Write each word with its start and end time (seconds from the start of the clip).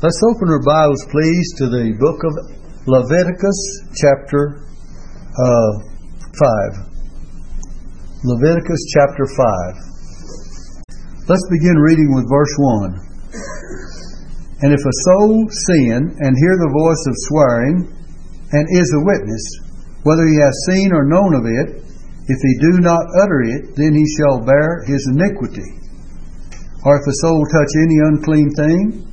Let's 0.00 0.24
open 0.24 0.48
our 0.48 0.64
Bibles, 0.64 1.04
please, 1.12 1.44
to 1.60 1.68
the 1.68 1.92
book 2.00 2.24
of 2.24 2.32
Leviticus, 2.88 3.60
chapter 4.00 4.64
uh, 5.36 5.72
5. 6.24 8.24
Leviticus, 8.24 8.80
chapter 8.96 9.28
5. 9.28 11.28
Let's 11.28 11.44
begin 11.52 11.76
reading 11.76 12.16
with 12.16 12.24
verse 12.32 12.56
1. 14.56 14.64
And 14.64 14.72
if 14.72 14.80
a 14.80 14.96
soul 15.04 15.44
sin 15.68 16.16
and 16.16 16.32
hear 16.32 16.56
the 16.56 16.72
voice 16.72 17.04
of 17.04 17.12
swearing, 17.28 17.84
and 18.56 18.64
is 18.72 18.88
a 18.96 19.04
witness, 19.04 19.44
whether 20.08 20.24
he 20.24 20.40
has 20.40 20.56
seen 20.64 20.96
or 20.96 21.04
known 21.04 21.36
of 21.36 21.44
it, 21.44 21.76
if 22.24 22.40
he 22.40 22.72
do 22.72 22.80
not 22.80 23.04
utter 23.20 23.44
it, 23.44 23.76
then 23.76 23.92
he 23.92 24.08
shall 24.16 24.40
bear 24.40 24.80
his 24.88 25.04
iniquity. 25.12 25.68
Or 26.88 26.96
if 26.96 27.04
a 27.04 27.20
soul 27.20 27.44
touch 27.52 27.68
any 27.84 28.00
unclean 28.00 28.48
thing, 28.56 29.09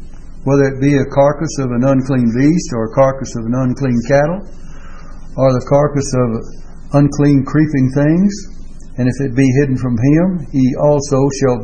whether 0.47 0.63
it 0.71 0.79
be 0.79 0.95
a 0.95 1.11
carcass 1.11 1.51
of 1.59 1.75
an 1.75 1.83
unclean 1.83 2.31
beast, 2.31 2.71
or 2.71 2.87
a 2.87 2.95
carcass 2.95 3.35
of 3.35 3.43
an 3.43 3.55
unclean 3.67 3.99
cattle, 4.07 4.39
or 5.35 5.51
the 5.51 5.67
carcass 5.67 6.07
of 6.15 6.29
unclean 6.95 7.43
creeping 7.43 7.91
things, 7.91 8.31
and 8.95 9.11
if 9.11 9.17
it 9.19 9.35
be 9.35 9.43
hidden 9.59 9.75
from 9.75 9.99
him, 9.99 10.47
he 10.55 10.71
also 10.79 11.19
shall 11.43 11.59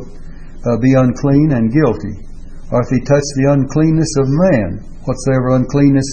uh, 0.68 0.76
be 0.84 0.92
unclean 0.92 1.56
and 1.56 1.72
guilty. 1.72 2.12
Or 2.68 2.84
if 2.84 2.92
he 2.92 3.00
touch 3.08 3.24
the 3.40 3.56
uncleanness 3.56 4.12
of 4.20 4.28
man, 4.52 4.84
whatsoever 5.08 5.56
uncleanness 5.56 6.06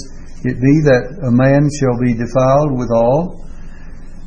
it 0.47 0.55
be 0.55 0.75
that 0.87 1.27
a 1.27 1.31
man 1.31 1.67
shall 1.75 1.99
be 1.99 2.15
defiled 2.15 2.71
withal, 2.71 3.35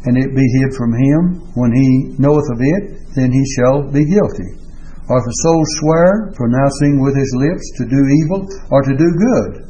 and 0.05 0.21
it 0.21 0.37
be 0.37 0.47
hid 0.61 0.77
from 0.77 0.93
him, 0.93 1.49
when 1.57 1.73
he 1.73 2.13
knoweth 2.21 2.53
of 2.53 2.61
it, 2.61 3.09
then 3.17 3.33
he 3.33 3.45
shall 3.57 3.89
be 3.89 4.05
guilty. 4.05 4.64
Or 5.09 5.19
if 5.21 5.27
a 5.29 5.37
soul 5.45 5.63
swear, 5.81 6.33
pronouncing 6.35 7.03
with 7.03 7.17
his 7.17 7.29
lips 7.37 7.65
to 7.77 7.85
do 7.85 8.01
evil 8.25 8.49
or 8.71 8.81
to 8.83 8.97
do 8.97 9.09
good. 9.13 9.69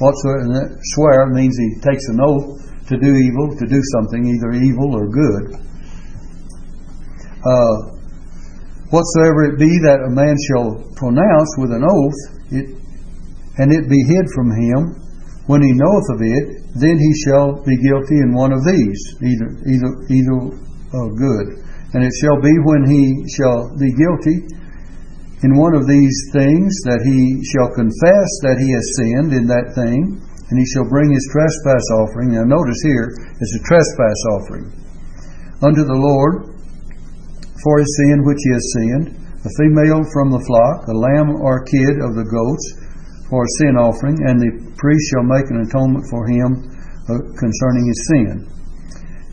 Whatsoever 0.00 0.80
swear 0.96 1.26
means 1.28 1.56
he 1.58 1.80
takes 1.80 2.08
an 2.08 2.18
oath 2.20 2.56
to 2.88 2.96
do 2.96 3.12
evil, 3.12 3.54
to 3.56 3.66
do 3.66 3.80
something, 3.92 4.24
either 4.24 4.52
evil 4.52 4.96
or 4.96 5.06
good. 5.12 5.60
Uh, 7.44 7.76
whatsoever 8.88 9.52
it 9.52 9.58
be 9.58 9.76
that 9.84 10.00
a 10.08 10.10
man 10.10 10.36
shall 10.48 10.80
pronounce 10.96 11.52
with 11.58 11.70
an 11.70 11.84
oath, 11.84 12.20
it, 12.50 12.66
and 13.58 13.72
it 13.72 13.88
be 13.90 14.00
hid 14.08 14.24
from 14.34 14.50
him, 14.56 14.96
when 15.46 15.60
he 15.60 15.72
knoweth 15.74 16.08
of 16.16 16.22
it, 16.22 16.62
then 16.80 16.96
he 16.96 17.12
shall 17.26 17.60
be 17.66 17.76
guilty 17.76 18.16
in 18.24 18.32
one 18.32 18.52
of 18.52 18.64
these, 18.64 19.00
either 19.20 19.48
either 19.68 19.90
either 20.08 20.38
good. 21.12 21.46
And 21.92 22.04
it 22.04 22.12
shall 22.22 22.40
be 22.40 22.54
when 22.64 22.88
he 22.88 23.26
shall 23.36 23.68
be 23.76 23.92
guilty 23.92 24.48
in 25.42 25.58
one 25.58 25.74
of 25.74 25.90
these 25.90 26.30
things 26.30 26.70
that 26.86 27.02
he 27.02 27.42
shall 27.42 27.74
confess 27.74 28.30
that 28.46 28.62
he 28.62 28.70
has 28.70 28.86
sinned 28.94 29.34
in 29.34 29.50
that 29.50 29.74
thing, 29.74 30.22
and 30.22 30.54
he 30.54 30.66
shall 30.70 30.86
bring 30.86 31.10
his 31.10 31.26
trespass 31.34 31.82
offering. 31.98 32.30
Now, 32.30 32.46
notice 32.46 32.78
here, 32.86 33.10
it's 33.42 33.56
a 33.58 33.66
trespass 33.66 34.20
offering 34.38 34.70
unto 35.62 35.82
the 35.82 35.98
Lord 35.98 36.52
for 37.62 37.78
his 37.78 37.90
sin 38.02 38.22
which 38.22 38.38
he 38.38 38.52
has 38.54 38.66
sinned, 38.78 39.06
a 39.42 39.50
female 39.58 40.06
from 40.14 40.30
the 40.30 40.42
flock, 40.46 40.86
a 40.86 40.94
lamb 40.94 41.34
or 41.42 41.66
kid 41.66 41.98
of 41.98 42.14
the 42.14 42.26
goats 42.26 42.66
for 43.26 43.42
a 43.42 43.54
sin 43.58 43.74
offering, 43.74 44.18
and 44.22 44.38
the 44.38 44.52
priest 44.78 45.04
shall 45.10 45.26
make 45.26 45.50
an 45.50 45.66
atonement 45.66 46.06
for 46.06 46.22
him 46.30 46.50
uh, 47.10 47.18
concerning 47.34 47.90
his 47.90 48.00
sin. 48.06 48.46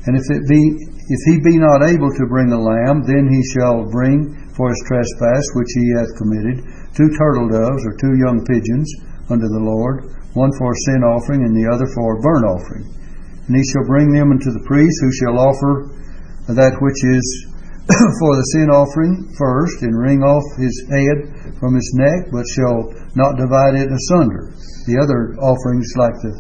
And 0.09 0.17
if 0.17 0.25
it 0.33 0.41
be 0.49 0.89
if 1.09 1.21
he 1.25 1.41
be 1.41 1.57
not 1.57 1.81
able 1.81 2.13
to 2.13 2.30
bring 2.30 2.53
a 2.53 2.61
lamb, 2.61 3.02
then 3.02 3.30
he 3.30 3.41
shall 3.53 3.89
bring 3.89 4.48
for 4.59 4.67
his 4.67 4.83
trespass 4.91 5.45
which 5.55 5.71
he 5.71 5.88
hath 5.95 6.11
committed, 6.19 6.59
two 6.91 7.07
turtle 7.15 7.47
doves 7.47 7.79
or 7.88 7.95
two 7.95 8.19
young 8.19 8.43
pigeons 8.43 8.91
unto 9.31 9.47
the 9.47 9.63
Lord, 9.63 10.11
one 10.35 10.52
for 10.59 10.75
a 10.75 10.81
sin 10.83 10.99
offering 10.99 11.47
and 11.47 11.55
the 11.55 11.71
other 11.71 11.88
for 11.95 12.19
a 12.19 12.21
burnt 12.21 12.43
offering. 12.43 12.83
And 13.47 13.55
he 13.55 13.63
shall 13.71 13.87
bring 13.87 14.11
them 14.11 14.35
unto 14.35 14.52
the 14.52 14.67
priest, 14.67 14.99
who 14.99 15.15
shall 15.15 15.39
offer 15.39 15.71
that 16.52 16.75
which 16.83 16.99
is 17.08 17.25
for 18.19 18.36
the 18.36 18.48
sin 18.52 18.67
offering 18.67 19.31
first, 19.39 19.80
and 19.81 19.95
wring 19.95 20.27
off 20.27 20.43
his 20.59 20.75
head 20.92 21.55
from 21.55 21.80
his 21.80 21.89
neck, 21.95 22.27
but 22.36 22.43
shall 22.52 22.92
not 23.15 23.39
divide 23.39 23.80
it 23.80 23.87
asunder. 23.87 24.52
The 24.86 24.99
other 24.99 25.39
offerings, 25.39 25.87
like 25.95 26.19
the 26.19 26.36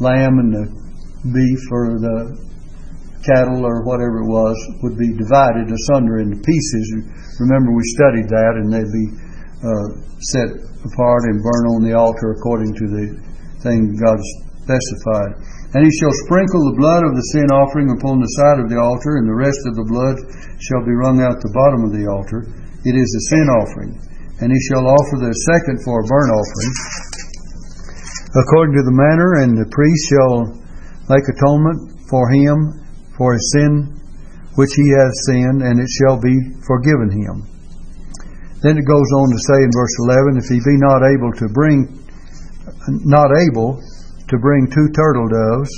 lamb 0.00 0.40
and 0.40 0.50
the 0.56 0.66
beef 1.36 1.62
or 1.68 2.00
the 2.00 2.47
cattle 3.28 3.62
or 3.62 3.84
whatever 3.84 4.24
it 4.24 4.28
was 4.32 4.56
would 4.80 4.96
be 4.96 5.12
divided 5.14 5.68
asunder 5.68 6.24
into 6.24 6.40
pieces. 6.40 6.84
Remember, 7.44 7.76
we 7.76 7.84
studied 7.94 8.28
that, 8.32 8.56
and 8.56 8.72
they'd 8.72 8.88
be 8.88 9.08
uh, 9.60 9.86
set 10.32 10.48
apart 10.82 11.22
and 11.28 11.44
burned 11.44 11.68
on 11.76 11.80
the 11.84 11.92
altar 11.92 12.32
according 12.32 12.72
to 12.72 12.86
the 12.88 13.06
thing 13.60 13.92
God 13.98 14.18
specified. 14.64 15.34
And 15.76 15.84
he 15.84 15.92
shall 16.00 16.14
sprinkle 16.24 16.64
the 16.72 16.80
blood 16.80 17.04
of 17.04 17.12
the 17.12 17.26
sin 17.36 17.52
offering 17.52 17.92
upon 17.92 18.24
the 18.24 18.34
side 18.40 18.58
of 18.64 18.72
the 18.72 18.80
altar, 18.80 19.20
and 19.20 19.28
the 19.28 19.36
rest 19.36 19.60
of 19.68 19.76
the 19.76 19.84
blood 19.84 20.16
shall 20.64 20.80
be 20.80 20.96
wrung 20.96 21.20
out 21.20 21.36
the 21.44 21.52
bottom 21.52 21.84
of 21.84 21.92
the 21.92 22.08
altar. 22.08 22.48
It 22.88 22.96
is 22.96 23.10
a 23.12 23.26
sin 23.36 23.46
offering. 23.52 23.92
And 24.40 24.48
he 24.48 24.60
shall 24.70 24.86
offer 24.86 25.20
the 25.20 25.34
second 25.50 25.82
for 25.84 26.00
a 26.00 26.06
burnt 26.06 26.30
offering, 26.30 26.72
according 28.38 28.74
to 28.78 28.86
the 28.86 28.96
manner, 28.96 29.42
and 29.42 29.58
the 29.58 29.68
priest 29.68 30.02
shall 30.08 30.56
make 31.10 31.26
atonement 31.26 31.98
for 32.06 32.24
him 32.30 32.87
for 33.18 33.34
his 33.34 33.44
sin 33.52 33.98
which 34.54 34.74
he 34.74 34.90
has 34.90 35.10
sinned, 35.26 35.62
and 35.62 35.78
it 35.78 35.86
shall 36.02 36.18
be 36.18 36.34
forgiven 36.66 37.14
him. 37.14 37.46
Then 38.58 38.74
it 38.74 38.82
goes 38.90 39.10
on 39.14 39.30
to 39.30 39.38
say 39.46 39.62
in 39.62 39.70
verse 39.70 39.94
11, 40.02 40.42
if 40.42 40.50
he 40.50 40.58
be 40.58 40.74
not 40.82 41.06
able 41.06 41.30
to 41.38 41.46
bring, 41.54 41.86
not 43.06 43.30
able 43.46 43.78
to 43.78 44.36
bring 44.42 44.66
two 44.66 44.90
turtle 44.90 45.30
doves 45.30 45.70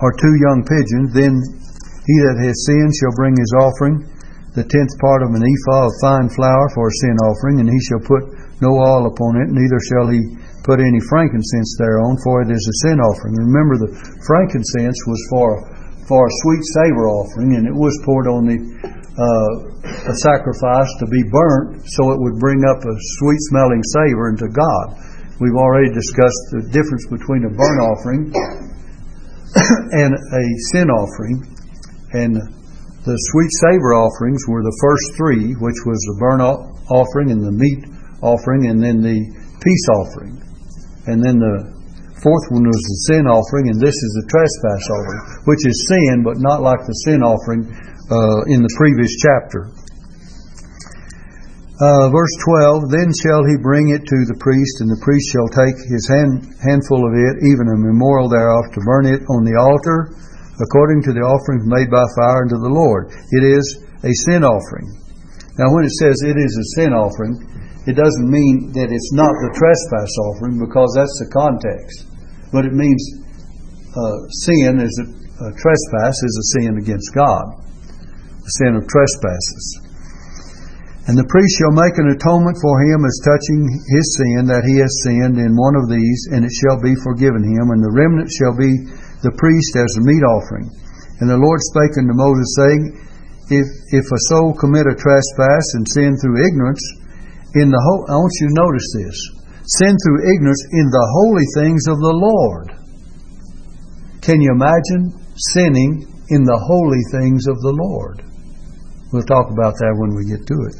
or 0.00 0.16
two 0.16 0.34
young 0.40 0.64
pigeons, 0.64 1.12
then 1.12 1.36
he 1.36 2.16
that 2.24 2.40
has 2.40 2.64
sinned 2.64 2.92
shall 2.96 3.12
bring 3.12 3.36
his 3.36 3.52
offering, 3.60 4.08
the 4.56 4.64
tenth 4.64 4.94
part 5.04 5.20
of 5.20 5.36
an 5.36 5.44
ephah 5.44 5.84
of 5.84 6.00
fine 6.00 6.32
flour 6.32 6.64
for 6.72 6.88
a 6.88 6.96
sin 7.04 7.16
offering, 7.28 7.60
and 7.60 7.68
he 7.68 7.80
shall 7.84 8.00
put 8.08 8.24
no 8.64 8.72
oil 8.72 9.04
upon 9.04 9.36
it, 9.44 9.52
neither 9.52 9.80
shall 9.92 10.08
he 10.08 10.20
put 10.64 10.80
any 10.80 11.00
frankincense 11.12 11.76
thereon, 11.76 12.16
for 12.24 12.40
it 12.40 12.48
is 12.48 12.64
a 12.64 12.88
sin 12.88 13.04
offering. 13.04 13.36
Remember, 13.36 13.76
the 13.76 13.92
frankincense 14.24 14.96
was 15.04 15.20
for 15.28 15.73
for 16.08 16.26
a 16.26 16.32
sweet 16.44 16.64
savor 16.80 17.08
offering, 17.08 17.56
and 17.56 17.66
it 17.66 17.74
was 17.74 17.94
poured 18.04 18.28
on 18.28 18.44
the 18.44 18.58
uh, 19.14 19.74
a 19.84 20.14
sacrifice 20.26 20.90
to 20.98 21.06
be 21.06 21.22
burnt, 21.30 21.84
so 21.86 22.10
it 22.12 22.18
would 22.18 22.40
bring 22.40 22.64
up 22.66 22.82
a 22.82 22.96
sweet 23.20 23.40
smelling 23.52 23.82
savor 23.94 24.32
unto 24.32 24.48
God. 24.50 24.98
We've 25.40 25.56
already 25.56 25.92
discussed 25.92 26.44
the 26.50 26.62
difference 26.72 27.06
between 27.10 27.44
a 27.46 27.52
burnt 27.52 27.80
offering 27.82 28.22
and 30.02 30.12
a 30.14 30.44
sin 30.72 30.88
offering, 30.90 31.42
and 32.12 32.36
the 33.04 33.16
sweet 33.30 33.52
savor 33.68 33.94
offerings 33.94 34.42
were 34.48 34.62
the 34.62 34.78
first 34.80 35.06
three, 35.16 35.52
which 35.60 35.80
was 35.84 36.00
the 36.08 36.16
burnt 36.18 36.42
offering 36.88 37.30
and 37.30 37.44
the 37.44 37.52
meat 37.52 37.84
offering, 38.22 38.66
and 38.72 38.82
then 38.82 39.00
the 39.04 39.18
peace 39.60 39.86
offering, 39.92 40.40
and 41.06 41.22
then 41.22 41.38
the 41.38 41.73
fourth 42.24 42.48
one 42.48 42.64
was 42.64 42.80
the 42.88 43.00
sin 43.12 43.28
offering, 43.28 43.68
and 43.68 43.76
this 43.76 43.92
is 43.92 44.12
the 44.16 44.26
trespass 44.32 44.84
offering, 44.88 45.22
which 45.44 45.60
is 45.68 45.76
sin, 45.92 46.24
but 46.24 46.40
not 46.40 46.64
like 46.64 46.80
the 46.88 46.96
sin 47.04 47.20
offering 47.20 47.68
uh, 48.08 48.48
in 48.48 48.64
the 48.64 48.74
previous 48.80 49.12
chapter. 49.20 49.68
Uh, 51.84 52.08
verse 52.08 52.34
12 52.48 52.88
Then 52.88 53.12
shall 53.12 53.44
he 53.44 53.60
bring 53.60 53.92
it 53.92 54.08
to 54.08 54.18
the 54.24 54.40
priest, 54.40 54.80
and 54.80 54.88
the 54.88 55.04
priest 55.04 55.36
shall 55.36 55.52
take 55.52 55.76
his 55.84 56.08
hand, 56.08 56.48
handful 56.64 57.04
of 57.04 57.12
it, 57.12 57.44
even 57.44 57.68
a 57.68 57.76
memorial 57.76 58.32
thereof, 58.32 58.72
to 58.72 58.80
burn 58.88 59.04
it 59.04 59.20
on 59.28 59.44
the 59.44 59.60
altar, 59.60 60.16
according 60.64 61.04
to 61.04 61.12
the 61.12 61.20
offerings 61.20 61.68
made 61.68 61.92
by 61.92 62.08
fire 62.16 62.48
unto 62.48 62.56
the 62.56 62.72
Lord. 62.72 63.12
It 63.36 63.44
is 63.44 63.84
a 64.00 64.12
sin 64.24 64.48
offering. 64.48 64.88
Now, 65.60 65.76
when 65.76 65.84
it 65.84 65.92
says 66.00 66.16
it 66.24 66.40
is 66.40 66.54
a 66.56 66.80
sin 66.80 66.96
offering, 66.96 67.36
it 67.84 68.00
doesn't 68.00 68.32
mean 68.32 68.72
that 68.72 68.88
it's 68.88 69.12
not 69.12 69.34
the 69.44 69.52
trespass 69.52 70.08
offering, 70.24 70.56
because 70.56 70.88
that's 70.96 71.20
the 71.20 71.28
context 71.28 72.13
but 72.54 72.62
it 72.62 72.70
means 72.70 73.02
uh, 73.98 74.18
sin 74.46 74.78
is 74.78 74.94
a, 75.02 75.06
a 75.10 75.50
trespass 75.58 76.14
is 76.22 76.34
a 76.38 76.46
sin 76.54 76.78
against 76.78 77.10
God, 77.10 77.58
the 78.38 78.52
sin 78.62 78.78
of 78.78 78.86
trespasses. 78.86 79.66
And 81.10 81.18
the 81.18 81.26
priest 81.26 81.58
shall 81.58 81.74
make 81.74 81.98
an 81.98 82.14
atonement 82.14 82.56
for 82.62 82.78
him 82.78 83.02
as 83.02 83.26
touching 83.26 83.66
his 83.90 84.06
sin 84.22 84.46
that 84.46 84.62
he 84.62 84.78
has 84.78 85.02
sinned 85.02 85.36
in 85.36 85.58
one 85.58 85.74
of 85.74 85.90
these, 85.90 86.30
and 86.30 86.46
it 86.46 86.54
shall 86.54 86.78
be 86.78 86.94
forgiven 87.02 87.42
him, 87.42 87.74
and 87.74 87.82
the 87.82 87.92
remnant 87.92 88.30
shall 88.30 88.54
be 88.54 88.70
the 89.26 89.34
priest 89.34 89.74
as 89.74 89.90
a 89.98 90.06
meat 90.06 90.22
offering. 90.22 90.70
And 91.20 91.26
the 91.26 91.42
Lord 91.42 91.58
spake 91.74 91.98
unto 91.98 92.14
Moses, 92.14 92.54
saying, 92.54 92.82
If 93.50 93.66
if 93.92 94.06
a 94.06 94.24
soul 94.30 94.54
commit 94.54 94.86
a 94.88 94.96
trespass 94.96 95.66
and 95.74 95.84
sin 95.90 96.16
through 96.22 96.40
ignorance, 96.40 96.80
in 97.58 97.68
the 97.68 97.82
whole, 97.82 98.06
I 98.08 98.16
want 98.16 98.32
you 98.40 98.48
to 98.48 98.60
notice 98.62 98.88
this 98.94 99.33
sin 99.64 99.96
through 99.96 100.28
ignorance 100.28 100.64
in 100.76 100.86
the 100.92 101.06
holy 101.16 101.48
things 101.56 101.88
of 101.88 101.96
the 101.96 102.12
Lord. 102.12 102.68
Can 104.20 104.40
you 104.40 104.52
imagine 104.52 105.12
sinning 105.36 106.04
in 106.28 106.44
the 106.44 106.60
holy 106.68 107.00
things 107.12 107.48
of 107.48 107.56
the 107.64 107.72
Lord? 107.72 108.20
We'll 109.12 109.24
talk 109.24 109.48
about 109.48 109.76
that 109.80 109.96
when 109.96 110.12
we 110.12 110.28
get 110.28 110.44
to 110.44 110.58
it. 110.68 110.76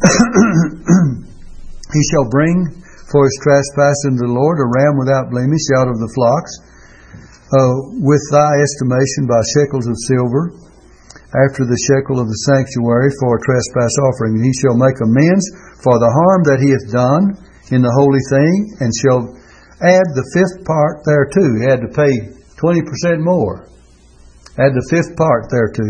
he 1.96 2.02
shall 2.12 2.28
bring 2.28 2.68
for 3.08 3.24
his 3.24 3.36
trespass 3.44 3.96
unto 4.08 4.28
the 4.28 4.32
Lord, 4.32 4.60
a 4.60 4.68
ram 4.68 5.00
without 5.00 5.32
blemish 5.32 5.64
out 5.76 5.88
of 5.88 6.00
the 6.00 6.12
flocks, 6.12 6.52
uh, 7.52 8.00
with 8.00 8.22
thy 8.32 8.60
estimation 8.60 9.24
by 9.24 9.40
shekels 9.56 9.88
of 9.88 9.96
silver, 10.08 10.52
after 11.48 11.64
the 11.64 11.80
shekel 11.88 12.20
of 12.20 12.28
the 12.28 12.40
sanctuary 12.44 13.12
for 13.20 13.36
a 13.36 13.42
trespass 13.44 13.94
offering. 14.04 14.40
And 14.40 14.44
he 14.44 14.54
shall 14.56 14.76
make 14.76 15.00
amends 15.00 15.44
for 15.80 15.96
the 15.96 16.12
harm 16.12 16.40
that 16.44 16.60
he 16.60 16.72
hath 16.72 16.88
done 16.92 17.49
in 17.70 17.82
the 17.82 17.94
holy 17.94 18.22
thing, 18.30 18.82
and 18.82 18.90
shall 18.90 19.22
add 19.80 20.08
the 20.12 20.28
fifth 20.36 20.66
part 20.66 21.06
thereto. 21.06 21.44
He 21.58 21.64
had 21.64 21.80
to 21.80 21.90
pay 21.94 22.12
20% 22.60 23.24
more. 23.24 23.70
Add 24.60 24.76
the 24.76 24.88
fifth 24.92 25.16
part 25.16 25.48
thereto, 25.48 25.86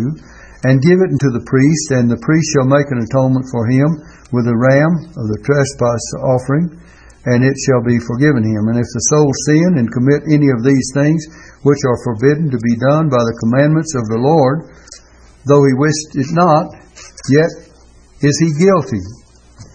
and 0.62 0.84
give 0.84 1.00
it 1.00 1.16
unto 1.16 1.32
the 1.32 1.46
priest, 1.48 1.86
and 1.96 2.06
the 2.06 2.20
priest 2.20 2.48
shall 2.52 2.68
make 2.68 2.86
an 2.92 3.00
atonement 3.00 3.48
for 3.48 3.64
him 3.66 3.88
with 4.30 4.46
a 4.46 4.54
ram 4.54 4.92
of 5.16 5.26
the 5.32 5.40
trespass 5.42 6.04
offering, 6.20 6.68
and 7.26 7.40
it 7.44 7.56
shall 7.64 7.82
be 7.82 7.98
forgiven 7.98 8.44
him. 8.44 8.68
And 8.68 8.78
if 8.78 8.88
the 8.92 9.08
soul 9.08 9.28
sin 9.48 9.80
and 9.80 9.88
commit 9.88 10.28
any 10.28 10.52
of 10.52 10.62
these 10.62 10.88
things 10.92 11.20
which 11.64 11.80
are 11.84 12.04
forbidden 12.04 12.52
to 12.52 12.60
be 12.60 12.76
done 12.76 13.08
by 13.08 13.20
the 13.20 13.40
commandments 13.40 13.96
of 13.96 14.04
the 14.12 14.20
Lord, 14.20 14.68
though 15.48 15.64
he 15.64 15.74
wished 15.80 16.16
it 16.16 16.30
not, 16.36 16.76
yet 17.32 17.50
is 18.20 18.36
he 18.38 18.52
guilty, 18.60 19.00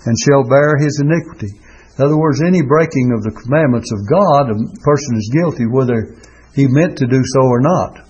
and 0.06 0.16
shall 0.22 0.46
bear 0.46 0.78
his 0.78 1.02
iniquity. 1.02 1.65
In 1.98 2.06
other 2.06 2.18
words, 2.18 2.44
any 2.44 2.62
breaking 2.62 3.16
of 3.16 3.24
the 3.24 3.32
commandments 3.32 3.92
of 3.92 4.04
God, 4.08 4.52
a 4.52 4.58
person 4.84 5.14
is 5.16 5.32
guilty 5.32 5.66
whether 5.66 6.20
he 6.54 6.68
meant 6.68 6.98
to 7.00 7.08
do 7.08 7.22
so 7.24 7.42
or 7.48 7.62
not. 7.62 8.04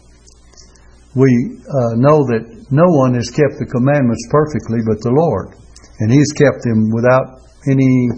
We 1.13 1.29
uh, 1.63 1.95
know 2.01 2.25
that 2.33 2.65
no 2.69 2.85
one 2.89 3.13
has 3.13 3.29
kept 3.29 3.61
the 3.61 3.69
commandments 3.69 4.25
perfectly 4.33 4.81
but 4.83 4.99
the 5.05 5.13
Lord, 5.13 5.53
and 6.01 6.11
He's 6.11 6.33
kept 6.33 6.65
them 6.65 6.89
without 6.91 7.45
any 7.69 8.09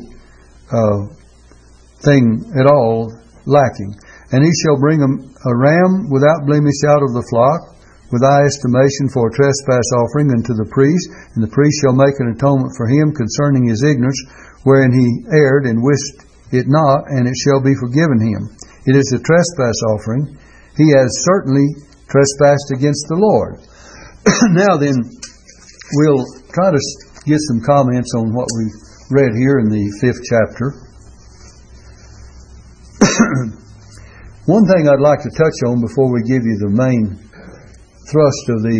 uh, 0.72 1.12
thing 2.04 2.48
at 2.56 2.68
all 2.68 3.12
lacking. 3.46 3.96
And 4.32 4.44
he 4.44 4.52
shall 4.64 4.76
bring 4.80 5.00
a, 5.00 5.08
a 5.08 5.54
ram 5.56 6.12
without 6.12 6.44
blemish 6.44 6.84
out 6.88 7.00
of 7.00 7.16
the 7.16 7.24
flock, 7.32 7.76
with 8.12 8.24
thy 8.24 8.44
estimation 8.48 9.12
for 9.12 9.28
a 9.28 9.36
trespass 9.36 9.88
offering 10.00 10.32
unto 10.32 10.56
the 10.56 10.68
priest, 10.72 11.08
and 11.36 11.44
the 11.44 11.52
priest 11.52 11.80
shall 11.84 11.96
make 11.96 12.16
an 12.20 12.32
atonement 12.32 12.72
for 12.76 12.88
him 12.88 13.12
concerning 13.12 13.68
his 13.68 13.84
ignorance, 13.84 14.20
wherein 14.64 14.92
he 14.92 15.26
erred 15.32 15.66
and 15.66 15.84
wished 15.84 16.26
it 16.52 16.66
not, 16.68 17.12
and 17.12 17.28
it 17.28 17.36
shall 17.36 17.62
be 17.62 17.76
forgiven 17.76 18.20
him. 18.20 18.50
It 18.88 18.96
is 18.96 19.12
a 19.12 19.20
trespass 19.20 19.76
offering. 19.92 20.38
He 20.78 20.88
has 20.96 21.10
certainly 21.28 21.68
trespassed 22.08 22.72
against 22.72 23.06
the 23.10 23.20
Lord. 23.20 23.60
now 24.56 24.78
then, 24.78 24.96
we'll 26.00 26.24
try 26.56 26.72
to 26.72 26.80
get 27.28 27.40
some 27.52 27.60
comments 27.68 28.16
on 28.16 28.32
what 28.32 28.48
we 28.56 28.72
read 29.12 29.36
here 29.36 29.60
in 29.60 29.68
the 29.68 29.86
fifth 30.00 30.24
chapter. 30.24 30.72
One 34.48 34.64
thing 34.64 34.88
I'd 34.88 35.04
like 35.04 35.20
to 35.28 35.32
touch 35.36 35.60
on 35.68 35.84
before 35.84 36.08
we 36.08 36.24
give 36.24 36.48
you 36.48 36.56
the 36.56 36.72
main 36.72 37.20
thrust 38.08 38.46
of 38.48 38.64
the 38.64 38.80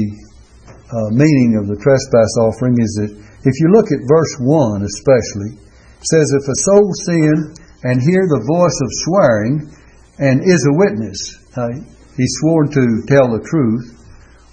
uh, 0.88 1.12
meaning 1.12 1.60
of 1.60 1.68
the 1.68 1.76
trespass 1.76 2.32
offering 2.40 2.80
is 2.80 2.96
that 3.04 3.12
if 3.12 3.56
you 3.60 3.68
look 3.76 3.92
at 3.92 4.00
verse 4.08 4.40
1 4.40 4.88
especially, 4.88 5.60
says, 6.02 6.28
If 6.34 6.46
a 6.46 6.62
soul 6.70 6.88
sin 7.06 7.36
and 7.84 8.02
hear 8.02 8.26
the 8.30 8.46
voice 8.46 8.78
of 8.82 9.00
swearing 9.06 9.70
and 10.20 10.42
is 10.44 10.62
a 10.66 10.78
witness, 10.78 11.20
uh, 11.58 11.74
he's 12.18 12.34
sworn 12.42 12.70
to 12.74 12.84
tell 13.08 13.30
the 13.34 13.46
truth, 13.46 13.98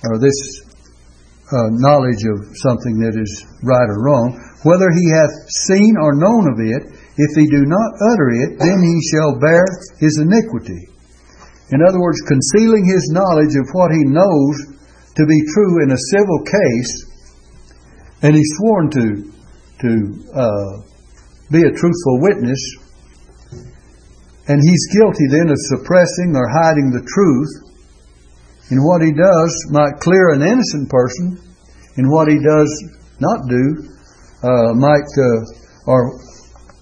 or 0.05 0.21
this 0.21 0.65
uh, 1.53 1.69
knowledge 1.77 2.25
of 2.25 2.57
something 2.57 3.01
that 3.01 3.17
is 3.17 3.33
right 3.63 3.89
or 3.89 4.01
wrong, 4.01 4.33
whether 4.65 4.89
he 4.89 5.07
hath 5.13 5.35
seen 5.69 5.97
or 6.01 6.17
known 6.17 6.49
of 6.49 6.57
it, 6.61 6.83
if 7.17 7.33
he 7.37 7.47
do 7.47 7.69
not 7.69 8.01
utter 8.13 8.29
it, 8.33 8.59
then 8.59 8.81
he 8.81 8.97
shall 9.13 9.39
bear 9.39 9.65
his 10.01 10.19
iniquity. 10.19 10.89
In 11.71 11.81
other 11.85 12.01
words, 12.01 12.21
concealing 12.27 12.85
his 12.85 13.09
knowledge 13.13 13.57
of 13.57 13.69
what 13.73 13.93
he 13.93 14.05
knows 14.05 14.57
to 15.17 15.25
be 15.27 15.41
true 15.53 15.85
in 15.85 15.93
a 15.93 16.05
civil 16.11 16.41
case, 16.45 16.93
and 18.23 18.35
he's 18.35 18.53
sworn 18.57 18.91
to 18.91 19.33
to 19.81 19.91
uh, 20.33 20.94
be 21.51 21.61
a 21.61 21.73
truthful 21.77 22.21
witness, 22.21 22.61
and 24.49 24.61
he's 24.61 24.93
guilty 24.93 25.27
then 25.31 25.49
of 25.49 25.57
suppressing 25.57 26.37
or 26.37 26.49
hiding 26.49 26.93
the 26.93 27.05
truth. 27.05 27.53
In 28.71 28.81
what 28.81 29.03
he 29.03 29.13
does 29.13 29.53
might 29.71 30.01
clear 30.01 30.33
an 30.33 30.43
innocent 30.43 30.89
person, 30.89 31.41
in 31.97 32.11
what 32.11 32.29
he 32.29 32.41
does 32.41 32.71
not 33.21 33.45
do 33.49 33.89
uh, 34.43 34.73
might, 34.75 35.09
uh, 35.17 35.89
or 35.89 36.17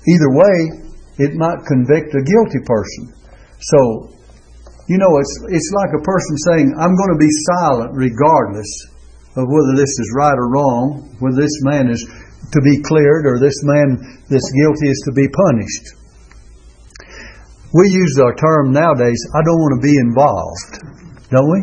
either 0.07 0.31
way, 0.31 0.83
it 1.19 1.35
might 1.35 1.63
convict 1.67 2.15
a 2.15 2.23
guilty 2.23 2.63
person. 2.67 3.15
So, 3.61 4.11
you 4.89 4.99
know, 4.99 5.19
it's 5.19 5.35
it's 5.51 5.71
like 5.75 5.95
a 5.95 6.03
person 6.03 6.35
saying, 6.51 6.75
"I'm 6.79 6.95
going 6.95 7.15
to 7.15 7.23
be 7.23 7.31
silent 7.55 7.95
regardless 7.95 8.71
of 9.37 9.47
whether 9.47 9.75
this 9.77 9.91
is 9.91 10.15
right 10.17 10.35
or 10.37 10.51
wrong, 10.51 11.17
whether 11.21 11.41
this 11.41 11.63
man 11.63 11.89
is 11.89 12.03
to 12.51 12.61
be 12.61 12.83
cleared 12.83 13.27
or 13.27 13.39
this 13.39 13.57
man 13.63 14.19
that's 14.29 14.51
guilty 14.51 14.89
is 14.91 15.03
to 15.07 15.13
be 15.13 15.29
punished." 15.29 16.03
We 17.73 17.89
use 17.89 18.19
our 18.19 18.35
term 18.35 18.73
nowadays, 18.73 19.21
"I 19.35 19.41
don't 19.47 19.61
want 19.63 19.81
to 19.81 19.87
be 19.87 19.97
involved," 19.97 20.73
don't 21.31 21.51
we? 21.51 21.61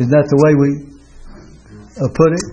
Isn't 0.00 0.12
that 0.12 0.28
the 0.30 0.40
way 0.40 0.52
we 0.56 0.70
uh, 2.00 2.08
put 2.16 2.32
it? 2.32 2.46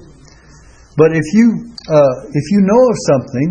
But 0.99 1.15
if 1.15 1.23
you 1.31 1.71
uh, 1.87 2.15
if 2.27 2.45
you 2.51 2.59
know 2.67 2.83
of 2.91 2.97
something 3.07 3.49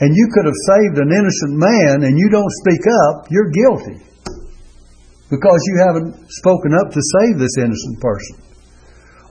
and 0.00 0.10
you 0.12 0.28
could 0.34 0.44
have 0.44 0.60
saved 0.68 1.00
an 1.00 1.08
innocent 1.08 1.54
man 1.56 2.04
and 2.04 2.18
you 2.18 2.28
don't 2.28 2.52
speak 2.60 2.84
up, 3.08 3.26
you're 3.30 3.48
guilty 3.48 4.04
because 5.30 5.60
you 5.72 5.76
haven't 5.80 6.12
spoken 6.30 6.76
up 6.76 6.92
to 6.92 7.00
save 7.00 7.38
this 7.40 7.56
innocent 7.56 7.96
person. 7.98 8.36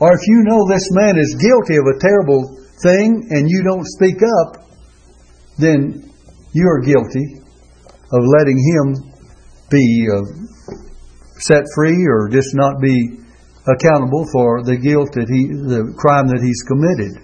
Or 0.01 0.11
if 0.11 0.23
you 0.25 0.43
know 0.43 0.65
this 0.67 0.89
man 0.91 1.15
is 1.15 1.37
guilty 1.37 1.77
of 1.77 1.85
a 1.85 1.99
terrible 2.01 2.57
thing 2.83 3.27
and 3.31 3.49
you 3.49 3.63
don't 3.63 3.85
speak 3.85 4.17
up, 4.43 4.67
then 5.57 6.11
you 6.53 6.67
are 6.67 6.81
guilty 6.81 7.41
of 8.11 8.21
letting 8.37 8.59
him 8.59 9.13
be 9.71 10.07
uh, 10.13 10.21
set 11.39 11.63
free 11.73 12.05
or 12.05 12.29
just 12.29 12.53
not 12.53 12.79
be 12.79 13.17
accountable 13.65 14.27
for 14.31 14.61
the 14.63 14.77
guilt 14.77 15.13
that 15.13 15.27
he, 15.31 15.47
the 15.47 15.93
crime 15.97 16.27
that 16.27 16.43
he's 16.43 16.61
committed. 16.67 17.15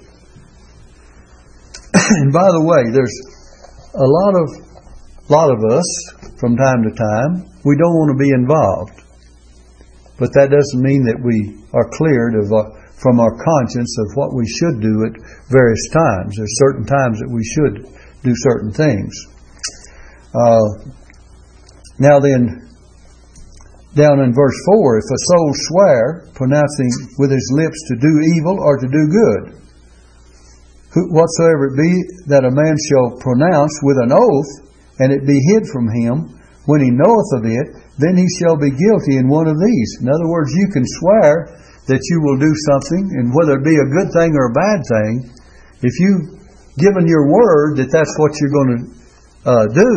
and 1.93 2.33
by 2.33 2.47
the 2.49 2.63
way, 2.63 2.89
there's 2.91 3.13
a 3.93 4.07
lot 4.07 4.33
of 4.39 4.69
lot 5.29 5.51
of 5.51 5.61
us 5.69 5.85
from 6.39 6.57
time 6.57 6.81
to 6.81 6.89
time 6.89 7.45
we 7.65 7.75
don't 7.77 7.93
want 7.93 8.09
to 8.09 8.17
be 8.17 8.31
involved, 8.33 9.03
but 10.19 10.35
that 10.35 10.51
doesn't 10.51 10.83
mean 10.83 11.07
that 11.07 11.23
we 11.23 11.63
are 11.71 11.87
cleared 11.95 12.35
of 12.35 12.51
uh, 12.51 12.75
from 12.99 13.23
our 13.23 13.31
conscience 13.39 13.95
of 14.03 14.11
what 14.19 14.35
we 14.35 14.43
should 14.43 14.83
do 14.83 15.07
at 15.07 15.15
various 15.47 15.87
times. 15.95 16.35
There's 16.35 16.59
certain 16.59 16.83
times 16.83 17.23
that 17.23 17.31
we 17.31 17.43
should 17.47 17.87
do 18.21 18.35
certain 18.35 18.75
things. 18.75 19.15
Uh, 20.35 20.91
now 21.97 22.19
then, 22.19 22.67
down 23.95 24.19
in 24.19 24.35
verse 24.35 24.59
4, 24.75 24.99
if 24.99 25.07
a 25.07 25.21
soul 25.31 25.49
swear, 25.71 26.27
pronouncing 26.35 26.91
with 27.17 27.31
his 27.31 27.47
lips 27.55 27.79
to 27.87 27.95
do 27.95 28.13
evil 28.35 28.59
or 28.59 28.77
to 28.77 28.87
do 28.87 29.03
good, 29.07 29.43
whatsoever 31.15 31.71
it 31.71 31.77
be 31.79 31.95
that 32.27 32.43
a 32.43 32.51
man 32.51 32.75
shall 32.75 33.15
pronounce 33.23 33.73
with 33.81 33.97
an 34.03 34.11
oath, 34.11 34.51
and 34.99 35.13
it 35.15 35.25
be 35.25 35.39
hid 35.55 35.63
from 35.71 35.87
him, 35.87 36.35
when 36.67 36.81
he 36.83 36.91
knoweth 36.91 37.31
of 37.39 37.45
it, 37.47 37.67
then 37.99 38.15
he 38.15 38.27
shall 38.39 38.55
be 38.55 38.71
guilty 38.71 39.19
in 39.19 39.27
one 39.27 39.47
of 39.47 39.59
these. 39.59 39.91
In 39.99 40.07
other 40.07 40.27
words, 40.31 40.55
you 40.55 40.71
can 40.71 40.87
swear 40.99 41.59
that 41.91 41.99
you 41.99 42.17
will 42.23 42.39
do 42.39 42.53
something, 42.71 43.03
and 43.19 43.35
whether 43.35 43.59
it 43.59 43.67
be 43.67 43.75
a 43.75 43.91
good 43.91 44.09
thing 44.15 44.31
or 44.33 44.49
a 44.49 44.55
bad 44.55 44.79
thing, 44.87 45.13
if 45.83 45.93
you've 45.99 46.39
given 46.79 47.03
your 47.07 47.27
word 47.27 47.75
that 47.81 47.91
that's 47.91 48.15
what 48.15 48.31
you're 48.39 48.55
going 48.55 48.71
to 48.71 48.81
uh, 49.51 49.65
do, 49.75 49.91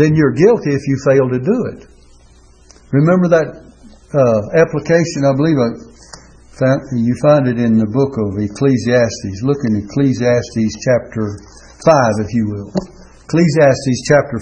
then 0.00 0.16
you're 0.16 0.32
guilty 0.32 0.72
if 0.72 0.84
you 0.88 0.96
fail 1.04 1.28
to 1.28 1.40
do 1.42 1.58
it. 1.76 1.80
Remember 2.96 3.28
that 3.28 3.48
uh, 4.14 4.40
application, 4.56 5.28
I 5.28 5.36
believe, 5.36 5.60
uh, 5.60 6.80
you 6.96 7.14
find 7.20 7.44
it 7.46 7.60
in 7.60 7.76
the 7.76 7.90
book 7.92 8.16
of 8.16 8.34
Ecclesiastes. 8.40 9.44
Look 9.44 9.60
in 9.68 9.84
Ecclesiastes 9.84 10.72
chapter 10.80 11.36
5, 11.84 12.24
if 12.24 12.30
you 12.32 12.44
will. 12.50 12.72
Ecclesiastes 13.28 14.00
chapter 14.08 14.38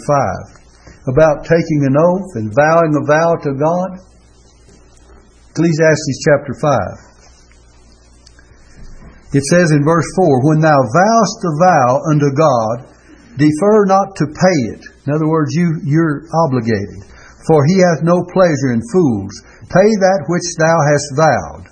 5. 0.55 0.66
About 1.07 1.47
taking 1.47 1.87
an 1.87 1.95
oath 1.95 2.35
and 2.35 2.51
vowing 2.51 2.91
a 2.99 3.07
vow 3.07 3.39
to 3.39 3.55
God. 3.55 4.03
Ecclesiastes 5.55 6.19
chapter 6.27 6.53
5. 6.61 7.07
It 9.33 9.45
says 9.47 9.71
in 9.71 9.87
verse 9.87 10.07
4 10.19 10.51
When 10.51 10.61
thou 10.61 10.75
vowest 10.75 11.39
a 11.47 11.55
vow 11.63 12.03
unto 12.11 12.27
God, 12.35 12.91
defer 13.39 13.87
not 13.87 14.19
to 14.19 14.27
pay 14.27 14.59
it. 14.75 14.83
In 15.07 15.15
other 15.15 15.29
words, 15.29 15.55
you, 15.55 15.79
you're 15.85 16.27
obligated. 16.47 17.07
For 17.47 17.63
he 17.71 17.79
hath 17.79 18.03
no 18.03 18.27
pleasure 18.35 18.75
in 18.75 18.83
fools. 18.91 19.31
Pay 19.71 19.91
that 20.03 20.27
which 20.27 20.49
thou 20.59 20.77
hast 20.91 21.07
vowed. 21.15 21.65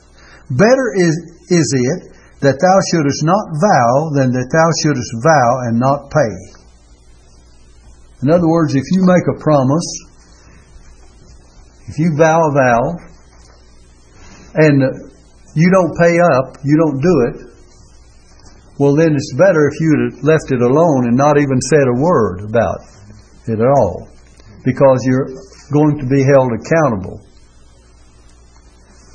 Better 0.55 0.95
is, 0.95 1.15
is 1.51 1.69
it 1.75 2.15
that 2.41 2.63
thou 2.63 2.77
shouldest 2.93 3.25
not 3.27 3.51
vow 3.59 4.15
than 4.15 4.31
that 4.31 4.51
thou 4.55 4.69
shouldest 4.79 5.11
vow 5.27 5.67
and 5.67 5.81
not 5.81 6.11
pay. 6.15 6.64
In 8.25 8.31
other 8.33 8.49
words, 8.49 8.75
if 8.75 8.85
you 8.89 9.05
make 9.05 9.29
a 9.29 9.39
promise, 9.39 9.85
if 11.93 11.99
you 11.99 12.17
vow 12.17 12.41
a 12.41 12.53
vow, 12.57 12.83
and 14.65 14.81
you 15.53 15.69
don't 15.69 15.93
pay 16.01 16.17
up, 16.33 16.57
you 16.65 16.73
don't 16.81 17.05
do 17.05 17.15
it, 17.29 17.37
well, 18.81 18.97
then 18.97 19.13
it's 19.13 19.35
better 19.37 19.69
if 19.69 19.77
you 19.77 19.93
had 19.93 20.25
left 20.25 20.49
it 20.57 20.63
alone 20.65 21.05
and 21.05 21.15
not 21.15 21.37
even 21.37 21.61
said 21.69 21.85
a 21.85 22.01
word 22.01 22.49
about 22.49 22.81
it 23.45 23.61
at 23.61 23.69
all, 23.77 24.09
because 24.65 25.05
you're 25.05 25.29
going 25.77 26.01
to 26.01 26.09
be 26.09 26.25
held 26.25 26.49
accountable. 26.49 27.21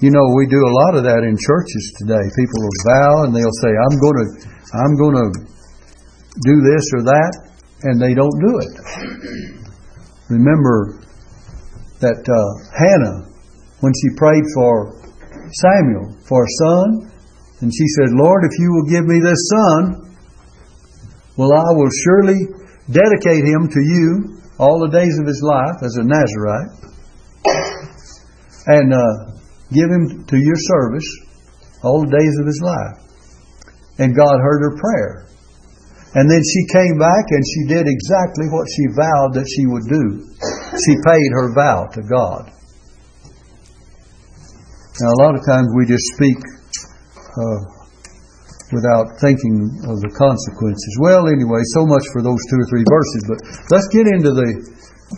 You 0.05 0.11
know, 0.11 0.21
we 0.37 0.45
do 0.45 0.61
a 0.61 0.75
lot 0.85 1.01
of 1.01 1.03
that 1.09 1.25
in 1.25 1.33
churches 1.33 1.97
today. 1.97 2.21
People 2.37 2.61
will 2.61 2.79
vow 2.85 3.13
and 3.25 3.33
they'll 3.33 3.57
say, 3.57 3.73
"I'm 3.73 3.97
going 3.97 4.19
to, 4.21 4.27
I'm 4.77 4.95
going 5.01 5.17
to 5.17 5.27
do 6.45 6.61
this 6.61 6.85
or 6.93 7.01
that," 7.09 7.48
and 7.83 8.01
they 8.01 8.13
don't 8.13 8.39
do 8.39 8.59
it. 8.59 8.73
Remember 10.29 11.01
that 11.99 12.21
uh, 12.21 12.49
Hannah, 12.75 13.27
when 13.79 13.93
she 13.95 14.15
prayed 14.15 14.43
for 14.53 14.99
Samuel 15.63 16.15
for 16.27 16.43
a 16.43 16.51
son, 16.63 17.11
and 17.61 17.71
she 17.73 17.87
said, 17.99 18.11
"Lord, 18.11 18.43
if 18.45 18.59
you 18.59 18.71
will 18.71 18.87
give 18.89 19.05
me 19.05 19.19
this 19.19 19.39
son, 19.49 20.15
well, 21.37 21.53
I 21.53 21.71
will 21.73 21.89
surely 22.03 22.39
dedicate 22.91 23.43
him 23.43 23.67
to 23.67 23.81
you 23.81 24.37
all 24.59 24.79
the 24.79 24.91
days 24.91 25.17
of 25.19 25.27
his 25.27 25.41
life 25.43 25.81
as 25.83 25.95
a 25.95 26.03
Nazarite." 26.03 26.71
And 28.67 28.93
uh, 28.93 29.39
give 29.71 29.89
him 29.89 30.25
to 30.27 30.37
your 30.37 30.55
service 30.55 31.09
all 31.83 32.01
the 32.01 32.11
days 32.11 32.35
of 32.39 32.45
his 32.45 32.61
life. 32.61 33.09
And 33.97 34.15
God 34.15 34.37
heard 34.41 34.61
her 34.61 34.77
prayer. 34.77 35.28
And 36.17 36.25
then 36.25 36.41
she 36.41 36.61
came 36.73 36.97
back 36.97 37.25
and 37.29 37.43
she 37.45 37.69
did 37.69 37.85
exactly 37.85 38.49
what 38.49 38.65
she 38.65 38.89
vowed 38.97 39.37
that 39.37 39.45
she 39.45 39.69
would 39.69 39.85
do. 39.85 40.25
She 40.81 40.97
paid 41.05 41.29
her 41.37 41.53
vow 41.53 41.85
to 41.93 42.01
God. 42.01 42.49
Now, 44.99 45.09
a 45.15 45.19
lot 45.21 45.35
of 45.37 45.45
times 45.45 45.69
we 45.77 45.85
just 45.85 46.03
speak 46.17 46.35
uh, 46.35 47.59
without 48.73 49.21
thinking 49.21 49.85
of 49.85 50.01
the 50.01 50.11
consequences. 50.17 50.91
Well, 50.99 51.29
anyway, 51.29 51.61
so 51.77 51.85
much 51.85 52.03
for 52.11 52.25
those 52.25 52.41
two 52.49 52.57
or 52.57 52.67
three 52.73 52.85
verses. 52.89 53.21
But 53.29 53.39
let's 53.69 53.89
get 53.93 54.09
into 54.09 54.33
the 54.33 54.49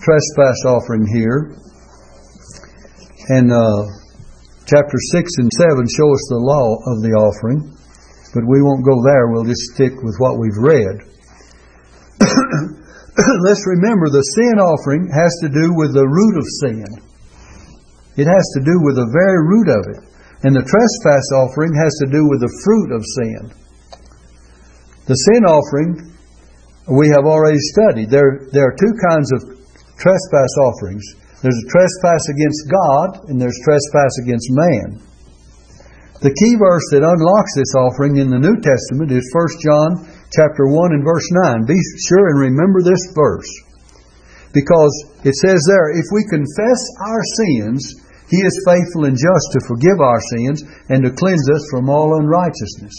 trespass 0.04 0.60
offering 0.68 1.08
here. 1.08 1.56
And 3.32 3.48
uh, 3.48 3.88
chapter 4.68 4.98
6 5.12 5.24
and 5.40 5.52
7 5.52 5.88
show 5.88 6.10
us 6.12 6.24
the 6.30 6.42
law 6.42 6.68
of 6.92 7.02
the 7.04 7.14
offering, 7.16 7.74
but 8.34 8.48
we 8.48 8.64
won't 8.64 8.88
go 8.88 9.00
there. 9.04 9.28
We'll 9.28 9.48
just 9.48 9.76
stick 9.76 9.92
with 10.02 10.16
what 10.18 10.40
we've 10.40 10.58
read. 10.60 11.04
Let's 13.48 13.68
remember 13.68 14.08
the 14.08 14.24
sin 14.40 14.60
offering 14.60 15.12
has 15.12 15.32
to 15.44 15.50
do 15.52 15.76
with 15.76 15.94
the 15.94 16.08
root 16.08 16.36
of 16.40 16.48
sin. 16.64 16.88
It 18.16 18.28
has 18.28 18.46
to 18.56 18.62
do 18.64 18.80
with 18.84 18.96
the 18.96 19.12
very 19.12 19.42
root 19.44 19.70
of 19.72 19.84
it. 19.92 20.02
And 20.44 20.56
the 20.56 20.66
trespass 20.66 21.28
offering 21.38 21.76
has 21.78 21.94
to 22.02 22.08
do 22.10 22.26
with 22.26 22.42
the 22.42 22.54
fruit 22.66 22.90
of 22.96 23.04
sin. 23.06 23.42
The 25.06 25.20
sin 25.30 25.44
offering 25.46 26.12
we 26.90 27.08
have 27.14 27.30
already 27.30 27.62
studied. 27.78 28.10
There, 28.10 28.50
there 28.52 28.66
are 28.68 28.76
two 28.76 28.94
kinds 29.06 29.30
of 29.32 29.40
trespass 30.02 30.52
offerings 30.66 31.06
there's 31.42 31.58
a 31.58 31.70
trespass 31.74 32.22
against 32.30 32.70
God, 32.70 33.30
and 33.30 33.42
there's 33.42 33.58
trespass 33.66 34.14
against 34.22 34.48
man. 34.52 35.02
The 36.22 36.38
key 36.38 36.54
verse 36.62 36.86
that 36.94 37.02
unlocks 37.02 37.54
this 37.58 37.74
offering 37.74 38.22
in 38.22 38.30
the 38.30 38.38
New 38.38 38.62
Testament 38.62 39.10
is 39.10 39.26
1 39.34 39.66
John 39.66 39.90
chapter 40.30 40.70
1 40.70 40.94
and 40.94 41.02
verse 41.02 41.26
9. 41.50 41.66
Be 41.66 41.82
sure 42.06 42.30
and 42.30 42.54
remember 42.54 42.86
this 42.86 43.02
verse. 43.18 43.50
Because 44.54 44.94
it 45.26 45.34
says 45.34 45.66
there, 45.66 45.90
if 45.98 46.06
we 46.14 46.22
confess 46.30 46.82
our 47.02 47.24
sins, 47.42 47.82
He 48.30 48.38
is 48.38 48.66
faithful 48.70 49.10
and 49.10 49.18
just 49.18 49.48
to 49.58 49.66
forgive 49.66 49.98
our 49.98 50.22
sins 50.38 50.62
and 50.94 51.02
to 51.02 51.10
cleanse 51.10 51.50
us 51.50 51.66
from 51.74 51.90
all 51.90 52.14
unrighteousness. 52.14 52.94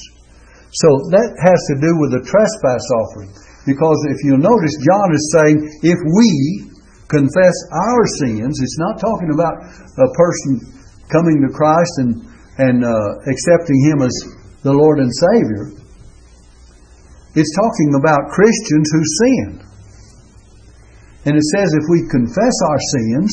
So 0.74 0.88
that 1.14 1.30
has 1.38 1.60
to 1.70 1.76
do 1.78 1.94
with 2.02 2.10
the 2.18 2.26
trespass 2.26 2.84
offering. 3.06 3.30
Because 3.70 4.02
if 4.10 4.18
you'll 4.26 4.42
notice, 4.42 4.74
John 4.82 5.08
is 5.14 5.24
saying, 5.30 5.56
if 5.86 6.00
we, 6.02 6.72
confess 7.12 7.56
our 7.68 8.02
sins. 8.24 8.56
It's 8.56 8.80
not 8.80 8.96
talking 8.96 9.30
about 9.36 9.60
a 9.68 10.08
person 10.16 10.64
coming 11.12 11.44
to 11.44 11.52
Christ 11.52 11.92
and, 12.00 12.31
and 12.62 12.86
uh, 12.86 13.10
accepting 13.26 13.78
Him 13.90 13.98
as 14.06 14.14
the 14.62 14.70
Lord 14.70 15.02
and 15.02 15.10
Savior. 15.10 15.82
It's 17.34 17.54
talking 17.58 17.98
about 17.98 18.30
Christians 18.30 18.86
who 18.92 19.02
sin. 19.02 19.48
And 21.24 21.34
it 21.34 21.46
says 21.54 21.74
if 21.74 21.86
we 21.90 22.06
confess 22.06 22.56
our 22.70 22.82
sins, 22.98 23.30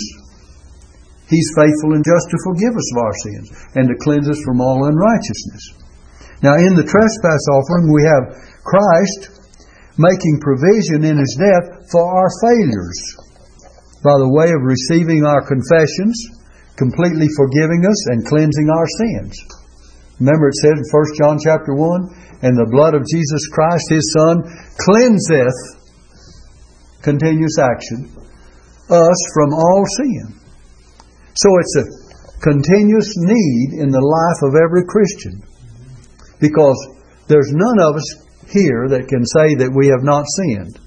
He's 1.30 1.54
faithful 1.54 1.94
and 1.94 2.02
just 2.02 2.26
to 2.34 2.38
forgive 2.42 2.74
us 2.74 2.90
of 2.90 3.00
our 3.06 3.16
sins 3.22 3.48
and 3.78 3.86
to 3.86 4.02
cleanse 4.02 4.26
us 4.26 4.42
from 4.42 4.62
all 4.62 4.90
unrighteousness. 4.90 5.78
Now, 6.42 6.58
in 6.58 6.74
the 6.74 6.88
trespass 6.88 7.44
offering, 7.54 7.94
we 7.94 8.02
have 8.10 8.34
Christ 8.66 9.46
making 10.02 10.42
provision 10.42 11.06
in 11.06 11.22
His 11.22 11.38
death 11.38 11.86
for 11.92 12.02
our 12.02 12.32
failures 12.42 12.98
by 14.02 14.16
the 14.18 14.32
way 14.32 14.50
of 14.50 14.64
receiving 14.64 15.28
our 15.28 15.44
confessions, 15.46 16.16
completely 16.80 17.28
forgiving 17.36 17.84
us 17.84 18.00
and 18.10 18.26
cleansing 18.26 18.70
our 18.72 18.88
sins. 19.04 19.36
Remember 20.24 20.48
it 20.48 20.56
said 20.64 20.80
in 20.80 20.88
1 20.88 21.20
John 21.20 21.38
chapter 21.38 21.76
1, 21.76 22.40
and 22.42 22.56
the 22.56 22.72
blood 22.72 22.96
of 22.96 23.04
Jesus 23.04 23.44
Christ, 23.52 23.92
his 23.92 24.08
Son, 24.16 24.48
cleanseth, 24.80 25.60
continuous 27.04 27.60
action, 27.60 28.08
us 28.88 29.20
from 29.36 29.52
all 29.52 29.84
sin. 30.00 30.40
So 31.36 31.50
it's 31.60 31.76
a 31.84 31.86
continuous 32.40 33.12
need 33.20 33.84
in 33.84 33.92
the 33.92 34.00
life 34.00 34.40
of 34.48 34.56
every 34.56 34.88
Christian. 34.88 35.44
Because 36.40 36.80
there's 37.28 37.52
none 37.52 37.80
of 37.84 38.00
us 38.00 38.08
here 38.48 38.88
that 38.88 39.12
can 39.12 39.28
say 39.28 39.60
that 39.60 39.76
we 39.76 39.92
have 39.92 40.08
not 40.08 40.24
sinned. 40.40 40.80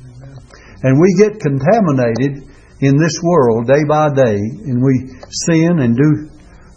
And 0.82 0.99
we 0.99 1.12
get 1.20 1.38
contaminated 1.38 2.49
in 2.82 2.98
this 2.98 3.14
world 3.22 3.70
day 3.70 3.86
by 3.86 4.10
day, 4.10 4.36
and 4.66 4.82
we 4.82 5.06
sin 5.46 5.78
and 5.78 5.94
do 5.94 6.28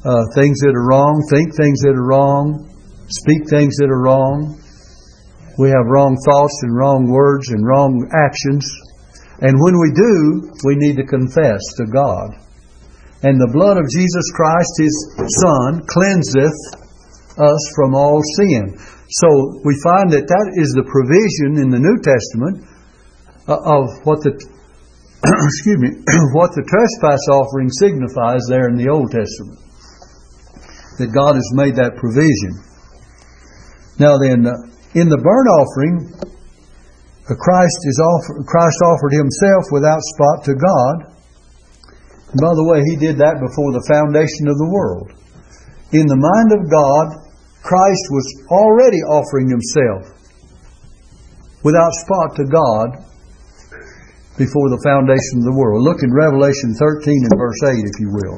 uh, 0.05 0.21
things 0.38 0.62
that 0.62 0.77
are 0.77 0.85
wrong, 0.85 1.17
think 1.33 1.50
things 1.57 1.81
that 1.81 1.97
are 1.97 2.05
wrong, 2.05 2.69
speak 3.09 3.50
things 3.50 3.74
that 3.81 3.89
are 3.89 4.05
wrong. 4.05 4.53
We 5.57 5.74
have 5.74 5.89
wrong 5.89 6.13
thoughts 6.29 6.53
and 6.62 6.77
wrong 6.77 7.09
words 7.09 7.50
and 7.50 7.65
wrong 7.65 8.05
actions. 8.13 8.62
And 9.41 9.57
when 9.57 9.75
we 9.81 9.89
do, 9.97 10.15
we 10.69 10.77
need 10.77 10.95
to 11.01 11.09
confess 11.09 11.59
to 11.81 11.89
God. 11.89 12.38
And 13.25 13.41
the 13.41 13.50
blood 13.50 13.81
of 13.81 13.89
Jesus 13.89 14.29
Christ, 14.38 14.74
His 14.77 14.95
Son, 15.41 15.81
cleanseth 15.89 16.85
us 17.41 17.63
from 17.74 17.97
all 17.97 18.21
sin. 18.38 18.77
So 19.09 19.27
we 19.65 19.74
find 19.81 20.13
that 20.13 20.29
that 20.29 20.47
is 20.62 20.69
the 20.77 20.85
provision 20.85 21.57
in 21.65 21.74
the 21.74 21.81
New 21.81 21.97
Testament 22.05 22.62
uh, 23.50 23.57
of 23.57 23.89
what 24.05 24.21
the 24.21 24.38
excuse 25.50 25.82
me, 25.82 25.89
what 26.38 26.53
the 26.53 26.62
trespass 26.62 27.22
offering 27.34 27.70
signifies 27.74 28.46
there 28.46 28.70
in 28.70 28.77
the 28.77 28.94
Old 28.94 29.10
Testament. 29.10 29.58
That 31.01 31.10
God 31.12 31.34
has 31.34 31.50
made 31.58 31.75
that 31.82 31.98
provision. 31.98 32.62
Now 33.98 34.22
then, 34.22 34.46
uh, 34.46 34.53
in 34.94 35.10
the 35.10 35.17
burnt 35.17 35.50
offering, 35.50 35.96
uh, 37.25 37.34
Christ 37.41 37.79
is 37.89 37.98
offer, 37.98 38.46
Christ 38.46 38.79
offered 38.86 39.13
Himself 39.17 39.63
without 39.74 40.00
spot 40.13 40.46
to 40.46 40.53
God. 40.53 40.96
And 42.29 42.39
by 42.39 42.53
the 42.53 42.67
way, 42.70 42.86
He 42.86 42.96
did 42.96 43.17
that 43.17 43.41
before 43.41 43.74
the 43.74 43.84
foundation 43.89 44.46
of 44.46 44.62
the 44.62 44.70
world. 44.70 45.10
In 45.89 46.05
the 46.05 46.22
mind 46.22 46.50
of 46.53 46.70
God, 46.70 47.05
Christ 47.65 48.05
was 48.13 48.27
already 48.53 49.01
offering 49.10 49.50
Himself 49.50 50.05
without 51.65 51.91
spot 52.05 52.38
to 52.38 52.46
God 52.46 53.14
before 54.36 54.68
the 54.68 54.84
foundation 54.84 55.39
of 55.44 55.48
the 55.48 55.56
world. 55.56 55.84
Look 55.84 56.04
in 56.04 56.12
Revelation 56.12 56.75
13 56.75 57.27
and 57.27 57.36
verse 57.39 57.62
8, 57.63 57.72
if 57.80 57.96
you 58.04 58.10
will. 58.12 58.38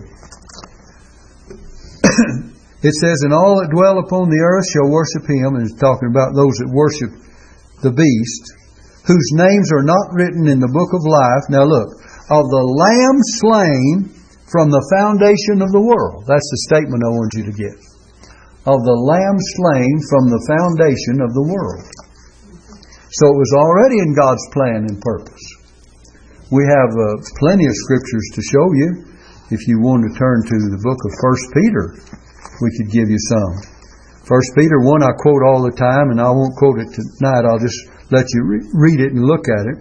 it 2.88 2.94
says, 3.02 3.26
And 3.26 3.34
all 3.34 3.58
that 3.58 3.74
dwell 3.74 3.98
upon 3.98 4.30
the 4.30 4.44
earth 4.46 4.70
shall 4.70 4.94
worship 4.94 5.26
him, 5.26 5.58
and 5.58 5.66
it's 5.66 5.82
talking 5.82 6.14
about 6.14 6.38
those 6.38 6.62
that 6.62 6.70
worship 6.70 7.12
the 7.82 7.94
beast, 7.94 8.44
whose 9.10 9.30
names 9.34 9.74
are 9.74 9.86
not 9.86 10.14
written 10.14 10.46
in 10.46 10.62
the 10.62 10.70
book 10.70 10.94
of 10.94 11.06
life. 11.06 11.46
Now 11.50 11.66
look, 11.66 11.90
of 12.30 12.46
the 12.50 12.66
Lamb 12.66 13.18
slain 13.42 14.12
from 14.52 14.72
the 14.72 14.84
foundation 15.00 15.64
of 15.64 15.72
the 15.72 15.84
world. 15.84 16.28
That's 16.28 16.48
the 16.52 16.62
statement 16.68 17.04
I 17.04 17.12
want 17.12 17.34
you 17.36 17.46
to 17.48 17.56
get. 17.56 17.78
Of 18.68 18.84
the 18.84 19.00
Lamb 19.00 19.40
slain 19.40 19.96
from 20.12 20.28
the 20.28 20.44
foundation 20.44 21.24
of 21.24 21.32
the 21.32 21.48
world. 21.48 21.88
So 23.16 23.32
it 23.32 23.40
was 23.40 23.54
already 23.56 24.00
in 24.04 24.12
God's 24.12 24.44
plan 24.52 24.84
and 24.92 25.00
purpose. 25.00 25.47
We 26.48 26.64
have 26.64 26.92
uh, 26.96 27.20
plenty 27.44 27.68
of 27.68 27.76
scriptures 27.76 28.28
to 28.40 28.42
show 28.42 28.68
you. 28.72 28.90
If 29.52 29.68
you 29.68 29.84
want 29.84 30.08
to 30.08 30.16
turn 30.16 30.48
to 30.48 30.58
the 30.72 30.80
book 30.80 30.96
of 31.04 31.12
First 31.20 31.44
Peter, 31.52 31.86
we 32.64 32.70
could 32.80 32.88
give 32.88 33.12
you 33.12 33.20
some. 33.20 33.52
First 34.24 34.56
Peter 34.56 34.80
1 34.80 35.04
I 35.04 35.12
quote 35.20 35.44
all 35.44 35.60
the 35.60 35.76
time, 35.76 36.08
and 36.08 36.24
I 36.24 36.32
won't 36.32 36.56
quote 36.56 36.80
it 36.80 36.96
tonight. 36.96 37.44
I'll 37.44 37.60
just 37.60 37.76
let 38.16 38.24
you 38.32 38.48
re- 38.48 38.64
read 38.72 39.00
it 39.04 39.12
and 39.12 39.28
look 39.28 39.52
at 39.52 39.76
it. 39.76 39.78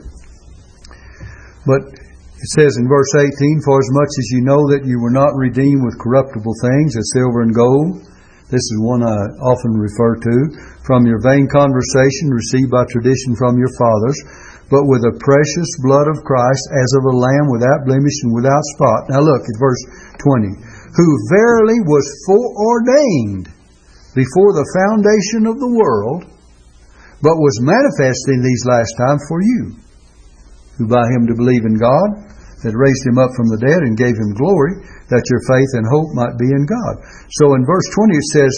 But 1.71 1.87
it 1.87 2.51
says 2.59 2.75
in 2.83 2.91
verse 2.91 3.15
18, 3.15 3.63
For 3.63 3.79
as 3.79 3.91
much 3.95 4.11
as 4.19 4.27
you 4.35 4.43
know 4.43 4.63
that 4.75 4.83
you 4.83 4.99
were 4.99 5.15
not 5.15 5.39
redeemed 5.39 5.87
with 5.87 6.03
corruptible 6.03 6.55
things, 6.67 6.99
as 6.99 7.15
silver 7.15 7.47
and 7.47 7.55
gold, 7.55 8.03
this 8.51 8.63
is 8.63 8.79
one 8.83 9.07
I 9.07 9.19
often 9.39 9.75
refer 9.79 10.19
to, 10.19 10.37
from 10.83 11.07
your 11.07 11.23
vain 11.23 11.47
conversation 11.47 12.31
received 12.31 12.75
by 12.75 12.87
tradition 12.91 13.39
from 13.39 13.55
your 13.55 13.71
fathers, 13.79 14.19
but 14.67 14.91
with 14.91 15.07
the 15.07 15.15
precious 15.23 15.71
blood 15.87 16.11
of 16.11 16.27
Christ 16.27 16.65
as 16.75 16.91
of 16.99 17.07
a 17.07 17.19
lamb 17.19 17.47
without 17.55 17.87
blemish 17.87 18.19
and 18.27 18.35
without 18.35 18.65
spot. 18.75 19.07
Now 19.15 19.23
look 19.23 19.43
at 19.47 19.63
verse 19.63 19.83
20. 20.19 20.59
Who 20.99 21.09
verily 21.31 21.79
was 21.87 22.07
foreordained 22.27 23.47
before 24.19 24.57
the 24.57 24.67
foundation 24.75 25.47
of 25.47 25.61
the 25.63 25.71
world, 25.71 26.27
but 27.23 27.39
was 27.39 27.63
manifest 27.63 28.27
in 28.33 28.43
these 28.43 28.65
last 28.67 28.91
times 28.99 29.23
for 29.29 29.39
you, 29.39 29.79
who 30.81 30.91
by 30.91 31.05
him 31.15 31.31
to 31.31 31.39
believe 31.39 31.63
in 31.63 31.79
God, 31.79 32.27
that 32.65 32.75
raised 32.75 33.07
him 33.07 33.21
up 33.23 33.31
from 33.39 33.47
the 33.53 33.63
dead 33.63 33.87
and 33.87 33.95
gave 34.01 34.17
him 34.19 34.35
glory, 34.35 34.83
that 35.13 35.29
your 35.31 35.43
faith 35.47 35.71
and 35.79 35.87
hope 35.87 36.11
might 36.17 36.35
be 36.41 36.49
in 36.51 36.67
God. 36.67 36.95
So 37.39 37.55
in 37.55 37.63
verse 37.63 37.87
20 37.95 38.17
it 38.19 38.29
says 38.35 38.55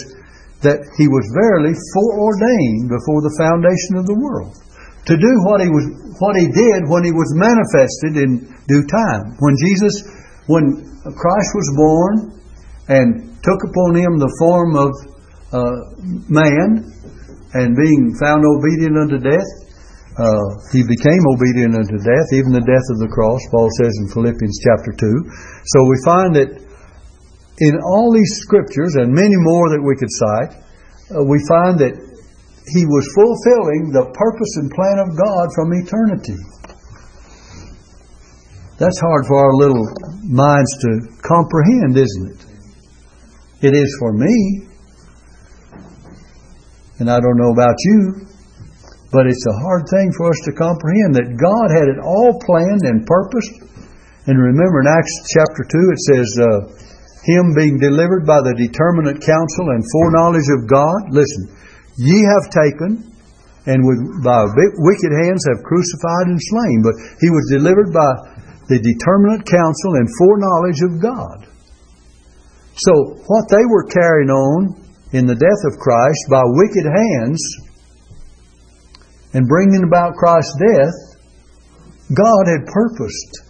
that 0.65 0.79
he 0.97 1.05
was 1.05 1.37
verily 1.37 1.75
foreordained 1.75 2.89
before 2.89 3.21
the 3.21 3.35
foundation 3.37 4.01
of 4.01 4.09
the 4.09 4.17
world 4.17 4.57
to 5.05 5.15
do 5.15 5.31
what 5.47 5.61
he 5.61 5.69
was 5.69 5.85
what 6.19 6.35
he 6.35 6.51
did 6.51 6.83
when 6.91 7.07
he 7.07 7.15
was 7.15 7.31
manifested 7.39 8.19
in 8.19 8.43
due 8.67 8.83
time. 8.83 9.39
When 9.39 9.55
Jesus 9.55 10.03
when 10.49 10.81
Christ 11.05 11.51
was 11.53 11.69
born 11.77 12.15
and 12.89 13.37
took 13.45 13.61
upon 13.69 13.95
him 13.95 14.17
the 14.17 14.33
form 14.41 14.73
of 14.75 14.89
uh, 15.53 15.95
man 16.27 16.83
and 17.53 17.77
being 17.77 18.17
found 18.17 18.41
obedient 18.41 18.97
unto 18.97 19.21
death, 19.21 19.49
uh, 20.17 20.45
he 20.73 20.81
became 20.83 21.23
obedient 21.31 21.77
unto 21.77 21.95
death, 22.01 22.27
even 22.33 22.51
the 22.51 22.65
death 22.65 22.87
of 22.91 22.97
the 22.99 23.07
cross, 23.13 23.39
Paul 23.53 23.69
says 23.79 23.93
in 24.03 24.11
Philippians 24.11 24.57
chapter 24.59 24.91
2. 24.91 25.05
So 25.69 25.77
we 25.85 25.97
find 26.03 26.29
that 26.35 26.49
in 27.61 27.73
all 27.85 28.11
these 28.11 28.41
scriptures, 28.41 28.97
and 28.97 29.13
many 29.13 29.37
more 29.37 29.69
that 29.69 29.79
we 29.79 29.95
could 29.95 30.11
cite, 30.11 30.53
uh, 31.13 31.23
we 31.23 31.39
find 31.47 31.77
that 31.79 31.93
he 32.73 32.85
was 32.85 33.05
fulfilling 33.15 33.91
the 33.91 34.09
purpose 34.13 34.53
and 34.61 34.69
plan 34.71 34.97
of 35.01 35.17
God 35.17 35.47
from 35.55 35.73
eternity. 35.73 36.39
That's 38.79 38.99
hard 39.03 39.27
for 39.27 39.35
our 39.35 39.55
little 39.59 39.83
minds 40.23 40.71
to 40.87 40.89
comprehend, 41.19 41.99
isn't 41.99 42.27
it? 42.31 42.41
It 43.59 43.73
is 43.75 43.91
for 43.99 44.13
me. 44.13 44.69
And 46.99 47.11
I 47.11 47.19
don't 47.19 47.35
know 47.35 47.51
about 47.51 47.75
you, 47.79 48.27
but 49.11 49.27
it's 49.27 49.43
a 49.47 49.59
hard 49.67 49.83
thing 49.91 50.11
for 50.15 50.31
us 50.31 50.39
to 50.47 50.55
comprehend 50.55 51.15
that 51.15 51.35
God 51.35 51.67
had 51.75 51.91
it 51.91 51.99
all 51.99 52.39
planned 52.39 52.83
and 52.87 53.03
purposed. 53.03 53.67
And 54.27 54.39
remember 54.39 54.79
in 54.79 54.87
Acts 54.87 55.15
chapter 55.35 55.63
2 55.63 55.95
it 55.95 56.01
says, 56.15 56.29
uh, 56.39 56.47
Him 57.27 57.51
being 57.55 57.83
delivered 57.83 58.23
by 58.23 58.39
the 58.39 58.55
determinate 58.55 59.19
counsel 59.19 59.75
and 59.75 59.83
foreknowledge 59.91 60.47
of 60.55 60.71
God. 60.71 61.11
Listen, 61.11 61.51
ye 61.99 62.23
have 62.23 62.47
taken 62.47 63.11
and 63.67 63.83
with, 63.83 63.99
by 64.23 64.47
wicked 64.47 65.13
hands 65.19 65.43
have 65.51 65.67
crucified 65.67 66.31
and 66.31 66.39
slain. 66.39 66.79
But 66.79 66.95
He 67.19 67.29
was 67.29 67.51
delivered 67.51 67.91
by 67.91 68.11
the 68.71 68.79
determinate 68.79 69.43
counsel 69.43 69.99
and 69.99 70.07
foreknowledge 70.17 70.81
of 70.87 70.93
God. 71.03 71.49
So 72.79 73.19
what 73.27 73.51
they 73.51 73.65
were 73.67 73.91
carrying 73.91 74.31
on 74.31 74.79
in 75.11 75.25
the 75.25 75.35
death 75.35 75.63
of 75.67 75.77
Christ 75.77 76.23
by 76.31 76.41
wicked 76.45 76.87
hands 76.87 77.41
and 79.33 79.47
bringing 79.47 79.83
about 79.83 80.15
Christ's 80.15 80.55
death, 80.55 80.97
God 82.15 82.43
had 82.47 82.65
purposed. 82.65 83.48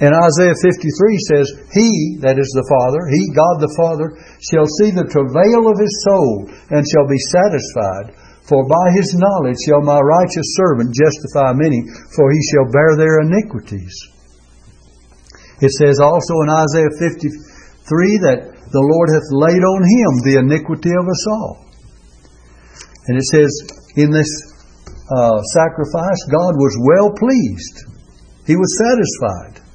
And 0.00 0.16
Isaiah 0.16 0.56
53 0.56 1.28
says, 1.28 1.46
He, 1.76 2.16
that 2.24 2.40
is 2.40 2.48
the 2.56 2.64
Father, 2.72 3.04
He, 3.12 3.36
God 3.36 3.60
the 3.60 3.74
Father, 3.76 4.16
shall 4.40 4.64
see 4.80 4.96
the 4.96 5.08
travail 5.12 5.68
of 5.68 5.76
His 5.76 5.92
soul 6.08 6.48
and 6.72 6.80
shall 6.88 7.04
be 7.04 7.20
satisfied. 7.28 8.16
For 8.48 8.64
by 8.64 8.86
His 8.96 9.12
knowledge 9.12 9.60
shall 9.60 9.84
my 9.84 10.00
righteous 10.00 10.56
servant 10.56 10.96
justify 10.96 11.52
many, 11.52 11.84
for 12.16 12.32
He 12.32 12.40
shall 12.48 12.72
bear 12.72 12.96
their 12.96 13.20
iniquities. 13.28 13.92
It 15.60 15.72
says 15.76 16.00
also 16.00 16.34
in 16.42 16.48
Isaiah 16.48 16.96
53 16.96 18.24
that 18.24 18.40
the 18.72 18.80
Lord 18.80 19.12
hath 19.12 19.28
laid 19.28 19.60
on 19.60 19.82
him 19.84 20.10
the 20.24 20.40
iniquity 20.40 20.96
of 20.96 21.04
us 21.04 21.24
all. 21.28 21.68
And 23.06 23.18
it 23.18 23.26
says, 23.28 23.52
in 24.00 24.08
this 24.08 24.30
uh, 25.12 25.42
sacrifice, 25.52 26.20
God 26.32 26.54
was 26.56 26.74
well 26.80 27.10
pleased. 27.12 27.76
He 28.46 28.56
was 28.56 28.70
satisfied. 28.80 29.69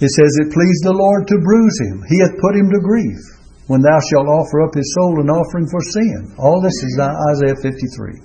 It 0.00 0.10
says, 0.10 0.32
It 0.40 0.52
pleased 0.56 0.84
the 0.84 0.96
Lord 0.96 1.28
to 1.28 1.44
bruise 1.44 1.78
him. 1.84 2.02
He 2.08 2.18
hath 2.24 2.40
put 2.40 2.56
him 2.56 2.72
to 2.72 2.80
grief 2.80 3.20
when 3.68 3.84
thou 3.84 4.00
shalt 4.10 4.26
offer 4.26 4.64
up 4.64 4.74
his 4.74 4.88
soul 4.98 5.20
an 5.20 5.28
offering 5.30 5.68
for 5.68 5.80
sin. 5.84 6.34
All 6.40 6.60
this 6.60 6.74
is 6.74 6.98
Isaiah 6.98 7.60
53. 7.60 8.18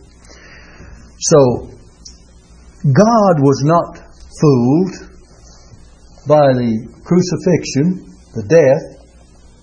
So, 1.19 1.69
God 2.85 3.35
was 3.43 3.59
not 3.67 3.99
fooled 4.39 5.15
by 6.27 6.53
the 6.53 6.71
crucifixion 7.03 8.05
the 8.35 8.43
death 8.51 8.85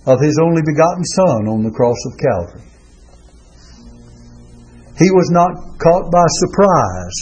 of 0.08 0.18
His 0.20 0.34
only 0.40 0.62
begotten 0.64 1.04
Son 1.04 1.46
on 1.46 1.62
the 1.62 1.70
cross 1.70 2.00
of 2.08 2.16
Calvary. 2.16 2.66
He 4.96 5.12
was 5.12 5.28
not 5.30 5.52
caught 5.76 6.08
by 6.08 6.24
surprise. 6.40 7.18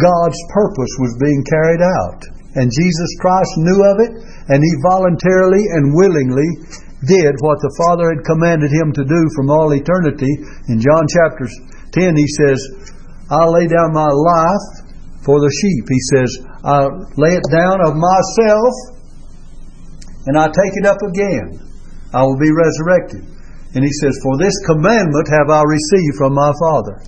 God's 0.00 0.40
purpose 0.48 0.94
was 0.98 1.20
being 1.20 1.44
carried 1.44 1.84
out. 1.84 2.31
And 2.54 2.68
Jesus 2.68 3.10
Christ 3.20 3.52
knew 3.56 3.80
of 3.80 3.96
it, 4.04 4.12
and 4.52 4.60
He 4.60 4.84
voluntarily 4.84 5.64
and 5.72 5.96
willingly 5.96 6.50
did 7.08 7.34
what 7.40 7.58
the 7.64 7.74
Father 7.80 8.12
had 8.12 8.28
commanded 8.28 8.70
Him 8.70 8.92
to 8.92 9.04
do 9.04 9.20
from 9.34 9.48
all 9.48 9.72
eternity. 9.72 10.30
In 10.68 10.78
John 10.78 11.08
chapter 11.08 11.48
10, 11.96 12.16
He 12.16 12.28
says, 12.40 12.60
I 13.32 13.48
lay 13.48 13.66
down 13.66 13.96
my 13.96 14.12
life 14.12 14.66
for 15.24 15.40
the 15.40 15.48
sheep. 15.48 15.84
He 15.88 16.02
says, 16.12 16.30
I 16.62 16.86
lay 17.16 17.38
it 17.38 17.46
down 17.48 17.80
of 17.80 17.96
myself 17.96 18.74
and 20.26 20.38
I 20.38 20.46
take 20.46 20.74
it 20.78 20.86
up 20.86 21.00
again. 21.02 21.58
I 22.14 22.22
will 22.22 22.38
be 22.38 22.52
resurrected. 22.52 23.24
And 23.74 23.82
he 23.82 23.92
says, 24.04 24.20
For 24.22 24.36
this 24.36 24.54
commandment 24.66 25.26
have 25.32 25.48
I 25.48 25.62
received 25.64 26.16
from 26.18 26.34
my 26.34 26.52
Father. 26.60 27.00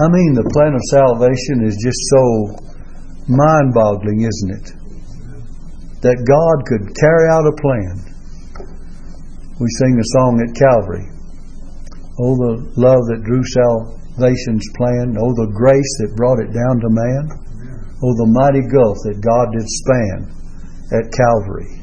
I 0.00 0.08
mean, 0.08 0.32
the 0.32 0.48
plan 0.56 0.72
of 0.72 0.80
salvation 0.88 1.60
is 1.60 1.76
just 1.76 2.00
so 2.08 2.56
mind 3.28 3.76
boggling, 3.76 4.24
isn't 4.24 4.52
it? 4.56 4.66
That 6.00 6.24
God 6.24 6.56
could 6.64 6.96
carry 6.96 7.28
out 7.28 7.44
a 7.44 7.60
plan. 7.60 8.00
We 9.60 9.68
sing 9.76 9.92
the 10.00 10.08
song 10.16 10.40
at 10.40 10.56
Calvary. 10.56 11.04
Oh, 12.16 12.32
the 12.32 12.52
love 12.80 13.04
that 13.12 13.28
drew 13.28 13.44
salvation's 13.44 14.64
plan. 14.80 15.20
Oh, 15.20 15.36
the 15.36 15.52
grace 15.52 15.92
that 16.00 16.16
brought 16.16 16.40
it 16.40 16.48
down 16.48 16.80
to 16.80 16.88
man. 16.88 17.28
Oh, 18.00 18.16
the 18.16 18.32
mighty 18.40 18.64
gulf 18.72 18.96
that 19.04 19.20
God 19.20 19.52
did 19.52 19.68
span 19.68 20.32
at 20.96 21.12
Calvary. 21.12 21.76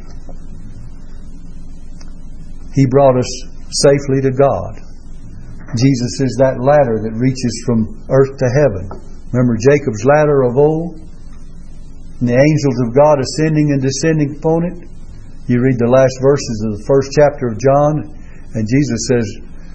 He 2.74 2.90
brought 2.90 3.14
us 3.14 3.30
safely 3.86 4.26
to 4.26 4.34
God. 4.34 4.87
Jesus 5.76 6.24
is 6.24 6.40
that 6.40 6.64
ladder 6.64 7.04
that 7.04 7.20
reaches 7.20 7.56
from 7.68 8.00
earth 8.08 8.32
to 8.40 8.48
heaven. 8.56 8.88
Remember 9.36 9.60
Jacob's 9.60 10.08
ladder 10.08 10.48
of 10.48 10.56
old? 10.56 11.04
And 12.24 12.28
the 12.32 12.40
angels 12.40 12.78
of 12.88 12.96
God 12.96 13.20
ascending 13.20 13.76
and 13.76 13.82
descending 13.84 14.40
upon 14.40 14.64
it? 14.64 14.78
You 15.52 15.60
read 15.60 15.76
the 15.76 15.92
last 15.92 16.16
verses 16.24 16.58
of 16.68 16.72
the 16.80 16.86
first 16.88 17.12
chapter 17.12 17.52
of 17.52 17.60
John, 17.60 17.94
and 18.56 18.64
Jesus 18.64 19.02
says, 19.12 19.28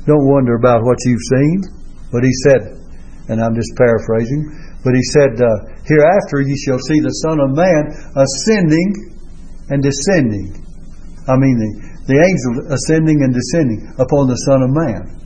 Don't 0.08 0.24
wonder 0.24 0.56
about 0.56 0.80
what 0.84 1.00
you've 1.04 1.28
seen. 1.28 1.82
But 2.12 2.24
he 2.24 2.32
said, 2.44 2.76
and 3.32 3.40
I'm 3.40 3.56
just 3.56 3.72
paraphrasing, 3.76 4.44
but 4.84 4.92
he 4.92 5.04
said, 5.16 5.40
uh, 5.40 5.48
Hereafter 5.88 6.44
ye 6.44 6.52
shall 6.60 6.80
see 6.80 7.00
the 7.00 7.24
Son 7.24 7.40
of 7.40 7.56
Man 7.56 7.88
ascending 8.16 9.12
and 9.72 9.80
descending. 9.80 10.52
I 11.24 11.40
mean, 11.40 11.56
the, 11.56 11.70
the 12.12 12.18
angels 12.20 12.68
ascending 12.68 13.24
and 13.24 13.32
descending 13.32 13.96
upon 13.96 14.28
the 14.28 14.40
Son 14.44 14.60
of 14.60 14.72
Man. 14.76 15.21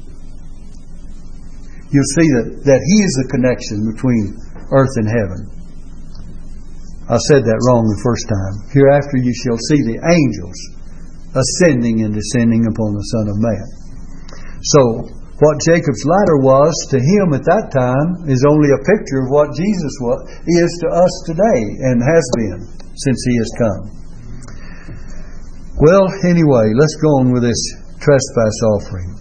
You'll 1.94 2.12
see 2.18 2.28
that, 2.40 2.48
that 2.66 2.82
He 2.82 2.96
is 3.02 3.14
the 3.22 3.30
connection 3.30 3.86
between 3.94 4.34
earth 4.74 4.94
and 4.98 5.06
heaven. 5.06 5.40
I 7.06 7.18
said 7.30 7.46
that 7.46 7.62
wrong 7.70 7.86
the 7.86 8.02
first 8.02 8.26
time. 8.26 8.54
Hereafter 8.74 9.22
you 9.22 9.30
shall 9.30 9.60
see 9.70 9.80
the 9.86 10.02
angels 10.02 10.58
ascending 11.38 12.02
and 12.02 12.10
descending 12.10 12.66
upon 12.66 12.90
the 12.98 13.06
Son 13.14 13.26
of 13.30 13.38
Man. 13.38 13.66
So, 14.74 14.82
what 15.38 15.62
Jacob's 15.62 16.02
ladder 16.08 16.40
was 16.40 16.72
to 16.90 16.98
him 16.98 17.36
at 17.36 17.44
that 17.44 17.68
time 17.68 18.24
is 18.26 18.40
only 18.48 18.72
a 18.72 18.82
picture 18.88 19.22
of 19.22 19.28
what 19.28 19.52
Jesus 19.52 19.94
was, 20.00 20.18
is 20.48 20.70
to 20.82 20.88
us 20.90 21.14
today 21.28 21.60
and 21.92 22.00
has 22.00 22.26
been 22.40 22.60
since 22.96 23.20
he 23.22 23.34
has 23.36 23.50
come. 23.60 23.82
Well, 25.76 26.08
anyway, 26.24 26.72
let's 26.72 26.96
go 27.04 27.20
on 27.20 27.36
with 27.36 27.44
this 27.44 27.60
trespass 28.00 28.56
offering. 28.80 29.12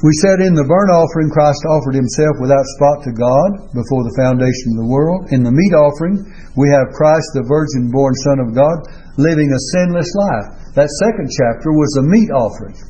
We 0.00 0.16
said 0.24 0.40
in 0.40 0.56
the 0.56 0.64
burnt 0.64 0.88
offering, 0.88 1.28
Christ 1.28 1.60
offered 1.68 1.92
himself 1.92 2.40
without 2.40 2.64
spot 2.80 3.04
to 3.04 3.12
God 3.12 3.68
before 3.76 4.00
the 4.00 4.16
foundation 4.16 4.72
of 4.72 4.80
the 4.80 4.88
world. 4.88 5.28
In 5.28 5.44
the 5.44 5.52
meat 5.52 5.76
offering, 5.76 6.24
we 6.56 6.72
have 6.72 6.96
Christ, 6.96 7.36
the 7.36 7.44
virgin 7.44 7.92
born 7.92 8.16
Son 8.24 8.40
of 8.40 8.56
God, 8.56 8.80
living 9.20 9.52
a 9.52 9.60
sinless 9.76 10.08
life. 10.16 10.72
That 10.72 10.88
second 11.04 11.28
chapter 11.28 11.76
was 11.76 12.00
a 12.00 12.04
meat 12.08 12.32
offering. 12.32 12.80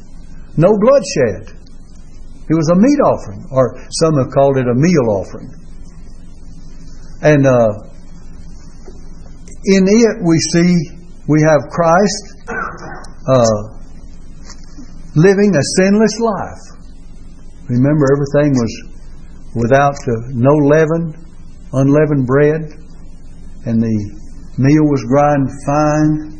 No 0.55 0.71
bloodshed. 0.79 1.51
It 2.47 2.55
was 2.55 2.71
a 2.71 2.79
meat 2.79 3.01
offering, 3.03 3.43
or 3.51 3.75
some 3.99 4.15
have 4.23 4.31
called 4.31 4.55
it 4.63 4.71
a 4.71 4.75
meal 4.79 5.07
offering. 5.11 5.51
And 7.27 7.43
uh, 7.43 7.75
in 9.67 9.83
it, 9.83 10.17
we 10.23 10.39
see 10.55 10.79
we 11.27 11.43
have 11.43 11.67
Christ 11.75 12.23
uh, 13.27 13.59
living 15.19 15.51
a 15.59 15.65
sinless 15.75 16.19
life. 16.23 16.70
Remember, 17.71 18.03
everything 18.11 18.51
was 18.59 18.73
without 19.55 19.95
no 20.35 20.51
leaven, 20.67 21.15
unleavened 21.73 22.27
bread, 22.27 22.67
and 23.65 23.81
the 23.81 23.97
meal 24.59 24.83
was 24.91 25.07
grind 25.07 25.47
fine, 25.63 26.35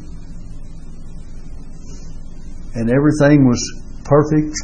and 2.75 2.91
everything 2.91 3.47
was 3.47 3.63
perfect. 4.03 4.59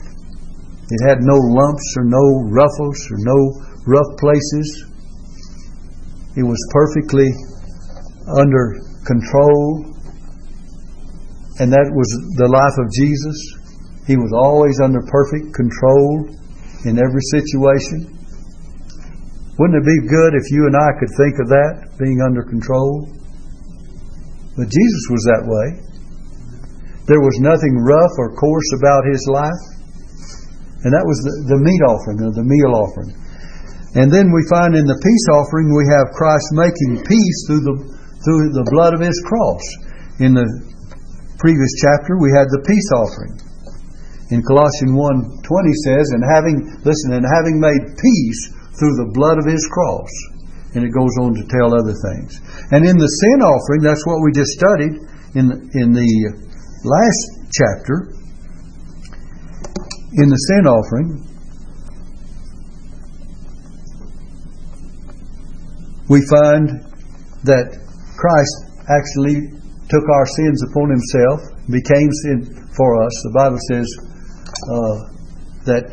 It 0.90 1.06
had 1.06 1.22
no 1.22 1.38
lumps 1.38 1.86
or 1.98 2.04
no 2.04 2.50
ruffles 2.50 2.98
or 3.14 3.18
no 3.22 3.38
rough 3.86 4.18
places. 4.18 4.90
It 6.34 6.42
was 6.42 6.58
perfectly 6.74 7.30
under 8.42 8.74
control. 9.06 9.86
And 11.58 11.70
that 11.70 11.88
was 11.94 12.10
the 12.36 12.50
life 12.50 12.76
of 12.76 12.90
Jesus. 12.90 13.38
He 14.06 14.16
was 14.16 14.32
always 14.34 14.78
under 14.82 15.00
perfect 15.06 15.54
control 15.54 16.28
in 16.84 17.00
every 17.00 17.24
situation? 17.32 18.12
Wouldn't 19.56 19.80
it 19.80 19.88
be 19.88 20.00
good 20.04 20.36
if 20.36 20.52
you 20.52 20.68
and 20.68 20.76
I 20.76 20.90
could 21.00 21.12
think 21.16 21.40
of 21.40 21.48
that, 21.48 21.96
being 21.96 22.20
under 22.20 22.44
control? 22.44 23.08
But 24.52 24.68
Jesus 24.68 25.04
was 25.08 25.22
that 25.32 25.44
way. 25.48 25.68
There 27.08 27.24
was 27.24 27.40
nothing 27.40 27.80
rough 27.80 28.12
or 28.20 28.36
coarse 28.36 28.70
about 28.76 29.08
his 29.08 29.24
life. 29.32 29.62
And 30.84 30.92
that 30.92 31.06
was 31.08 31.16
the, 31.24 31.56
the 31.56 31.60
meat 31.62 31.82
offering 31.88 32.20
or 32.20 32.32
the 32.36 32.44
meal 32.44 32.72
offering. 32.76 33.16
And 33.96 34.12
then 34.12 34.28
we 34.28 34.44
find 34.52 34.76
in 34.76 34.84
the 34.84 35.00
peace 35.00 35.26
offering 35.32 35.72
we 35.72 35.88
have 35.88 36.12
Christ 36.12 36.52
making 36.52 37.00
peace 37.08 37.38
through 37.48 37.64
the 37.64 37.76
through 38.28 38.52
the 38.52 38.66
blood 38.68 38.92
of 38.92 39.00
his 39.00 39.16
cross. 39.24 39.64
In 40.20 40.36
the 40.36 40.44
previous 41.40 41.72
chapter 41.80 42.20
we 42.20 42.28
had 42.36 42.44
the 42.52 42.60
peace 42.68 42.90
offering 42.92 43.45
in 44.30 44.42
Colossians 44.42 44.92
1:20 44.92 45.72
says, 45.84 46.10
"And 46.10 46.24
having 46.24 46.56
listen, 46.84 47.12
and 47.12 47.24
having 47.24 47.60
made 47.60 47.96
peace 47.96 48.50
through 48.78 48.96
the 48.96 49.10
blood 49.14 49.38
of 49.38 49.46
his 49.46 49.66
cross." 49.70 50.10
And 50.74 50.84
it 50.84 50.90
goes 50.90 51.16
on 51.20 51.34
to 51.34 51.44
tell 51.46 51.72
other 51.72 51.94
things. 51.94 52.40
And 52.70 52.84
in 52.84 52.98
the 52.98 53.06
sin 53.06 53.40
offering, 53.40 53.82
that's 53.82 54.04
what 54.04 54.20
we 54.22 54.32
just 54.32 54.52
studied 54.52 54.98
in 55.34 55.70
in 55.74 55.92
the 55.92 56.10
last 56.84 57.22
chapter. 57.50 58.08
In 60.12 60.28
the 60.28 60.36
sin 60.36 60.66
offering, 60.66 61.22
we 66.08 66.20
find 66.26 66.80
that 67.44 67.78
Christ 68.16 68.56
actually 68.88 69.52
took 69.88 70.08
our 70.08 70.26
sins 70.26 70.62
upon 70.70 70.90
himself, 70.90 71.40
became 71.70 72.10
sin 72.22 72.66
for 72.76 73.02
us. 73.02 73.12
The 73.24 73.32
Bible 73.34 73.58
says 73.70 73.86
that 75.66 75.86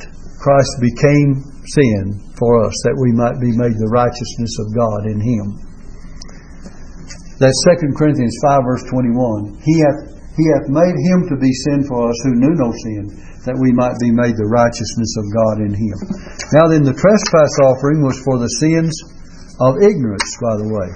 Christ 0.43 0.73
became 0.83 1.39
sin 1.71 2.19
for 2.35 2.67
us, 2.67 2.75
that 2.83 2.99
we 2.99 3.15
might 3.15 3.39
be 3.39 3.55
made 3.55 3.79
the 3.79 3.91
righteousness 3.95 4.53
of 4.59 4.75
God 4.75 5.07
in 5.07 5.19
Him. 5.23 5.55
That's 7.39 7.55
2 7.65 7.95
Corinthians 7.95 8.35
5, 8.43 8.61
verse 8.67 8.83
21. 8.91 9.63
He 9.63 9.75
hath, 9.81 9.99
he 10.35 10.45
hath 10.51 10.67
made 10.69 10.95
Him 10.95 11.31
to 11.31 11.35
be 11.39 11.51
sin 11.67 11.87
for 11.87 12.11
us 12.11 12.19
who 12.27 12.39
knew 12.39 12.55
no 12.59 12.71
sin, 12.87 13.11
that 13.47 13.59
we 13.59 13.75
might 13.75 13.99
be 13.99 14.11
made 14.11 14.35
the 14.39 14.47
righteousness 14.47 15.11
of 15.19 15.25
God 15.31 15.55
in 15.63 15.73
Him. 15.75 15.97
Now 16.55 16.71
then, 16.71 16.87
the 16.87 16.95
trespass 16.95 17.53
offering 17.63 17.99
was 18.03 18.19
for 18.23 18.39
the 18.39 18.51
sins 18.63 18.95
of 19.59 19.83
ignorance, 19.83 20.29
by 20.39 20.55
the 20.59 20.69
way. 20.71 20.89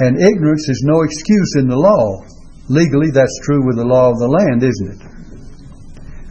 And 0.00 0.20
ignorance 0.20 0.68
is 0.68 0.84
no 0.84 1.02
excuse 1.02 1.56
in 1.56 1.68
the 1.68 1.80
law. 1.80 2.22
Legally, 2.68 3.10
that's 3.10 3.40
true 3.44 3.64
with 3.64 3.76
the 3.76 3.88
law 3.88 4.12
of 4.12 4.20
the 4.20 4.28
land, 4.28 4.62
isn't 4.62 4.92
it? 4.92 5.07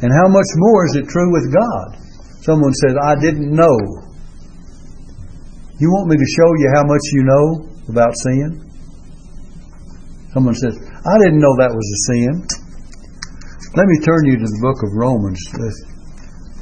And 0.02 0.14
how 0.14 0.30
much 0.30 0.46
more 0.58 0.86
is 0.86 0.96
it 1.02 1.10
true 1.10 1.34
with 1.34 1.50
God? 1.50 1.98
Someone 2.46 2.74
says, 2.86 2.94
I 3.02 3.16
didn't 3.18 3.50
know. 3.50 3.78
You 5.80 5.90
want 5.90 6.10
me 6.10 6.18
to 6.18 6.30
show 6.38 6.50
you 6.62 6.70
how 6.74 6.86
much 6.86 7.02
you 7.14 7.24
know 7.26 7.46
about 7.90 8.14
sin? 8.18 8.62
Someone 10.34 10.54
says, 10.54 10.78
I 10.78 11.18
didn't 11.18 11.42
know 11.42 11.56
that 11.58 11.74
was 11.74 11.82
a 11.82 12.00
sin. 12.14 12.46
Let 13.74 13.88
me 13.90 13.98
turn 14.06 14.26
you 14.26 14.38
to 14.38 14.46
the 14.46 14.62
book 14.62 14.78
of 14.86 14.94
Romans. 14.94 15.42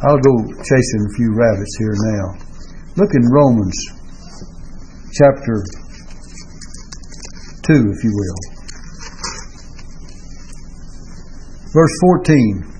I'll 0.07 0.19
go 0.19 0.35
chasing 0.63 1.03
a 1.03 1.11
few 1.19 1.35
rabbits 1.35 1.75
here 1.79 1.95
now. 2.15 2.39
Look 2.95 3.11
in 3.15 3.23
Romans 3.35 3.75
chapter 5.11 5.63
2, 7.67 7.83
if 7.83 7.99
you 8.03 8.11
will. 8.15 8.39
Verse 11.75 11.95
14 11.99 12.74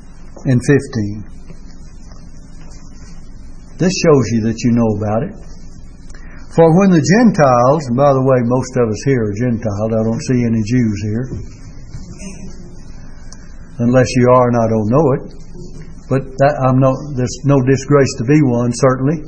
and 0.45 0.61
15. 0.61 1.35
This 3.77 3.91
shows 3.91 4.25
you 4.31 4.41
that 4.47 4.55
you 4.63 4.71
know 4.71 4.91
about 4.95 5.21
it. 5.27 5.35
For 6.55 6.71
when 6.79 6.95
the 6.95 7.03
Gentiles, 7.03 7.83
and 7.91 7.99
by 7.99 8.15
the 8.15 8.23
way, 8.23 8.39
most 8.47 8.71
of 8.79 8.87
us 8.87 9.01
here 9.03 9.19
are 9.27 9.35
Gentiles, 9.35 9.91
I 9.91 10.01
don't 10.07 10.23
see 10.23 10.39
any 10.47 10.63
Jews 10.63 10.97
here. 11.03 11.25
Unless 13.83 14.07
you 14.15 14.31
are 14.31 14.47
and 14.47 14.55
I 14.55 14.67
don't 14.71 14.87
know 14.87 15.07
it. 15.19 15.23
But 16.07 16.21
that, 16.39 16.53
I'm 16.63 16.79
no, 16.79 16.95
there's 17.17 17.35
no 17.43 17.59
disgrace 17.65 18.13
to 18.21 18.25
be 18.29 18.39
one, 18.47 18.71
certainly. 18.71 19.19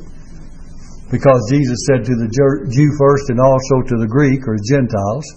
Because 1.11 1.39
Jesus 1.51 1.83
said 1.91 2.07
to 2.07 2.15
the 2.15 2.31
Jew 2.71 2.89
first 2.95 3.27
and 3.27 3.43
also 3.43 3.83
to 3.91 3.95
the 3.99 4.07
Greek 4.07 4.47
or 4.47 4.55
Gentiles. 4.63 5.27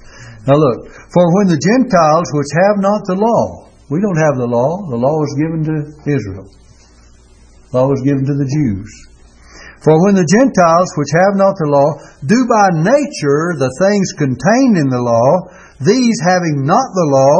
Now 0.46 0.54
look, 0.54 0.94
for 1.10 1.26
when 1.40 1.50
the 1.50 1.58
Gentiles 1.58 2.30
which 2.30 2.54
have 2.54 2.78
not 2.78 3.02
the 3.10 3.18
law, 3.18 3.69
we 3.90 3.98
don't 3.98 4.22
have 4.22 4.38
the 4.38 4.46
law. 4.46 4.86
The 4.86 4.96
law 4.96 5.18
was 5.18 5.34
given 5.34 5.60
to 5.66 5.76
Israel. 6.06 6.46
The 7.70 7.74
law 7.74 7.86
was 7.90 8.02
given 8.06 8.22
to 8.22 8.36
the 8.38 8.46
Jews. 8.46 8.90
For 9.82 9.98
when 10.04 10.14
the 10.14 10.28
Gentiles, 10.28 10.92
which 10.94 11.10
have 11.16 11.34
not 11.34 11.58
the 11.58 11.72
law, 11.72 11.88
do 12.22 12.38
by 12.46 12.68
nature 12.86 13.58
the 13.58 13.72
things 13.82 14.14
contained 14.14 14.76
in 14.78 14.92
the 14.92 15.00
law, 15.02 15.50
these 15.82 16.20
having 16.22 16.62
not 16.62 16.84
the 16.94 17.08
law 17.10 17.34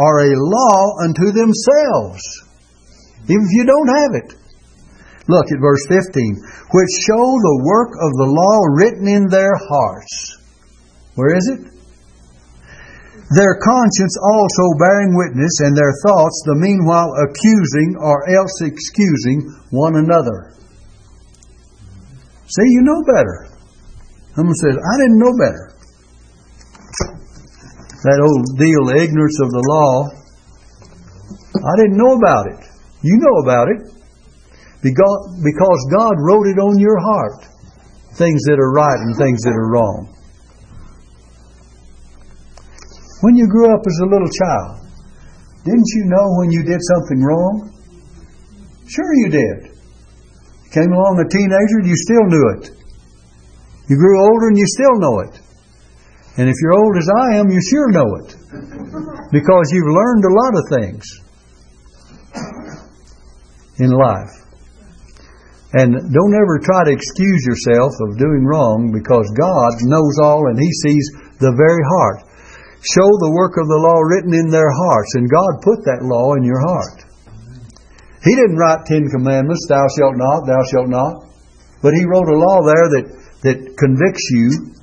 are 0.00 0.24
a 0.24 0.40
law 0.40 1.04
unto 1.04 1.30
themselves. 1.30 2.24
Even 3.28 3.44
if 3.44 3.52
you 3.52 3.64
don't 3.68 3.92
have 3.92 4.12
it. 4.24 4.28
Look 5.28 5.52
at 5.52 5.60
verse 5.60 5.84
15. 5.86 6.10
Which 6.72 6.92
show 7.06 7.26
the 7.38 7.60
work 7.62 7.92
of 7.94 8.12
the 8.18 8.30
law 8.32 8.56
written 8.74 9.06
in 9.06 9.28
their 9.28 9.54
hearts. 9.54 10.40
Where 11.14 11.36
is 11.36 11.46
it? 11.52 11.60
Their 13.36 13.60
conscience 13.62 14.16
also 14.18 14.64
bearing 14.78 15.14
witness, 15.14 15.60
and 15.60 15.76
their 15.76 15.94
thoughts 16.04 16.42
the 16.46 16.56
meanwhile 16.58 17.12
accusing 17.22 17.96
or 18.00 18.26
else 18.30 18.60
excusing 18.62 19.46
one 19.70 19.96
another. 19.96 20.54
See, 22.50 22.68
you 22.68 22.82
know 22.82 23.00
better. 23.06 23.48
Someone 24.34 24.56
says, 24.60 24.76
I 24.76 24.94
didn't 25.00 25.20
know 25.20 25.34
better. 25.38 25.72
That 28.02 28.18
old 28.18 28.58
deal, 28.58 28.82
the 28.90 28.98
ignorance 28.98 29.38
of 29.40 29.50
the 29.54 29.62
law, 29.62 30.10
I 31.62 31.74
didn't 31.78 31.96
know 31.96 32.18
about 32.18 32.50
it. 32.50 32.66
You 33.02 33.16
know 33.22 33.36
about 33.46 33.68
it. 33.70 33.92
Because 34.82 35.80
God 35.94 36.14
wrote 36.18 36.48
it 36.50 36.58
on 36.58 36.80
your 36.80 36.98
heart. 36.98 37.46
Things 38.18 38.42
that 38.50 38.58
are 38.58 38.72
right 38.72 38.98
and 38.98 39.16
things 39.16 39.40
that 39.46 39.54
are 39.54 39.70
wrong. 39.70 40.10
When 43.22 43.36
you 43.38 43.46
grew 43.46 43.70
up 43.70 43.86
as 43.86 43.98
a 44.02 44.10
little 44.10 44.26
child, 44.26 44.82
didn't 45.62 45.90
you 45.94 46.04
know 46.10 46.26
when 46.42 46.50
you 46.50 46.66
did 46.66 46.82
something 46.82 47.22
wrong? 47.22 47.70
Sure 48.90 49.14
you 49.22 49.30
did. 49.30 49.78
Came 50.74 50.90
along 50.90 51.22
a 51.22 51.30
teenager, 51.30 51.78
and 51.78 51.86
you 51.86 51.94
still 51.94 52.26
knew 52.26 52.46
it. 52.58 52.82
You 53.88 53.94
grew 53.94 54.18
older 54.26 54.48
and 54.48 54.58
you 54.58 54.66
still 54.66 54.98
know 54.98 55.20
it. 55.20 55.38
And 56.36 56.48
if 56.48 56.56
you're 56.62 56.74
old 56.74 56.96
as 56.96 57.08
I 57.14 57.36
am, 57.38 57.50
you 57.50 57.60
sure 57.62 57.92
know 57.92 58.10
it. 58.24 58.34
Because 59.30 59.70
you've 59.70 59.94
learned 59.94 60.24
a 60.24 60.34
lot 60.34 60.52
of 60.58 60.64
things 60.80 61.04
in 63.78 63.90
life. 63.90 64.34
And 65.74 65.94
don't 65.94 66.34
ever 66.34 66.58
try 66.58 66.84
to 66.84 66.90
excuse 66.90 67.46
yourself 67.46 67.92
of 68.02 68.18
doing 68.18 68.44
wrong 68.44 68.90
because 68.92 69.30
God 69.38 69.72
knows 69.86 70.18
all 70.22 70.48
and 70.48 70.58
He 70.58 70.72
sees 70.72 71.06
the 71.38 71.54
very 71.54 71.82
heart 71.86 72.31
show 72.82 73.06
the 73.22 73.30
work 73.30 73.54
of 73.54 73.70
the 73.70 73.78
law 73.78 73.98
written 74.02 74.34
in 74.34 74.50
their 74.50 74.70
hearts. 74.70 75.14
And 75.14 75.30
God 75.30 75.62
put 75.62 75.86
that 75.86 76.02
law 76.02 76.34
in 76.34 76.42
your 76.42 76.58
heart. 76.58 77.06
He 78.26 78.34
didn't 78.34 78.58
write 78.58 78.86
Ten 78.86 79.06
Commandments, 79.10 79.66
thou 79.66 79.86
shalt 79.98 80.18
not, 80.18 80.46
thou 80.46 80.62
shalt 80.66 80.90
not. 80.90 81.26
But 81.82 81.94
he 81.94 82.06
wrote 82.06 82.30
a 82.30 82.38
law 82.38 82.62
there 82.62 82.86
that, 82.98 83.06
that 83.42 83.58
convicts 83.78 84.26
you. 84.30 84.74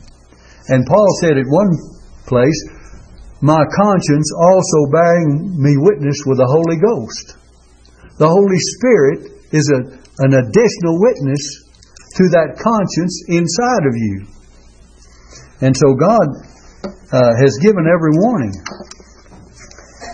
And 0.68 0.84
Paul 0.84 1.08
said 1.24 1.40
at 1.40 1.48
one 1.48 1.72
place, 2.28 2.60
My 3.40 3.64
conscience 3.64 4.28
also 4.36 4.92
bearing 4.92 5.56
me 5.56 5.80
witness 5.80 6.24
with 6.28 6.40
the 6.40 6.52
Holy 6.52 6.76
Ghost. 6.80 7.40
The 8.20 8.28
Holy 8.28 8.60
Spirit 8.60 9.40
is 9.56 9.72
a, 9.72 9.80
an 10.28 10.36
additional 10.36 11.00
witness 11.00 11.44
to 12.20 12.28
that 12.36 12.60
conscience 12.60 13.24
inside 13.32 13.84
of 13.88 13.96
you. 13.96 14.16
And 15.64 15.72
so 15.72 15.96
God 15.96 16.28
uh, 17.12 17.34
has 17.42 17.58
given 17.62 17.90
every 17.90 18.14
warning. 18.22 18.54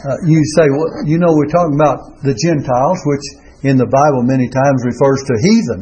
Uh, 0.06 0.22
you 0.24 0.40
say, 0.56 0.70
well, 0.70 1.02
you 1.06 1.18
know, 1.18 1.34
we're 1.34 1.50
talking 1.50 1.76
about 1.76 2.22
the 2.22 2.38
Gentiles, 2.38 3.02
which 3.10 3.26
in 3.66 3.78
the 3.78 3.90
Bible 3.90 4.22
many 4.22 4.46
times 4.48 4.86
refers 4.86 5.20
to 5.26 5.34
heathen. 5.42 5.82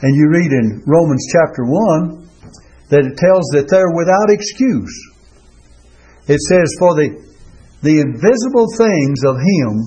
And 0.00 0.16
you 0.16 0.28
read 0.32 0.52
in 0.52 0.82
Romans 0.86 1.24
chapter 1.30 1.64
1 1.64 2.24
that 2.90 3.04
it 3.04 3.16
tells 3.16 3.44
that 3.52 3.68
they're 3.68 3.92
without 3.92 4.32
excuse. 4.32 4.92
It 6.26 6.40
says, 6.40 6.68
For 6.80 6.96
the, 6.96 7.12
the 7.84 8.00
invisible 8.00 8.68
things 8.76 9.20
of 9.28 9.36
Him 9.36 9.84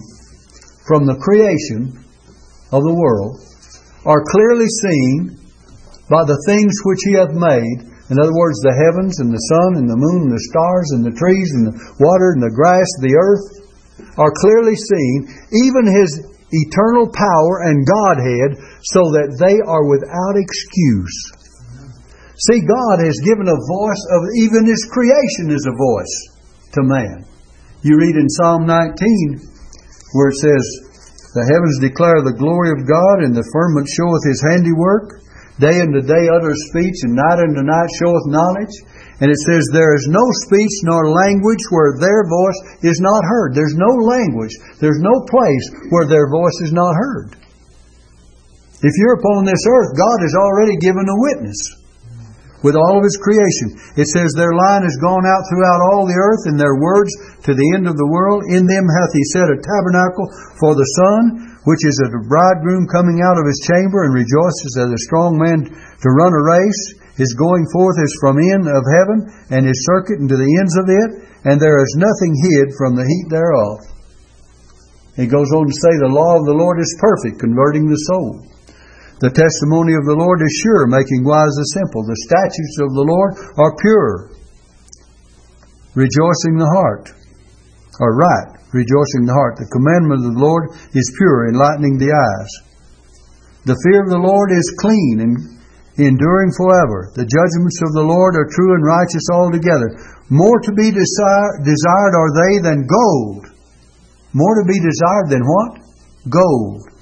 from 0.86 1.10
the 1.10 1.18
creation 1.18 1.98
of 2.72 2.86
the 2.86 2.94
world 2.94 3.42
are 4.06 4.24
clearly 4.30 4.70
seen 4.70 5.42
by 6.10 6.24
the 6.24 6.38
things 6.46 6.74
which 6.86 7.02
He 7.04 7.14
hath 7.18 7.34
made. 7.34 7.97
In 8.08 8.16
other 8.20 8.32
words, 8.32 8.64
the 8.64 8.76
heavens 8.76 9.20
and 9.20 9.28
the 9.28 9.48
sun 9.52 9.84
and 9.84 9.88
the 9.88 10.00
moon 10.00 10.32
and 10.32 10.34
the 10.34 10.48
stars 10.48 10.88
and 10.96 11.04
the 11.04 11.16
trees 11.16 11.50
and 11.60 11.64
the 11.68 11.76
water 12.00 12.32
and 12.32 12.44
the 12.44 12.56
grass, 12.56 12.88
the 13.04 13.20
earth, 13.20 13.46
are 14.16 14.40
clearly 14.40 14.80
seen, 14.80 15.28
even 15.52 15.84
His 15.92 16.24
eternal 16.48 17.12
power 17.12 17.68
and 17.68 17.84
Godhead, 17.84 18.64
so 18.96 19.04
that 19.12 19.36
they 19.36 19.60
are 19.60 19.92
without 19.92 20.40
excuse. 20.40 21.18
See, 22.48 22.64
God 22.64 23.04
has 23.04 23.20
given 23.28 23.52
a 23.52 23.60
voice 23.60 24.04
of 24.16 24.22
even 24.40 24.64
His 24.64 24.88
creation 24.88 25.52
is 25.52 25.68
a 25.68 25.76
voice 25.76 26.16
to 26.80 26.88
man. 26.88 27.28
You 27.84 28.00
read 28.00 28.16
in 28.16 28.30
Psalm 28.40 28.66
19, 28.66 29.44
where 30.16 30.30
it 30.32 30.40
says, 30.40 30.66
The 31.36 31.46
heavens 31.46 31.78
declare 31.84 32.24
the 32.24 32.40
glory 32.40 32.72
of 32.72 32.88
God, 32.88 33.26
and 33.26 33.36
the 33.36 33.48
firmament 33.52 33.90
showeth 33.92 34.24
his 34.26 34.42
handiwork. 34.48 35.27
Day 35.58 35.82
unto 35.82 36.06
day 36.06 36.30
uttereth 36.30 36.62
speech, 36.70 37.02
and 37.02 37.18
night 37.18 37.42
unto 37.42 37.66
night 37.66 37.90
showeth 37.98 38.30
knowledge. 38.30 38.76
And 39.20 39.34
it 39.34 39.42
says, 39.50 39.66
There 39.74 39.98
is 39.98 40.06
no 40.06 40.22
speech 40.46 40.74
nor 40.86 41.10
language 41.10 41.64
where 41.74 41.98
their 41.98 42.22
voice 42.30 42.62
is 42.86 43.02
not 43.02 43.26
heard. 43.26 43.58
There's 43.58 43.74
no 43.74 43.90
language, 43.90 44.54
there's 44.78 45.02
no 45.02 45.26
place 45.26 45.66
where 45.90 46.06
their 46.06 46.30
voice 46.30 46.62
is 46.62 46.74
not 46.74 46.94
heard. 46.94 47.34
If 48.78 48.94
you're 49.02 49.18
upon 49.18 49.46
this 49.46 49.66
earth, 49.66 49.98
God 49.98 50.20
has 50.22 50.36
already 50.38 50.78
given 50.78 51.10
a 51.10 51.22
witness 51.34 51.58
with 52.66 52.74
all 52.74 52.98
of 52.98 53.06
His 53.06 53.20
creation. 53.22 53.78
It 53.98 54.10
says, 54.10 54.34
Their 54.34 54.54
line 54.54 54.82
has 54.82 54.98
gone 55.04 55.26
out 55.26 55.44
throughout 55.50 55.82
all 55.92 56.10
the 56.10 56.18
earth, 56.18 56.44
and 56.50 56.58
their 56.58 56.78
words 56.78 57.14
to 57.46 57.54
the 57.54 57.70
end 57.78 57.86
of 57.86 57.98
the 57.98 58.10
world. 58.10 58.48
In 58.50 58.66
them 58.66 58.86
hath 58.86 59.14
He 59.14 59.24
set 59.34 59.52
a 59.52 59.62
tabernacle 59.62 60.28
for 60.58 60.74
the 60.74 60.90
sun, 60.98 61.58
which 61.68 61.84
is 61.84 62.00
a 62.00 62.16
bridegroom 62.32 62.88
coming 62.88 63.20
out 63.20 63.36
of 63.36 63.46
his 63.46 63.60
chamber, 63.68 64.08
and 64.08 64.16
rejoices 64.16 64.80
as 64.80 64.90
a 64.90 65.06
strong 65.06 65.36
man 65.36 65.68
to 65.68 66.16
run 66.16 66.32
a 66.32 66.44
race. 66.48 66.84
His 67.20 67.34
going 67.34 67.66
forth 67.74 67.98
is 68.00 68.18
from 68.22 68.40
end 68.40 68.70
of 68.70 68.86
heaven, 68.88 69.26
and 69.52 69.66
his 69.66 69.84
circuit 69.84 70.22
into 70.22 70.38
the 70.38 70.54
ends 70.64 70.76
of 70.78 70.88
it, 70.88 71.10
and 71.44 71.60
there 71.60 71.82
is 71.82 72.00
nothing 72.00 72.34
hid 72.40 72.72
from 72.78 72.96
the 72.96 73.04
heat 73.04 73.28
thereof. 73.28 73.98
He 75.18 75.26
goes 75.26 75.50
on 75.52 75.66
to 75.66 75.74
say, 75.74 75.92
The 75.98 76.14
law 76.14 76.38
of 76.38 76.46
the 76.46 76.54
Lord 76.54 76.80
is 76.80 77.02
perfect, 77.02 77.42
converting 77.42 77.90
the 77.90 78.00
soul. 78.14 78.46
The 79.18 79.34
testimony 79.34 79.98
of 79.98 80.06
the 80.06 80.14
Lord 80.14 80.46
is 80.46 80.54
sure, 80.62 80.86
making 80.86 81.26
wise 81.26 81.50
the 81.58 81.74
simple. 81.74 82.06
The 82.06 82.22
statutes 82.30 82.78
of 82.86 82.94
the 82.94 83.02
Lord 83.02 83.32
are 83.58 83.74
pure, 83.82 84.30
rejoicing 85.98 86.62
the 86.62 86.70
heart, 86.70 87.10
or 87.98 88.14
right, 88.14 88.62
rejoicing 88.78 89.26
the 89.26 89.34
heart. 89.34 89.58
The 89.58 89.74
commandment 89.74 90.22
of 90.22 90.38
the 90.38 90.44
Lord 90.46 90.70
is 90.94 91.18
pure, 91.18 91.50
enlightening 91.50 91.98
the 91.98 92.14
eyes. 92.14 92.52
The 93.66 93.80
fear 93.90 94.06
of 94.06 94.14
the 94.14 94.22
Lord 94.22 94.54
is 94.54 94.78
clean 94.78 95.26
and 95.26 95.34
enduring 95.98 96.54
forever. 96.54 97.10
The 97.18 97.26
judgments 97.26 97.82
of 97.82 97.98
the 97.98 98.06
Lord 98.06 98.38
are 98.38 98.54
true 98.54 98.78
and 98.78 98.86
righteous 98.86 99.26
altogether. 99.34 99.98
More 100.30 100.62
to 100.62 100.72
be 100.78 100.94
desire, 100.94 101.50
desired 101.66 102.14
are 102.14 102.32
they 102.38 102.54
than 102.62 102.86
gold. 102.86 103.50
More 104.38 104.62
to 104.62 104.66
be 104.70 104.78
desired 104.78 105.34
than 105.34 105.42
what? 105.42 105.82
Gold. 106.30 106.97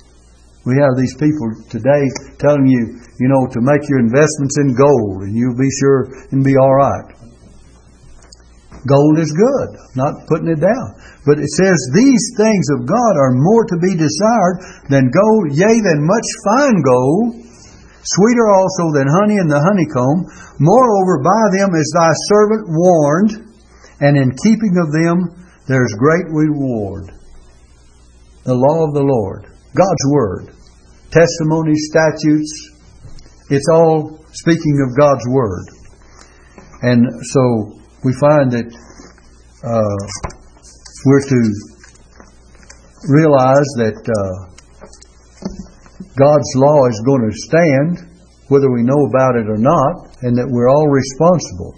We 0.65 0.81
have 0.81 0.97
these 0.97 1.13
people 1.21 1.53
today 1.69 2.09
telling 2.41 2.65
you, 2.65 2.97
you 3.21 3.29
know, 3.29 3.45
to 3.53 3.61
make 3.61 3.85
your 3.85 4.01
investments 4.01 4.57
in 4.57 4.73
gold 4.73 5.29
and 5.29 5.37
you'll 5.37 5.57
be 5.57 5.69
sure 5.77 6.09
and 6.33 6.43
be 6.43 6.57
all 6.57 6.73
right. 6.73 7.13
Gold 8.89 9.17
is 9.17 9.29
good, 9.29 9.69
not 9.93 10.25
putting 10.25 10.49
it 10.49 10.61
down. 10.61 10.87
But 11.25 11.37
it 11.37 11.49
says 11.53 11.77
these 11.93 12.33
things 12.37 12.65
of 12.73 12.85
God 12.85 13.13
are 13.17 13.33
more 13.37 13.65
to 13.65 13.77
be 13.77 13.93
desired 13.93 14.89
than 14.89 15.13
gold, 15.13 15.53
yea, 15.53 15.81
than 15.85 16.05
much 16.05 16.27
fine 16.45 16.81
gold, 16.81 17.45
sweeter 18.01 18.49
also 18.49 18.93
than 18.93 19.09
honey 19.09 19.37
in 19.37 19.49
the 19.49 19.61
honeycomb. 19.61 20.25
Moreover, 20.61 21.21
by 21.21 21.43
them 21.57 21.73
is 21.77 21.93
thy 21.93 22.13
servant 22.29 22.69
warned, 22.69 23.53
and 24.01 24.17
in 24.17 24.37
keeping 24.41 24.77
of 24.77 24.93
them 24.93 25.33
there 25.67 25.85
is 25.85 25.97
great 25.97 26.25
reward. 26.29 27.09
The 28.45 28.53
law 28.53 28.85
of 28.85 28.93
the 28.93 29.01
Lord, 29.01 29.49
God's 29.73 30.05
Word 30.09 30.54
testimonies, 31.15 31.87
statutes. 31.87 32.51
It's 33.49 33.67
all 33.71 34.19
speaking 34.33 34.83
of 34.83 34.97
God's 34.99 35.23
Word. 35.31 35.65
And 36.81 37.07
so 37.31 37.79
we 38.03 38.11
find 38.19 38.51
that 38.51 38.67
uh, 39.63 39.97
we're 41.07 41.23
to 41.23 41.41
realize 43.07 43.69
that 43.79 43.95
uh, 44.03 44.35
God's 46.19 46.51
law 46.59 46.83
is 46.91 46.99
going 47.07 47.31
to 47.31 47.35
stand 47.47 48.11
whether 48.49 48.69
we 48.69 48.83
know 48.83 49.07
about 49.07 49.39
it 49.39 49.47
or 49.47 49.57
not, 49.57 50.19
and 50.21 50.37
that 50.37 50.45
we're 50.51 50.69
all 50.69 50.87
responsible. 50.91 51.73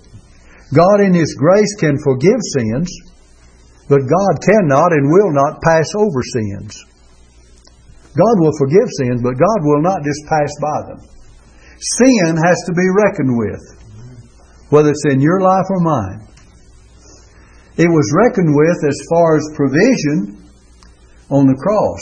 God, 0.76 1.00
in 1.00 1.14
His 1.14 1.32
grace, 1.40 1.76
can 1.80 1.96
forgive 2.04 2.42
sins, 2.58 2.90
but 3.88 4.04
God 4.04 4.34
cannot 4.44 4.92
and 4.92 5.08
will 5.08 5.32
not 5.32 5.62
pass 5.62 5.88
over 5.96 6.20
sins. 6.24 6.87
God 8.18 8.36
will 8.42 8.56
forgive 8.58 8.90
sins, 8.98 9.22
but 9.22 9.38
God 9.38 9.60
will 9.62 9.86
not 9.86 10.02
just 10.02 10.26
pass 10.26 10.50
by 10.58 10.80
them. 10.90 11.00
Sin 12.02 12.34
has 12.34 12.58
to 12.66 12.74
be 12.74 12.90
reckoned 12.90 13.38
with, 13.38 13.62
whether 14.74 14.90
it's 14.90 15.06
in 15.14 15.22
your 15.22 15.40
life 15.40 15.70
or 15.70 15.80
mine. 15.80 16.26
It 17.78 17.86
was 17.86 18.18
reckoned 18.26 18.58
with 18.58 18.80
as 18.90 18.98
far 19.14 19.38
as 19.38 19.54
provision 19.54 20.42
on 21.30 21.46
the 21.46 21.62
cross. 21.62 22.02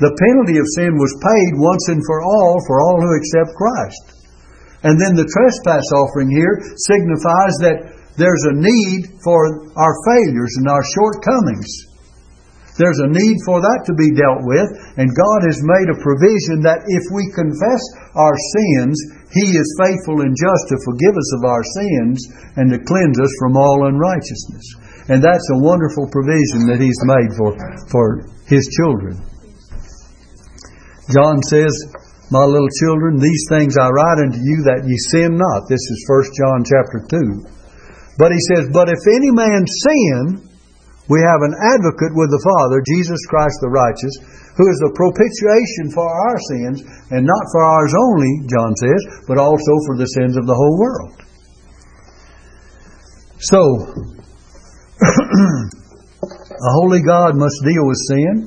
The 0.00 0.16
penalty 0.16 0.56
of 0.56 0.64
sin 0.80 0.96
was 0.96 1.12
paid 1.20 1.52
once 1.60 1.92
and 1.92 2.00
for 2.08 2.24
all 2.24 2.56
for 2.64 2.80
all 2.80 3.04
who 3.04 3.12
accept 3.20 3.52
Christ. 3.52 4.04
And 4.80 4.96
then 4.96 5.12
the 5.12 5.28
trespass 5.28 5.84
offering 5.92 6.32
here 6.32 6.56
signifies 6.88 7.52
that 7.60 8.00
there's 8.16 8.44
a 8.48 8.56
need 8.56 9.20
for 9.20 9.68
our 9.76 9.94
failures 10.08 10.56
and 10.56 10.72
our 10.72 10.80
shortcomings. 10.96 11.68
There's 12.80 13.04
a 13.04 13.12
need 13.12 13.36
for 13.44 13.60
that 13.60 13.84
to 13.84 13.92
be 13.92 14.08
dealt 14.16 14.40
with, 14.48 14.72
and 14.96 15.12
God 15.12 15.40
has 15.44 15.60
made 15.60 15.92
a 15.92 16.00
provision 16.00 16.64
that 16.64 16.80
if 16.88 17.04
we 17.12 17.28
confess 17.36 17.82
our 18.16 18.32
sins, 18.56 18.96
He 19.36 19.52
is 19.52 19.68
faithful 19.84 20.24
and 20.24 20.32
just 20.32 20.64
to 20.72 20.80
forgive 20.88 21.12
us 21.12 21.30
of 21.36 21.42
our 21.44 21.60
sins 21.76 22.16
and 22.56 22.72
to 22.72 22.80
cleanse 22.80 23.20
us 23.20 23.28
from 23.36 23.60
all 23.60 23.84
unrighteousness. 23.84 24.64
And 25.12 25.20
that's 25.20 25.44
a 25.52 25.60
wonderful 25.60 26.08
provision 26.08 26.72
that 26.72 26.80
He's 26.80 26.96
made 27.04 27.36
for, 27.36 27.52
for 27.92 28.24
His 28.48 28.64
children. 28.72 29.20
John 31.12 31.36
says, 31.52 31.76
My 32.32 32.48
little 32.48 32.72
children, 32.80 33.20
these 33.20 33.44
things 33.52 33.76
I 33.76 33.92
write 33.92 34.24
unto 34.24 34.40
you 34.40 34.64
that 34.72 34.88
ye 34.88 34.96
sin 35.12 35.36
not. 35.36 35.68
This 35.68 35.84
is 35.84 36.00
1 36.08 36.32
John 36.32 36.58
chapter 36.64 37.04
2. 37.04 38.16
But 38.16 38.32
he 38.32 38.40
says, 38.56 38.72
But 38.72 38.88
if 38.88 39.04
any 39.04 39.28
man 39.36 39.68
sin, 39.68 40.49
we 41.10 41.18
have 41.26 41.42
an 41.42 41.58
advocate 41.58 42.14
with 42.14 42.30
the 42.30 42.38
Father, 42.38 42.78
Jesus 42.86 43.18
Christ 43.26 43.58
the 43.58 43.74
righteous, 43.74 44.14
who 44.54 44.70
is 44.70 44.78
the 44.78 44.94
propitiation 44.94 45.90
for 45.90 46.06
our 46.06 46.38
sins, 46.54 46.86
and 47.10 47.26
not 47.26 47.44
for 47.50 47.66
ours 47.66 47.90
only, 47.98 48.46
John 48.46 48.78
says, 48.78 49.02
but 49.26 49.34
also 49.34 49.74
for 49.90 49.98
the 49.98 50.06
sins 50.06 50.38
of 50.38 50.46
the 50.46 50.54
whole 50.54 50.78
world. 50.78 51.18
So, 53.42 53.58
a 55.02 56.70
holy 56.78 57.02
God 57.02 57.34
must 57.34 57.58
deal 57.66 57.88
with 57.90 57.98
sin, 58.06 58.46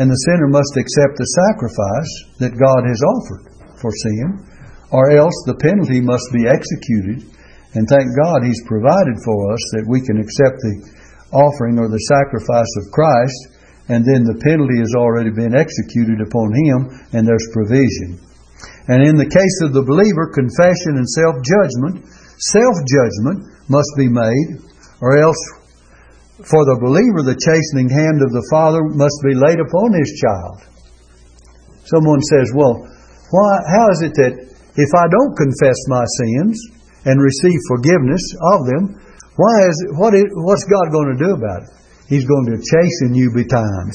and 0.00 0.08
the 0.08 0.22
sinner 0.24 0.48
must 0.48 0.72
accept 0.78 1.20
the 1.20 1.28
sacrifice 1.52 2.12
that 2.40 2.56
God 2.56 2.86
has 2.88 3.02
offered 3.02 3.44
for 3.76 3.92
sin, 3.92 4.40
or 4.88 5.12
else 5.12 5.36
the 5.44 5.58
penalty 5.60 6.00
must 6.00 6.32
be 6.32 6.48
executed. 6.48 7.28
And 7.74 7.84
thank 7.90 8.08
God 8.16 8.40
He's 8.46 8.64
provided 8.64 9.20
for 9.20 9.52
us 9.52 9.60
that 9.76 9.84
we 9.84 10.00
can 10.00 10.16
accept 10.16 10.56
the 10.62 10.97
offering 11.32 11.78
or 11.78 11.88
the 11.88 12.04
sacrifice 12.08 12.72
of 12.80 12.92
Christ 12.92 13.58
and 13.88 14.04
then 14.04 14.28
the 14.28 14.36
penalty 14.44 14.84
has 14.84 14.92
already 14.92 15.32
been 15.32 15.56
executed 15.56 16.20
upon 16.20 16.52
him, 16.52 16.78
and 17.16 17.24
there's 17.24 17.48
provision. 17.56 18.20
And 18.84 19.00
in 19.00 19.16
the 19.16 19.28
case 19.28 19.56
of 19.64 19.72
the 19.72 19.84
believer, 19.84 20.28
confession 20.28 21.00
and 21.00 21.08
self 21.08 21.40
judgment, 21.40 22.04
self 22.52 22.76
judgment 22.84 23.48
must 23.72 23.88
be 23.96 24.08
made, 24.08 24.60
or 25.00 25.16
else 25.16 25.40
for 26.44 26.68
the 26.68 26.78
believer, 26.84 27.24
the 27.24 27.40
chastening 27.40 27.88
hand 27.88 28.20
of 28.20 28.30
the 28.30 28.44
Father 28.52 28.84
must 28.92 29.16
be 29.24 29.34
laid 29.34 29.58
upon 29.58 29.96
his 29.96 30.12
child. 30.20 30.58
Someone 31.88 32.20
says, 32.28 32.52
Well, 32.52 32.76
why, 33.32 33.50
how 33.72 33.88
is 33.88 34.04
it 34.04 34.14
that 34.20 34.36
if 34.76 34.90
I 34.92 35.06
don't 35.08 35.32
confess 35.32 35.78
my 35.88 36.04
sins 36.20 36.54
and 37.08 37.16
receive 37.16 37.56
forgiveness 37.72 38.24
of 38.52 38.68
them, 38.68 38.84
why 39.38 39.70
is 39.70 39.76
it, 39.86 39.90
what 39.94 40.12
is, 40.18 40.26
what's 40.34 40.66
God 40.66 40.90
going 40.90 41.14
to 41.14 41.20
do 41.22 41.30
about 41.38 41.62
it? 41.62 41.70
He's 42.10 42.26
going 42.26 42.50
to 42.50 42.58
chasten 42.58 43.14
you 43.14 43.30
betimes. 43.30 43.94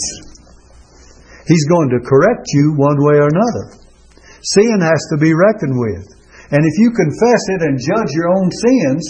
He's 1.43 1.67
going 1.67 1.91
to 1.91 1.99
correct 1.99 2.47
you 2.55 2.79
one 2.79 2.95
way 3.03 3.19
or 3.19 3.27
another. 3.27 3.75
Sin 4.55 4.79
has 4.79 5.03
to 5.11 5.17
be 5.19 5.35
reckoned 5.35 5.75
with. 5.75 6.07
And 6.55 6.63
if 6.63 6.75
you 6.79 6.95
confess 6.95 7.43
it 7.59 7.61
and 7.67 7.75
judge 7.75 8.11
your 8.15 8.31
own 8.31 8.47
sins, 8.55 9.03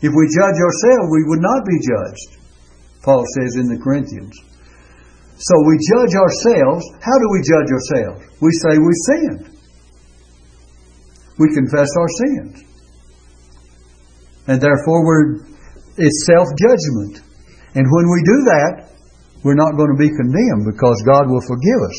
if 0.00 0.12
we 0.16 0.24
judge 0.32 0.56
ourselves, 0.56 1.12
we 1.12 1.28
would 1.28 1.44
not 1.44 1.60
be 1.68 1.76
judged, 1.80 2.40
Paul 3.04 3.24
says 3.36 3.56
in 3.60 3.68
the 3.68 3.80
Corinthians. 3.84 4.32
So 5.36 5.54
we 5.68 5.76
judge 5.92 6.14
ourselves. 6.16 6.88
How 7.04 7.16
do 7.20 7.26
we 7.28 7.40
judge 7.44 7.68
ourselves? 7.68 8.20
We 8.40 8.50
say 8.64 8.78
we 8.78 8.94
sinned. 9.12 9.58
We 11.36 11.52
confess 11.52 11.88
our 11.98 12.08
sins. 12.08 12.64
And 14.46 14.60
therefore 14.60 15.04
we're, 15.04 15.40
it's 15.96 16.26
self-judgment. 16.26 17.24
And 17.74 17.84
when 17.88 18.06
we 18.12 18.20
do 18.22 18.38
that, 18.52 18.90
we're 19.42 19.58
not 19.58 19.76
going 19.76 19.92
to 19.92 20.00
be 20.00 20.08
condemned 20.08 20.64
because 20.68 20.96
God 21.04 21.28
will 21.28 21.44
forgive 21.44 21.80
us. 21.84 21.98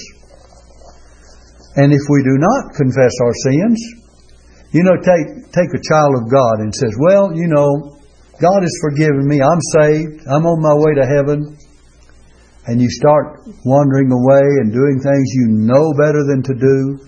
And 1.76 1.92
if 1.92 2.02
we 2.10 2.24
do 2.24 2.38
not 2.40 2.74
confess 2.74 3.14
our 3.22 3.36
sins, 3.44 3.78
you 4.72 4.84
know, 4.84 4.96
take, 4.98 5.52
take 5.52 5.72
a 5.76 5.84
child 5.84 6.16
of 6.20 6.32
God 6.32 6.64
and 6.64 6.74
says, 6.74 6.96
well, 7.00 7.36
you 7.36 7.48
know, 7.48 7.96
God 8.42 8.62
has 8.64 8.76
forgiven 8.82 9.28
me. 9.28 9.40
I'm 9.40 9.64
saved. 9.80 10.22
I'm 10.28 10.46
on 10.46 10.60
my 10.60 10.76
way 10.76 10.96
to 11.00 11.06
heaven. 11.06 11.58
And 12.68 12.82
you 12.82 12.90
start 12.90 13.46
wandering 13.64 14.12
away 14.12 14.44
and 14.64 14.74
doing 14.74 15.00
things 15.00 15.28
you 15.34 15.48
know 15.64 15.94
better 15.94 16.26
than 16.26 16.42
to 16.44 16.54
do. 16.56 17.00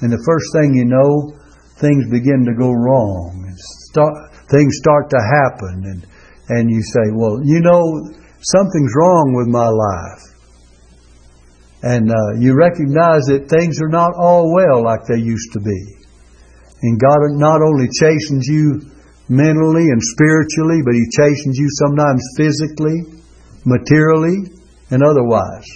And 0.00 0.12
the 0.12 0.22
first 0.24 0.46
thing 0.54 0.72
you 0.72 0.86
know, 0.86 1.36
things 1.76 2.08
begin 2.10 2.46
to 2.46 2.54
go 2.56 2.70
wrong. 2.70 3.44
Start, 3.90 4.29
things 4.50 4.76
start 4.82 5.10
to 5.10 5.20
happen. 5.22 5.82
And 5.86 6.06
and 6.50 6.68
you 6.68 6.82
say, 6.82 7.14
well, 7.14 7.38
you 7.44 7.62
know, 7.62 8.02
something's 8.42 8.92
wrong 8.98 9.38
with 9.38 9.46
my 9.46 9.70
life. 9.70 10.22
And 11.82 12.10
uh, 12.10 12.42
you 12.42 12.58
recognize 12.58 13.30
that 13.30 13.48
things 13.48 13.80
are 13.80 13.88
not 13.88 14.12
all 14.18 14.52
well 14.52 14.82
like 14.82 15.06
they 15.06 15.22
used 15.22 15.52
to 15.54 15.60
be. 15.60 15.80
And 16.82 16.98
God 16.98 17.38
not 17.38 17.62
only 17.62 17.86
chastens 17.86 18.50
you 18.50 18.82
mentally 19.28 19.86
and 19.94 20.02
spiritually, 20.02 20.82
but 20.84 20.98
He 20.98 21.06
chastens 21.14 21.56
you 21.56 21.68
sometimes 21.78 22.20
physically, 22.36 22.98
materially, 23.64 24.50
and 24.90 25.06
otherwise. 25.06 25.70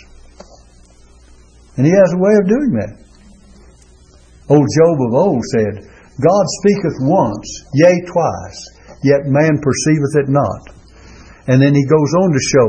And 1.78 1.86
He 1.86 1.92
has 1.94 2.12
a 2.12 2.18
way 2.18 2.34
of 2.42 2.48
doing 2.50 2.72
that. 2.82 2.98
Old 4.50 4.66
Job 4.66 4.96
of 5.06 5.14
old 5.14 5.42
said, 5.54 5.93
God 6.22 6.44
speaketh 6.62 6.98
once, 7.02 7.46
yea, 7.74 7.98
twice, 8.06 8.60
yet 9.02 9.26
man 9.26 9.58
perceiveth 9.58 10.14
it 10.22 10.28
not. 10.30 10.62
And 11.50 11.60
then 11.60 11.74
he 11.74 11.84
goes 11.84 12.12
on 12.22 12.30
to 12.30 12.50
show 12.54 12.68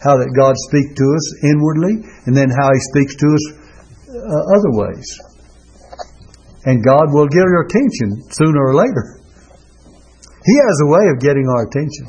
how 0.00 0.16
that 0.16 0.32
God 0.32 0.56
speaks 0.68 0.96
to 0.96 1.06
us 1.12 1.26
inwardly, 1.44 2.00
and 2.24 2.32
then 2.32 2.48
how 2.48 2.72
he 2.72 2.80
speaks 2.88 3.14
to 3.20 3.28
us 3.28 3.44
uh, 4.08 4.42
other 4.56 4.72
ways. 4.80 5.08
And 6.64 6.84
God 6.84 7.12
will 7.12 7.28
get 7.28 7.44
your 7.44 7.68
attention 7.68 8.24
sooner 8.32 8.60
or 8.64 8.74
later. 8.74 9.20
He 10.44 10.56
has 10.56 10.76
a 10.84 10.90
way 10.90 11.04
of 11.12 11.20
getting 11.20 11.44
our 11.48 11.68
attention. 11.68 12.08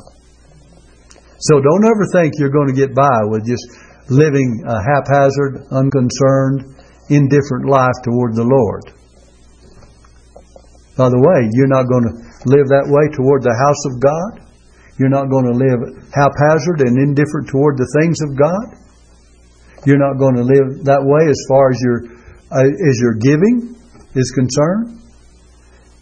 So 1.40 1.60
don't 1.60 1.84
ever 1.84 2.06
think 2.12 2.34
you're 2.38 2.54
going 2.54 2.68
to 2.68 2.76
get 2.76 2.94
by 2.94 3.28
with 3.28 3.44
just 3.44 3.66
living 4.08 4.64
a 4.64 4.80
haphazard, 4.80 5.68
unconcerned, 5.70 6.80
indifferent 7.10 7.68
life 7.68 7.98
toward 8.04 8.34
the 8.34 8.48
Lord. 8.48 9.01
By 10.96 11.08
the 11.08 11.16
way, 11.16 11.48
you're 11.56 11.72
not 11.72 11.88
going 11.88 12.04
to 12.04 12.14
live 12.44 12.68
that 12.68 12.84
way 12.84 13.08
toward 13.16 13.40
the 13.40 13.56
house 13.56 13.82
of 13.88 13.96
God? 13.96 14.44
You're 15.00 15.12
not 15.12 15.32
going 15.32 15.48
to 15.48 15.56
live 15.56 15.80
haphazard 16.12 16.84
and 16.84 17.00
indifferent 17.00 17.48
toward 17.48 17.80
the 17.80 17.88
things 17.96 18.20
of 18.20 18.36
God? 18.36 18.76
You're 19.88 19.98
not 19.98 20.20
going 20.20 20.36
to 20.36 20.44
live 20.44 20.84
that 20.84 21.00
way 21.00 21.24
as 21.26 21.40
far 21.48 21.72
as 21.72 21.80
your 21.80 21.98
uh, 22.52 22.68
as 22.68 22.96
your 23.00 23.16
giving 23.16 23.72
is 24.14 24.28
concerned? 24.36 25.00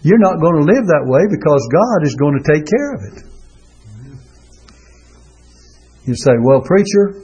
You're 0.03 0.19
not 0.19 0.43
going 0.43 0.59
to 0.59 0.67
live 0.67 0.85
that 0.91 1.07
way 1.07 1.23
because 1.31 1.63
God 1.71 2.03
is 2.03 2.19
going 2.19 2.35
to 2.35 2.45
take 2.45 2.67
care 2.67 2.91
of 2.93 3.01
it. 3.07 3.17
You 6.05 6.15
say, 6.19 6.35
"Well, 6.43 6.61
preacher, 6.61 7.15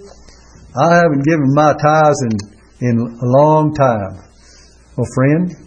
I 0.79 1.03
haven't 1.03 1.27
given 1.27 1.51
my 1.51 1.75
tithes 1.75 2.23
in 2.31 2.89
in 2.89 2.97
a 3.01 3.27
long 3.43 3.75
time." 3.75 4.23
Well, 4.97 5.09
friend, 5.13 5.66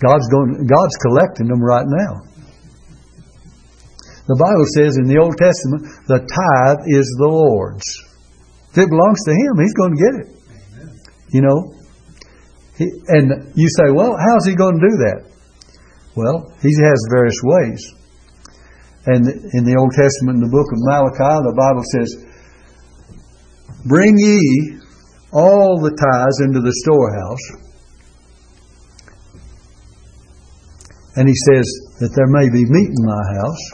God's 0.00 0.28
going 0.32 0.66
God's 0.66 0.96
collecting 1.04 1.48
them 1.48 1.62
right 1.62 1.86
now. 1.86 2.24
The 4.30 4.38
Bible 4.38 4.68
says 4.78 4.96
in 4.96 5.10
the 5.10 5.18
Old 5.18 5.34
Testament, 5.36 5.90
the 6.06 6.22
tithe 6.22 6.86
is 6.86 7.04
the 7.18 7.26
Lord's. 7.26 7.84
If 8.70 8.78
it 8.78 8.88
belongs 8.88 9.20
to 9.26 9.34
Him, 9.34 9.58
He's 9.58 9.74
going 9.74 9.90
to 9.90 10.00
get 10.00 10.14
it. 10.22 10.28
Amen. 10.30 10.88
You 11.34 11.42
know? 11.42 11.58
He, 12.78 12.86
and 13.10 13.50
you 13.58 13.66
say, 13.74 13.90
well, 13.90 14.14
how's 14.14 14.46
He 14.46 14.54
going 14.54 14.78
to 14.78 14.86
do 14.86 14.96
that? 15.02 15.18
Well, 16.14 16.46
He 16.62 16.70
has 16.78 16.98
various 17.10 17.42
ways. 17.42 17.82
And 19.10 19.26
in 19.26 19.66
the 19.66 19.74
Old 19.74 19.90
Testament, 19.98 20.38
in 20.38 20.46
the 20.46 20.54
book 20.54 20.70
of 20.70 20.78
Malachi, 20.86 21.34
the 21.42 21.56
Bible 21.58 21.82
says, 21.90 22.08
Bring 23.88 24.14
ye 24.14 24.78
all 25.32 25.82
the 25.82 25.90
tithes 25.90 26.38
into 26.46 26.60
the 26.60 26.74
storehouse. 26.86 27.69
And 31.16 31.26
he 31.26 31.34
says 31.50 31.66
that 31.98 32.14
there 32.14 32.30
may 32.30 32.46
be 32.46 32.68
meat 32.68 32.90
in 32.90 33.02
my 33.02 33.24
house. 33.42 33.64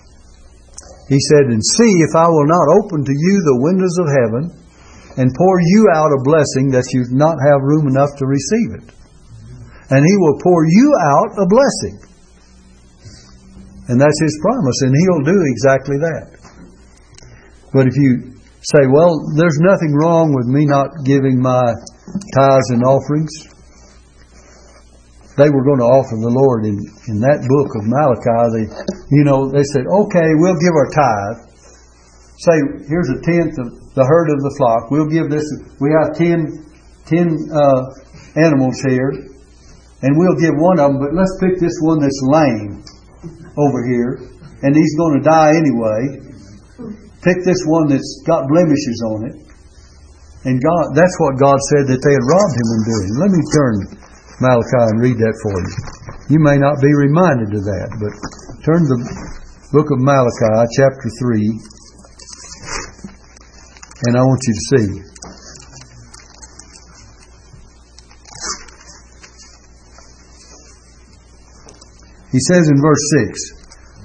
He 1.09 1.21
said, 1.21 1.53
And 1.53 1.63
see 1.63 1.93
if 2.03 2.17
I 2.17 2.27
will 2.27 2.49
not 2.49 2.67
open 2.83 3.05
to 3.05 3.15
you 3.15 3.35
the 3.45 3.61
windows 3.63 3.97
of 4.01 4.09
heaven 4.09 4.45
and 5.17 5.33
pour 5.37 5.57
you 5.61 5.89
out 5.95 6.13
a 6.13 6.25
blessing 6.25 6.73
that 6.73 6.89
you 6.93 7.07
not 7.13 7.37
have 7.41 7.63
room 7.65 7.89
enough 7.89 8.11
to 8.19 8.27
receive 8.27 8.81
it. 8.81 8.87
And 9.89 10.03
He 10.03 10.17
will 10.19 10.39
pour 10.43 10.67
you 10.67 10.89
out 11.15 11.31
a 11.39 11.47
blessing. 11.47 11.97
And 13.89 14.01
that's 14.01 14.19
His 14.19 14.35
promise, 14.43 14.83
and 14.83 14.93
He'll 14.93 15.25
do 15.31 15.39
exactly 15.47 15.97
that. 16.03 16.37
But 17.73 17.87
if 17.87 17.95
you 17.95 18.35
say, 18.67 18.89
well, 18.91 19.15
there's 19.39 19.63
nothing 19.63 19.95
wrong 19.95 20.35
with 20.35 20.51
me 20.51 20.67
not 20.67 20.91
giving 21.05 21.39
my 21.39 21.63
tithes 22.35 22.71
and 22.75 22.83
offerings, 22.83 23.31
they 25.37 25.53
were 25.53 25.65
going 25.65 25.81
to 25.85 25.89
offer 25.89 26.17
the 26.17 26.33
Lord 26.33 26.65
in, 26.65 26.81
in 27.13 27.21
that 27.21 27.45
book 27.45 27.69
of 27.77 27.85
Malachi. 27.85 28.45
They, 28.57 28.65
you 29.13 29.25
know, 29.29 29.53
they 29.53 29.65
said, 29.69 29.85
okay, 29.85 30.29
we'll 30.41 30.57
give 30.57 30.73
our 30.73 30.91
tithe. 30.97 31.39
Say, 32.41 32.57
here's 32.89 33.13
a 33.13 33.21
tenth 33.21 33.57
of 33.61 33.69
the 33.93 34.05
herd 34.05 34.29
of 34.33 34.41
the 34.41 34.53
flock. 34.57 34.89
We'll 34.89 35.09
give 35.13 35.29
this, 35.29 35.45
we 35.81 35.93
have 35.93 36.17
ten, 36.17 36.65
ten 37.05 37.29
uh, 37.53 37.81
animals 38.37 38.81
here, 38.89 39.13
and 40.05 40.13
we'll 40.17 40.41
give 40.41 40.57
one 40.57 40.81
of 40.81 40.93
them, 40.93 41.01
but 41.01 41.13
let's 41.13 41.37
pick 41.41 41.61
this 41.61 41.77
one 41.85 42.01
that's 42.01 42.21
lame 42.29 42.85
over 43.57 43.81
here, 43.89 44.21
and 44.65 44.73
he's 44.73 44.95
going 44.97 45.21
to 45.21 45.25
die 45.25 45.53
anyway. 45.53 46.21
Pick 47.25 47.45
this 47.45 47.61
one 47.69 47.89
that's 47.89 48.25
got 48.25 48.49
blemishes 48.49 49.01
on 49.13 49.21
it. 49.33 49.37
And 50.47 50.63
God, 50.63 50.95
that's 50.95 51.17
what 51.19 51.41
God 51.41 51.59
said 51.75 51.91
that 51.91 51.99
they 51.99 52.15
had 52.15 52.25
robbed 52.25 52.55
him 52.55 52.69
in 52.71 52.81
doing. 52.87 53.11
Let 53.19 53.31
me 53.35 53.43
turn 53.51 53.75
Malachi 54.41 54.85
and 54.93 55.01
read 55.01 55.17
that 55.17 55.37
for 55.41 55.55
you. 55.57 55.73
You 56.29 56.41
may 56.45 56.59
not 56.59 56.81
be 56.81 56.93
reminded 56.93 57.57
of 57.57 57.65
that, 57.65 57.89
but 57.97 58.13
turn 58.67 58.85
to 58.85 58.97
the 59.01 59.09
book 59.73 59.89
of 59.89 59.99
Malachi, 59.99 60.69
chapter 60.77 61.09
3, 61.09 61.57
and 64.07 64.17
I 64.17 64.23
want 64.23 64.41
you 64.45 64.55
to 64.55 64.65
see. 64.77 64.89
He 72.33 72.41
says 72.53 72.69
in 72.69 72.77
verse 72.83 73.05
6, 73.33 73.57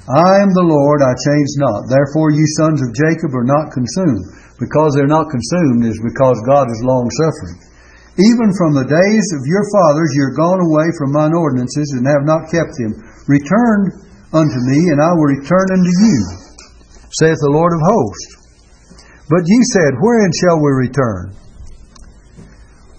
I 0.08 0.40
am 0.40 0.56
the 0.56 0.64
Lord, 0.64 1.04
I 1.04 1.12
change 1.28 1.52
not. 1.60 1.92
Therefore, 1.92 2.32
you 2.32 2.48
sons 2.56 2.80
of 2.80 2.96
Jacob 2.96 3.36
are 3.36 3.44
not 3.44 3.76
consumed. 3.76 4.24
Because 4.62 4.94
they're 4.94 5.10
not 5.10 5.26
consumed 5.34 5.90
is 5.90 5.98
because 6.06 6.38
God 6.46 6.70
is 6.70 6.86
long 6.86 7.10
suffering. 7.18 7.71
Even 8.20 8.52
from 8.60 8.76
the 8.76 8.92
days 8.92 9.28
of 9.40 9.48
your 9.48 9.64
fathers 9.72 10.12
you're 10.20 10.36
gone 10.36 10.60
away 10.60 10.92
from 11.00 11.16
mine 11.16 11.32
ordinances 11.32 11.96
and 11.96 12.04
have 12.04 12.28
not 12.28 12.52
kept 12.52 12.76
them. 12.76 12.92
Return 13.32 14.04
unto 14.36 14.60
me, 14.68 14.92
and 14.92 15.00
I 15.00 15.16
will 15.16 15.32
return 15.32 15.68
unto 15.72 15.94
you, 16.04 16.20
saith 17.16 17.40
the 17.40 17.56
Lord 17.56 17.72
of 17.72 17.80
hosts. 17.80 18.42
But 19.32 19.48
ye 19.48 19.60
said, 19.72 19.96
Wherein 20.04 20.32
shall 20.36 20.60
we 20.60 20.72
return? 20.76 21.32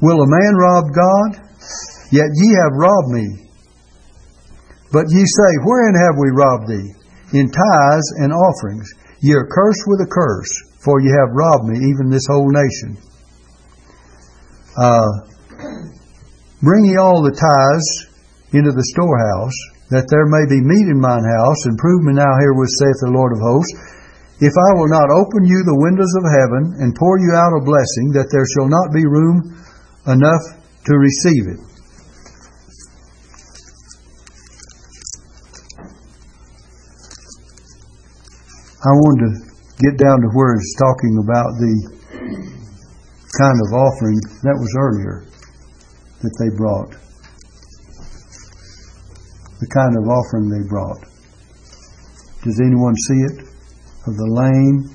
Will 0.01 0.25
a 0.25 0.33
man 0.33 0.55
rob 0.57 0.85
God? 0.97 1.31
Yet 2.09 2.33
ye 2.33 2.49
have 2.57 2.73
robbed 2.73 3.13
me. 3.13 3.53
But 4.93 5.13
ye 5.13 5.21
say, 5.21 5.53
Wherein 5.65 5.93
have 5.93 6.17
we 6.17 6.33
robbed 6.33 6.69
thee? 6.73 6.89
In 7.37 7.53
tithes 7.53 8.09
and 8.17 8.33
offerings. 8.33 8.89
Ye 9.21 9.33
are 9.37 9.49
cursed 9.49 9.85
with 9.87 10.01
a 10.01 10.09
curse, 10.09 10.53
for 10.85 11.01
ye 11.01 11.09
have 11.09 11.37
robbed 11.37 11.69
me, 11.69 11.79
even 11.93 12.09
this 12.09 12.27
whole 12.29 12.49
nation. 12.49 12.97
Uh, 14.77 15.29
bring 16.63 16.85
ye 16.89 16.97
all 16.97 17.21
the 17.21 17.37
tithes 17.37 17.89
into 18.53 18.73
the 18.73 18.89
storehouse, 18.97 19.57
that 19.93 20.09
there 20.09 20.25
may 20.29 20.49
be 20.49 20.65
meat 20.65 20.89
in 20.89 21.01
mine 21.01 21.25
house, 21.25 21.61
and 21.69 21.77
prove 21.77 22.01
me 22.05 22.17
now 22.17 22.33
herewith, 22.41 22.73
saith 22.81 23.01
the 23.05 23.13
Lord 23.13 23.37
of 23.37 23.41
hosts, 23.45 23.93
if 24.41 24.53
I 24.57 24.71
will 24.75 24.89
not 24.89 25.07
open 25.13 25.45
you 25.45 25.63
the 25.63 25.79
windows 25.79 26.11
of 26.19 26.25
heaven 26.27 26.83
and 26.83 26.97
pour 26.97 27.15
you 27.21 27.31
out 27.37 27.55
a 27.55 27.63
blessing, 27.63 28.11
that 28.17 28.33
there 28.33 28.49
shall 28.57 28.67
not 28.67 28.91
be 28.91 29.07
room 29.07 29.39
enough 30.09 30.43
to 30.89 30.93
receive 30.99 31.47
it. 31.53 31.61
I 38.83 38.91
wanted 38.99 39.31
to 39.31 39.53
get 39.79 39.95
down 39.95 40.19
to 40.27 40.29
where 40.35 40.59
it's 40.59 40.75
talking 40.75 41.23
about 41.23 41.55
the 41.63 41.75
kind 43.39 43.59
of 43.67 43.73
offering 43.73 44.19
that 44.43 44.57
was 44.59 44.73
earlier 44.79 45.25
that 46.21 46.35
they 46.39 46.51
brought. 46.57 46.93
The 49.61 49.69
kind 49.73 49.97
of 49.97 50.05
offering 50.09 50.51
they 50.51 50.69
brought. 50.69 51.03
Does 52.45 52.61
anyone 52.61 52.95
see 52.97 53.21
it? 53.31 53.49
Of 54.05 54.17
the 54.17 54.27
lame, 54.27 54.91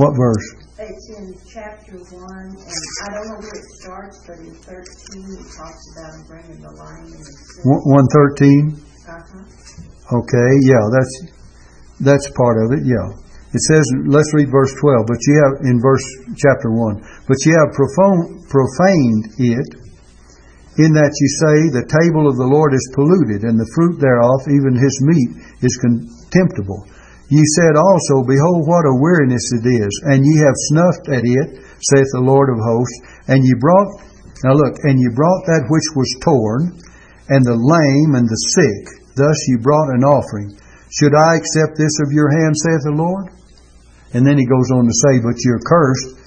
What 0.00 0.16
verse? 0.16 0.48
It's 0.78 1.10
in 1.12 1.34
chapter 1.52 1.92
1, 1.92 2.24
and 2.24 2.56
I 2.56 3.12
don't 3.12 3.28
know 3.28 3.36
where 3.36 3.52
it 3.52 3.68
starts, 3.84 4.16
but 4.26 4.38
in 4.38 4.54
13 4.64 4.72
it 4.72 5.44
talks 5.52 5.84
about 5.92 6.24
bringing 6.26 6.62
the. 6.64 6.72
One 7.68 8.06
thirteen. 8.08 8.80
Uh-huh. 9.06 10.16
Okay, 10.16 10.50
yeah, 10.64 10.80
that's 10.88 11.39
that's 12.00 12.28
part 12.36 12.64
of 12.64 12.72
it. 12.72 12.82
Yeah, 12.84 13.06
it 13.52 13.62
says. 13.68 13.84
Let's 14.08 14.32
read 14.34 14.48
verse 14.48 14.72
twelve. 14.80 15.06
But 15.06 15.20
you 15.24 15.34
have 15.44 15.54
in 15.68 15.76
verse 15.80 16.04
chapter 16.36 16.72
one. 16.72 17.00
But 17.28 17.38
you 17.44 17.52
have 17.54 17.76
profane, 17.76 18.44
profaned 18.48 19.24
it, 19.38 19.68
in 20.80 20.96
that 20.96 21.12
you 21.12 21.28
say 21.44 21.56
the 21.70 21.88
table 21.90 22.24
of 22.24 22.40
the 22.40 22.48
Lord 22.48 22.72
is 22.72 22.94
polluted, 22.96 23.44
and 23.44 23.60
the 23.60 23.70
fruit 23.76 24.00
thereof, 24.00 24.48
even 24.48 24.78
his 24.78 24.96
meat, 25.04 25.30
is 25.60 25.76
contemptible. 25.82 26.88
Ye 27.30 27.42
said 27.54 27.78
also, 27.78 28.26
Behold, 28.26 28.66
what 28.66 28.90
a 28.90 28.98
weariness 28.98 29.54
it 29.54 29.66
is, 29.66 29.92
and 30.10 30.26
ye 30.26 30.42
have 30.42 30.66
snuffed 30.72 31.06
at 31.14 31.22
it, 31.22 31.62
saith 31.78 32.10
the 32.10 32.26
Lord 32.26 32.50
of 32.50 32.58
hosts, 32.58 32.98
and 33.30 33.38
ye 33.46 33.54
brought, 33.62 34.02
now 34.42 34.58
look, 34.58 34.74
and 34.82 34.98
ye 34.98 35.06
brought 35.14 35.46
that 35.46 35.70
which 35.70 35.88
was 35.94 36.10
torn, 36.26 36.74
and 37.30 37.46
the 37.46 37.54
lame 37.54 38.18
and 38.18 38.26
the 38.26 38.42
sick. 38.58 38.82
Thus 39.14 39.38
ye 39.46 39.62
brought 39.62 39.94
an 39.94 40.02
offering. 40.02 40.58
Should 40.90 41.14
I 41.14 41.38
accept 41.38 41.78
this 41.78 41.94
of 42.02 42.10
your 42.10 42.26
hand, 42.34 42.58
saith 42.58 42.82
the 42.82 42.98
Lord? 42.98 43.30
And 44.10 44.26
then 44.26 44.34
he 44.34 44.46
goes 44.46 44.74
on 44.74 44.90
to 44.90 44.96
say, 45.06 45.22
But 45.22 45.38
you're 45.46 45.62
cursed, 45.62 46.18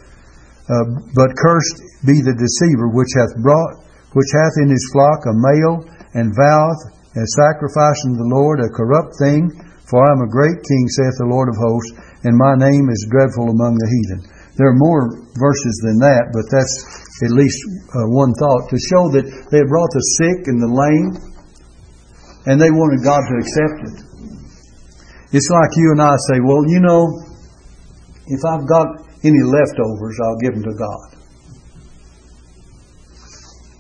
uh, 0.72 0.88
but 1.12 1.36
cursed 1.36 2.08
be 2.08 2.24
the 2.24 2.32
deceiver 2.32 2.88
which 2.88 3.12
hath 3.20 3.36
brought, 3.44 3.84
which 4.16 4.32
hath 4.32 4.56
in 4.64 4.72
his 4.72 4.88
flock 4.96 5.28
a 5.28 5.36
male, 5.36 5.84
and 6.16 6.32
voweth 6.32 6.80
as 7.20 7.36
sacrifice 7.36 8.00
unto 8.08 8.24
the 8.24 8.32
Lord 8.32 8.64
a 8.64 8.72
corrupt 8.72 9.20
thing, 9.20 9.52
for 9.92 10.00
I 10.00 10.16
am 10.16 10.24
a 10.24 10.32
great 10.32 10.64
king, 10.64 10.84
saith 10.96 11.20
the 11.20 11.28
Lord 11.28 11.52
of 11.52 11.60
hosts, 11.60 12.24
and 12.24 12.40
my 12.40 12.56
name 12.56 12.88
is 12.88 13.12
dreadful 13.12 13.52
among 13.52 13.76
the 13.76 13.90
heathen. 13.92 14.22
There 14.56 14.72
are 14.72 14.80
more 14.80 15.12
verses 15.36 15.76
than 15.84 16.00
that, 16.00 16.32
but 16.32 16.48
that's 16.48 16.76
at 17.28 17.36
least 17.36 17.60
uh, 17.92 18.08
one 18.16 18.32
thought 18.40 18.72
to 18.72 18.78
show 18.80 19.12
that 19.12 19.28
they 19.52 19.62
brought 19.68 19.92
the 19.92 20.08
sick 20.24 20.48
and 20.48 20.64
the 20.64 20.72
lame, 20.72 21.12
and 22.48 22.56
they 22.62 22.72
wanted 22.72 23.04
God 23.04 23.28
to 23.28 23.36
accept 23.44 23.78
it. 23.92 24.13
It's 25.34 25.50
like 25.50 25.74
you 25.76 25.98
and 25.98 26.02
I 26.02 26.14
say, 26.30 26.38
well, 26.46 26.62
you 26.70 26.80
know, 26.80 27.10
if 28.30 28.40
I've 28.46 28.70
got 28.70 28.86
any 29.26 29.42
leftovers, 29.42 30.18
I'll 30.22 30.38
give 30.38 30.54
them 30.54 30.64
to 30.64 30.76
God. 30.78 31.10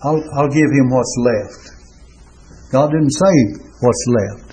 I'll, 0.04 0.24
I'll 0.36 0.50
give 0.50 0.70
him 0.74 0.90
what's 0.90 1.16
left. 1.22 1.64
God 2.74 2.90
didn't 2.90 3.14
say 3.14 3.36
what's 3.80 4.06
left. 4.10 4.50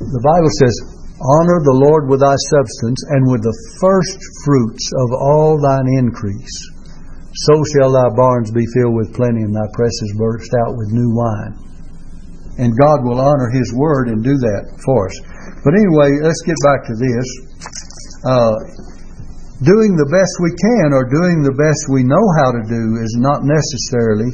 The 0.00 0.22
Bible 0.22 0.52
says, 0.60 0.76
Honor 1.20 1.60
the 1.60 1.76
Lord 1.76 2.08
with 2.08 2.24
thy 2.24 2.36
substance 2.48 3.00
and 3.12 3.28
with 3.28 3.44
the 3.44 3.56
first 3.80 4.20
fruits 4.44 4.84
of 5.04 5.08
all 5.20 5.60
thine 5.60 5.88
increase. 6.00 6.56
So 7.48 7.60
shall 7.76 7.92
thy 7.92 8.08
barns 8.16 8.48
be 8.52 8.64
filled 8.72 8.96
with 8.96 9.12
plenty 9.12 9.44
and 9.44 9.52
thy 9.52 9.68
presses 9.76 10.16
burst 10.16 10.52
out 10.64 10.76
with 10.76 10.96
new 10.96 11.12
wine. 11.12 11.54
And 12.56 12.72
God 12.72 13.04
will 13.04 13.20
honor 13.20 13.52
His 13.52 13.72
word 13.76 14.08
and 14.08 14.24
do 14.24 14.36
that 14.36 14.64
for 14.84 15.08
us. 15.08 15.16
But 15.64 15.76
anyway, 15.76 16.20
let's 16.24 16.40
get 16.46 16.56
back 16.64 16.86
to 16.88 16.94
this. 16.96 17.26
Uh, 18.24 18.56
doing 19.64 19.92
the 19.96 20.08
best 20.08 20.32
we 20.40 20.52
can 20.56 20.96
or 20.96 21.04
doing 21.08 21.44
the 21.44 21.56
best 21.56 21.80
we 21.92 22.00
know 22.00 22.24
how 22.40 22.52
to 22.56 22.62
do 22.64 22.84
is 23.00 23.12
not 23.20 23.44
necessarily, 23.44 24.32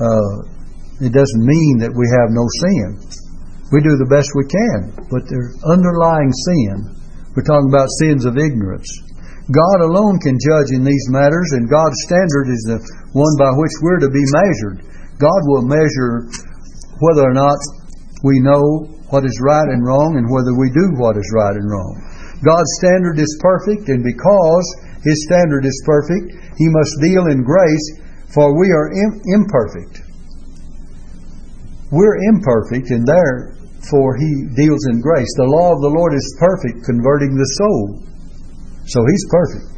uh, 0.00 1.04
it 1.04 1.12
doesn't 1.12 1.44
mean 1.44 1.84
that 1.84 1.92
we 1.92 2.08
have 2.08 2.32
no 2.32 2.44
sin. 2.64 2.96
We 3.68 3.84
do 3.84 4.00
the 4.00 4.08
best 4.08 4.32
we 4.32 4.46
can, 4.48 4.96
but 5.12 5.28
there's 5.28 5.52
underlying 5.68 6.32
sin. 6.48 6.96
We're 7.36 7.44
talking 7.44 7.68
about 7.68 7.92
sins 8.00 8.24
of 8.24 8.40
ignorance. 8.40 8.88
God 9.52 9.84
alone 9.84 10.18
can 10.24 10.40
judge 10.40 10.72
in 10.72 10.82
these 10.82 11.06
matters, 11.12 11.52
and 11.52 11.68
God's 11.68 12.00
standard 12.08 12.48
is 12.48 12.64
the 12.66 12.80
one 13.12 13.34
by 13.36 13.52
which 13.54 13.76
we're 13.84 14.00
to 14.02 14.10
be 14.10 14.24
measured. 14.42 14.88
God 15.20 15.40
will 15.46 15.68
measure 15.68 16.26
whether 17.04 17.28
or 17.28 17.36
not 17.36 17.60
we 18.24 18.40
know 18.40 18.95
what 19.10 19.24
is 19.24 19.38
right 19.42 19.68
and 19.70 19.86
wrong 19.86 20.18
and 20.18 20.26
whether 20.26 20.54
we 20.54 20.70
do 20.74 20.98
what 20.98 21.16
is 21.16 21.30
right 21.34 21.54
and 21.54 21.70
wrong. 21.70 21.94
God's 22.42 22.72
standard 22.82 23.18
is 23.18 23.38
perfect, 23.40 23.88
and 23.88 24.02
because 24.02 24.66
His 25.06 25.24
standard 25.30 25.64
is 25.64 25.78
perfect, 25.86 26.34
He 26.58 26.68
must 26.68 27.00
deal 27.00 27.30
in 27.30 27.46
grace, 27.46 27.86
for 28.34 28.52
we 28.52 28.68
are 28.74 28.90
imperfect. 29.30 30.02
We're 31.94 32.18
imperfect, 32.34 32.90
and 32.90 33.06
therefore 33.06 34.18
He 34.18 34.50
deals 34.58 34.84
in 34.90 35.00
grace. 35.00 35.30
The 35.38 35.48
law 35.48 35.72
of 35.72 35.80
the 35.80 35.94
Lord 35.94 36.12
is 36.12 36.36
perfect, 36.42 36.84
converting 36.84 37.38
the 37.38 37.50
soul. 37.62 38.02
So 38.90 39.00
He's 39.06 39.26
perfect. 39.30 39.76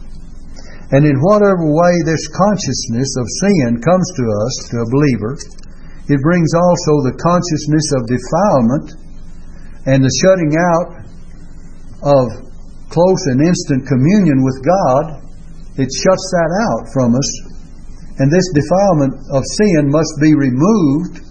And 0.89 1.05
in 1.05 1.21
whatever 1.21 1.69
way 1.69 2.01
this 2.09 2.33
consciousness 2.33 3.13
of 3.21 3.29
sin 3.45 3.77
comes 3.85 4.09
to 4.17 4.25
us, 4.25 4.55
to 4.73 4.77
a 4.81 4.89
believer, 4.89 5.37
it 6.09 6.25
brings 6.25 6.57
also 6.57 7.05
the 7.05 7.21
consciousness 7.21 7.93
of 7.93 8.09
defilement 8.09 8.97
and 9.87 10.03
the 10.03 10.15
shutting 10.23 10.53
out 10.57 10.89
of 12.03 12.27
close 12.89 13.23
and 13.31 13.45
instant 13.45 13.87
communion 13.87 14.43
with 14.43 14.59
God. 14.65 15.23
It 15.79 15.87
shuts 15.93 16.27
that 16.35 16.51
out 16.67 16.85
from 16.91 17.15
us. 17.15 17.31
And 18.19 18.27
this 18.27 18.51
defilement 18.51 19.15
of 19.31 19.47
sin 19.63 19.93
must 19.95 20.11
be 20.19 20.35
removed 20.35 21.23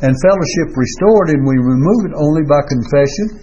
and 0.00 0.16
fellowship 0.24 0.72
restored, 0.72 1.28
and 1.36 1.44
we 1.44 1.60
remove 1.60 2.08
it 2.08 2.16
only 2.16 2.44
by 2.44 2.64
confession 2.64 3.40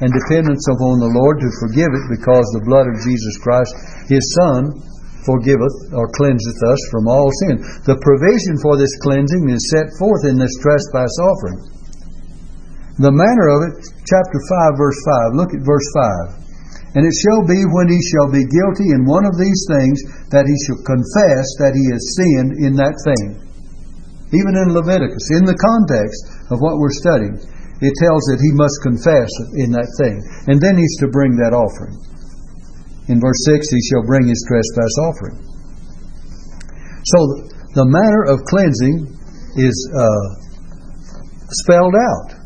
and 0.00 0.10
dependence 0.12 0.64
upon 0.68 1.00
the 1.00 1.12
Lord 1.12 1.40
to 1.40 1.60
forgive 1.60 1.92
it, 1.92 2.06
because 2.08 2.44
the 2.52 2.64
blood 2.64 2.88
of 2.88 2.96
Jesus 3.04 3.36
Christ, 3.40 3.72
His 4.08 4.24
Son, 4.36 4.72
forgiveth 5.28 5.92
or 5.92 6.08
cleanseth 6.16 6.60
us 6.64 6.80
from 6.88 7.04
all 7.04 7.28
sin. 7.44 7.60
The 7.84 8.00
provision 8.00 8.56
for 8.64 8.80
this 8.80 8.92
cleansing 9.04 9.44
is 9.52 9.68
set 9.68 9.92
forth 10.00 10.24
in 10.24 10.40
this 10.40 10.56
trespass 10.64 11.12
offering. 11.20 11.77
The 12.98 13.14
manner 13.14 13.46
of 13.54 13.60
it, 13.70 13.74
chapter 14.02 14.38
5, 14.74 14.74
verse 14.74 15.00
5. 15.32 15.38
Look 15.38 15.54
at 15.54 15.62
verse 15.62 15.88
5. 16.34 16.98
And 16.98 17.06
it 17.06 17.14
shall 17.14 17.46
be 17.46 17.62
when 17.62 17.86
he 17.86 18.00
shall 18.02 18.26
be 18.26 18.42
guilty 18.42 18.90
in 18.90 19.06
one 19.06 19.22
of 19.22 19.38
these 19.38 19.62
things 19.70 20.02
that 20.34 20.48
he 20.48 20.56
shall 20.66 20.82
confess 20.82 21.46
that 21.62 21.78
he 21.78 21.84
has 21.94 22.02
sinned 22.18 22.58
in 22.64 22.74
that 22.80 22.96
thing 23.06 23.48
even 24.32 24.60
in 24.60 24.76
Leviticus, 24.76 25.24
in 25.40 25.48
the 25.48 25.56
context 25.56 26.52
of 26.52 26.60
what 26.60 26.76
we're 26.76 26.92
studying, 26.92 27.40
it 27.80 27.94
tells 27.96 28.22
that 28.28 28.42
he 28.42 28.52
must 28.52 28.76
confess 28.84 29.30
in 29.56 29.72
that 29.72 29.88
thing. 29.96 30.20
And 30.52 30.60
then 30.60 30.76
he's 30.76 30.96
to 31.00 31.08
bring 31.08 31.32
that 31.40 31.56
offering. 31.56 31.96
In 33.08 33.22
verse 33.22 33.40
6, 33.48 33.64
he 33.72 33.80
shall 33.88 34.04
bring 34.04 34.28
his 34.28 34.44
trespass 34.44 34.94
offering. 35.00 35.38
So 37.08 37.18
the 37.72 37.88
manner 37.88 38.28
of 38.28 38.44
cleansing 38.52 39.16
is 39.56 39.76
uh, 39.96 40.28
spelled 41.64 41.96
out. 41.96 42.37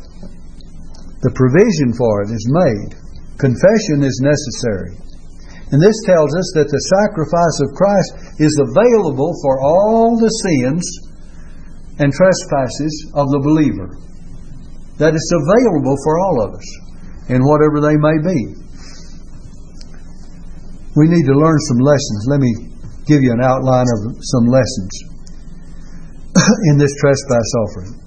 The 1.23 1.31
provision 1.31 1.95
for 1.95 2.27
it 2.27 2.35
is 2.35 2.43
made. 2.51 2.99
Confession 3.39 4.03
is 4.03 4.19
necessary. 4.19 4.91
And 5.71 5.79
this 5.79 5.95
tells 6.03 6.29
us 6.35 6.47
that 6.59 6.67
the 6.67 6.83
sacrifice 6.99 7.57
of 7.63 7.73
Christ 7.79 8.11
is 8.43 8.53
available 8.59 9.31
for 9.39 9.63
all 9.63 10.19
the 10.19 10.29
sins 10.43 10.83
and 12.03 12.11
trespasses 12.11 12.93
of 13.15 13.31
the 13.31 13.39
believer. 13.39 13.95
That 14.99 15.15
it's 15.15 15.33
available 15.33 15.95
for 16.03 16.19
all 16.19 16.37
of 16.43 16.51
us, 16.59 16.67
in 17.31 17.41
whatever 17.41 17.79
they 17.79 17.95
may 17.95 18.17
be. 18.19 18.39
we 20.99 21.09
need 21.09 21.25
to 21.25 21.33
learn 21.33 21.57
some 21.71 21.79
lessons. 21.79 22.21
Let 22.29 22.43
me 22.43 22.53
give 23.07 23.23
you 23.23 23.31
an 23.31 23.41
outline 23.41 23.87
of 23.87 23.99
some 24.27 24.45
lessons 24.45 24.93
in 26.69 26.77
this 26.77 26.93
trespass 26.99 27.49
offering. 27.63 28.02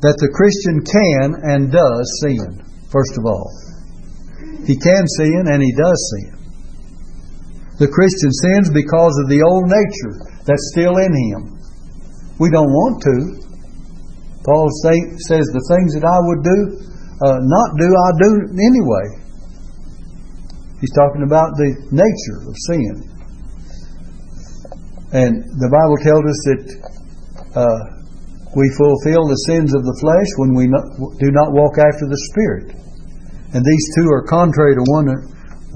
That 0.00 0.14
the 0.22 0.30
Christian 0.30 0.78
can 0.86 1.26
and 1.42 1.72
does 1.74 2.06
sin, 2.22 2.62
first 2.86 3.18
of 3.18 3.26
all. 3.26 3.50
He 4.62 4.78
can 4.78 5.04
sin 5.18 5.50
and 5.50 5.58
he 5.58 5.72
does 5.74 5.98
sin. 6.14 6.38
The 7.78 7.90
Christian 7.90 8.32
sins 8.46 8.70
because 8.74 9.14
of 9.22 9.30
the 9.30 9.42
old 9.42 9.70
nature 9.70 10.14
that's 10.46 10.70
still 10.74 10.98
in 10.98 11.14
him. 11.14 11.58
We 12.38 12.50
don't 12.50 12.70
want 12.70 13.02
to. 13.06 13.16
Paul 14.46 14.66
say, 14.82 14.98
says, 15.26 15.46
The 15.50 15.66
things 15.66 15.94
that 15.98 16.06
I 16.06 16.18
would 16.26 16.42
do, 16.46 16.58
uh, 17.22 17.38
not 17.42 17.68
do, 17.78 17.88
I 17.90 18.10
do 18.18 18.30
anyway. 18.54 19.06
He's 20.80 20.94
talking 20.94 21.26
about 21.26 21.58
the 21.58 21.74
nature 21.90 22.38
of 22.46 22.54
sin. 22.70 22.94
And 25.10 25.42
the 25.58 25.70
Bible 25.72 25.98
tells 26.04 26.22
us 26.22 26.40
that 26.46 26.62
uh, 27.58 27.97
we 28.56 28.64
fulfill 28.80 29.28
the 29.28 29.44
sins 29.44 29.76
of 29.76 29.84
the 29.84 29.98
flesh 30.00 30.30
when 30.40 30.56
we 30.56 30.64
not, 30.68 30.88
do 31.20 31.28
not 31.28 31.52
walk 31.52 31.76
after 31.76 32.08
the 32.08 32.22
Spirit. 32.32 32.72
And 33.52 33.60
these 33.60 33.86
two 33.96 34.08
are 34.12 34.24
contrary 34.24 34.76
to 34.76 34.84
one, 34.88 35.08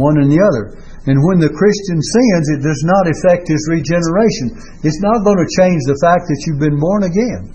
one 0.01 0.21
and 0.21 0.33
the 0.33 0.41
other. 0.41 0.77
And 1.09 1.19
when 1.27 1.43
the 1.43 1.53
Christian 1.53 1.99
sins, 1.99 2.45
it 2.55 2.63
does 2.63 2.83
not 2.87 3.11
affect 3.11 3.51
his 3.51 3.67
regeneration. 3.67 4.55
It's 4.87 5.03
not 5.03 5.27
going 5.27 5.41
to 5.41 5.55
change 5.59 5.83
the 5.85 5.99
fact 5.99 6.31
that 6.31 6.41
you've 6.47 6.63
been 6.63 6.79
born 6.79 7.03
again. 7.05 7.51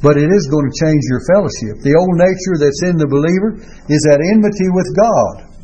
But 0.00 0.16
it 0.16 0.32
is 0.32 0.48
going 0.48 0.64
to 0.64 0.80
change 0.80 1.04
your 1.08 1.22
fellowship. 1.28 1.84
The 1.84 1.96
old 1.96 2.16
nature 2.16 2.56
that's 2.60 2.84
in 2.88 2.96
the 2.96 3.08
believer 3.08 3.56
is 3.88 4.02
at 4.08 4.20
enmity 4.20 4.68
with 4.72 4.88
God 4.96 5.54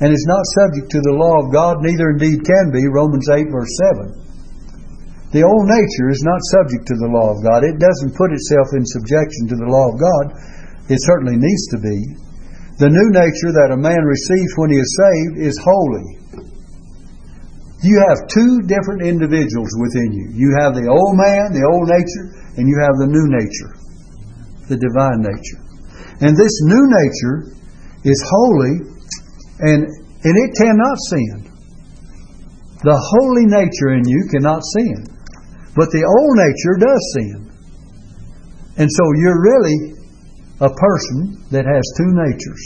and 0.00 0.12
is 0.12 0.26
not 0.26 0.42
subject 0.56 0.90
to 0.96 1.00
the 1.04 1.16
law 1.16 1.44
of 1.44 1.52
God, 1.52 1.84
neither 1.84 2.16
indeed 2.16 2.40
can 2.40 2.72
be. 2.72 2.88
Romans 2.88 3.28
8, 3.28 3.52
verse 3.52 3.74
7. 3.94 4.29
The 5.30 5.46
old 5.46 5.66
nature 5.70 6.10
is 6.10 6.26
not 6.26 6.42
subject 6.50 6.90
to 6.90 6.98
the 6.98 7.06
law 7.06 7.30
of 7.30 7.38
God. 7.38 7.62
It 7.62 7.78
doesn't 7.78 8.18
put 8.18 8.34
itself 8.34 8.74
in 8.74 8.82
subjection 8.82 9.46
to 9.54 9.56
the 9.62 9.70
law 9.70 9.94
of 9.94 9.96
God. 10.02 10.34
It 10.90 10.98
certainly 11.06 11.38
needs 11.38 11.64
to 11.70 11.78
be. 11.78 11.98
The 12.82 12.90
new 12.90 13.08
nature 13.14 13.54
that 13.54 13.70
a 13.70 13.78
man 13.78 14.02
receives 14.02 14.52
when 14.58 14.74
he 14.74 14.80
is 14.82 14.90
saved 14.90 15.34
is 15.38 15.54
holy. 15.62 16.18
You 17.86 17.96
have 18.10 18.26
two 18.26 18.66
different 18.66 19.06
individuals 19.06 19.70
within 19.78 20.10
you. 20.10 20.34
You 20.34 20.50
have 20.58 20.74
the 20.74 20.90
old 20.90 21.14
man, 21.14 21.54
the 21.54 21.62
old 21.62 21.86
nature, 21.86 22.26
and 22.58 22.66
you 22.66 22.76
have 22.82 22.98
the 22.98 23.06
new 23.06 23.26
nature, 23.30 23.72
the 24.66 24.76
divine 24.82 25.22
nature. 25.22 25.62
And 26.26 26.34
this 26.34 26.52
new 26.66 26.84
nature 26.90 27.54
is 28.02 28.18
holy 28.26 28.74
and, 29.62 29.86
and 30.26 30.34
it 30.42 30.50
cannot 30.58 30.96
sin. 31.06 31.46
The 32.82 32.96
holy 32.96 33.46
nature 33.46 33.94
in 33.94 34.08
you 34.08 34.26
cannot 34.32 34.60
sin. 34.74 35.19
But 35.74 35.90
the 35.94 36.02
old 36.02 36.34
nature 36.34 36.76
does 36.82 37.02
sin. 37.14 37.38
And 38.76 38.88
so 38.90 39.04
you're 39.22 39.42
really 39.42 40.00
a 40.60 40.70
person 40.70 41.40
that 41.54 41.64
has 41.64 41.84
two 41.96 42.10
natures. 42.10 42.64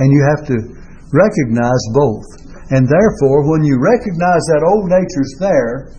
And 0.00 0.08
you 0.08 0.20
have 0.34 0.48
to 0.48 0.56
recognize 1.12 1.82
both. 1.92 2.24
And 2.72 2.88
therefore, 2.88 3.44
when 3.52 3.62
you 3.62 3.76
recognize 3.76 4.42
that 4.56 4.64
old 4.64 4.88
nature's 4.88 5.34
there, 5.36 5.92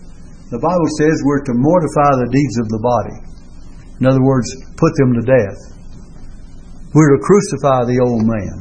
the 0.50 0.58
Bible 0.58 0.90
says 0.98 1.22
we're 1.22 1.46
to 1.46 1.54
mortify 1.54 2.10
the 2.18 2.30
deeds 2.34 2.56
of 2.58 2.68
the 2.68 2.82
body. 2.82 3.18
In 4.02 4.06
other 4.10 4.22
words, 4.22 4.50
put 4.74 4.90
them 4.98 5.14
to 5.14 5.22
death. 5.22 5.60
We're 6.90 7.14
to 7.14 7.22
crucify 7.22 7.86
the 7.86 8.02
old 8.02 8.26
man. 8.26 8.56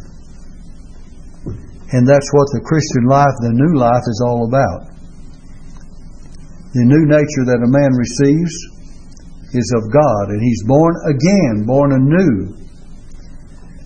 And 1.93 2.05
that's 2.07 2.29
what 2.33 2.49
the 2.53 2.61
Christian 2.65 3.05
life, 3.09 3.33
the 3.41 3.53
new 3.53 3.77
life, 3.77 4.05
is 4.05 4.21
all 4.25 4.45
about. 4.45 4.92
The 6.73 6.85
new 6.89 7.05
nature 7.05 7.45
that 7.53 7.61
a 7.61 7.69
man 7.69 7.93
receives 7.93 8.53
is 9.53 9.69
of 9.77 9.93
God, 9.93 10.33
and 10.33 10.41
he's 10.41 10.65
born 10.65 10.93
again, 11.05 11.69
born 11.69 11.93
anew. 11.93 12.57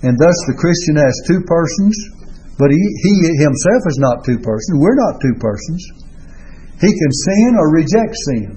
And 0.07 0.15
thus 0.15 0.37
the 0.47 0.55
Christian 0.55 0.95
has 0.95 1.11
two 1.27 1.43
persons, 1.43 1.95
but 2.55 2.71
he, 2.71 2.79
he 2.79 3.13
himself 3.43 3.81
is 3.91 3.99
not 3.99 4.23
two 4.23 4.39
persons. 4.39 4.79
We're 4.79 4.95
not 4.95 5.19
two 5.19 5.35
persons. 5.35 5.81
He 6.79 6.87
can 6.87 7.11
sin 7.11 7.51
or 7.59 7.75
reject 7.75 8.13
sin. 8.31 8.47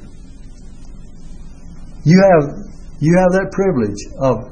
You 2.07 2.23
have, 2.23 2.45
you 3.03 3.13
have 3.19 3.33
that 3.35 3.51
privilege 3.51 3.99
of 4.23 4.47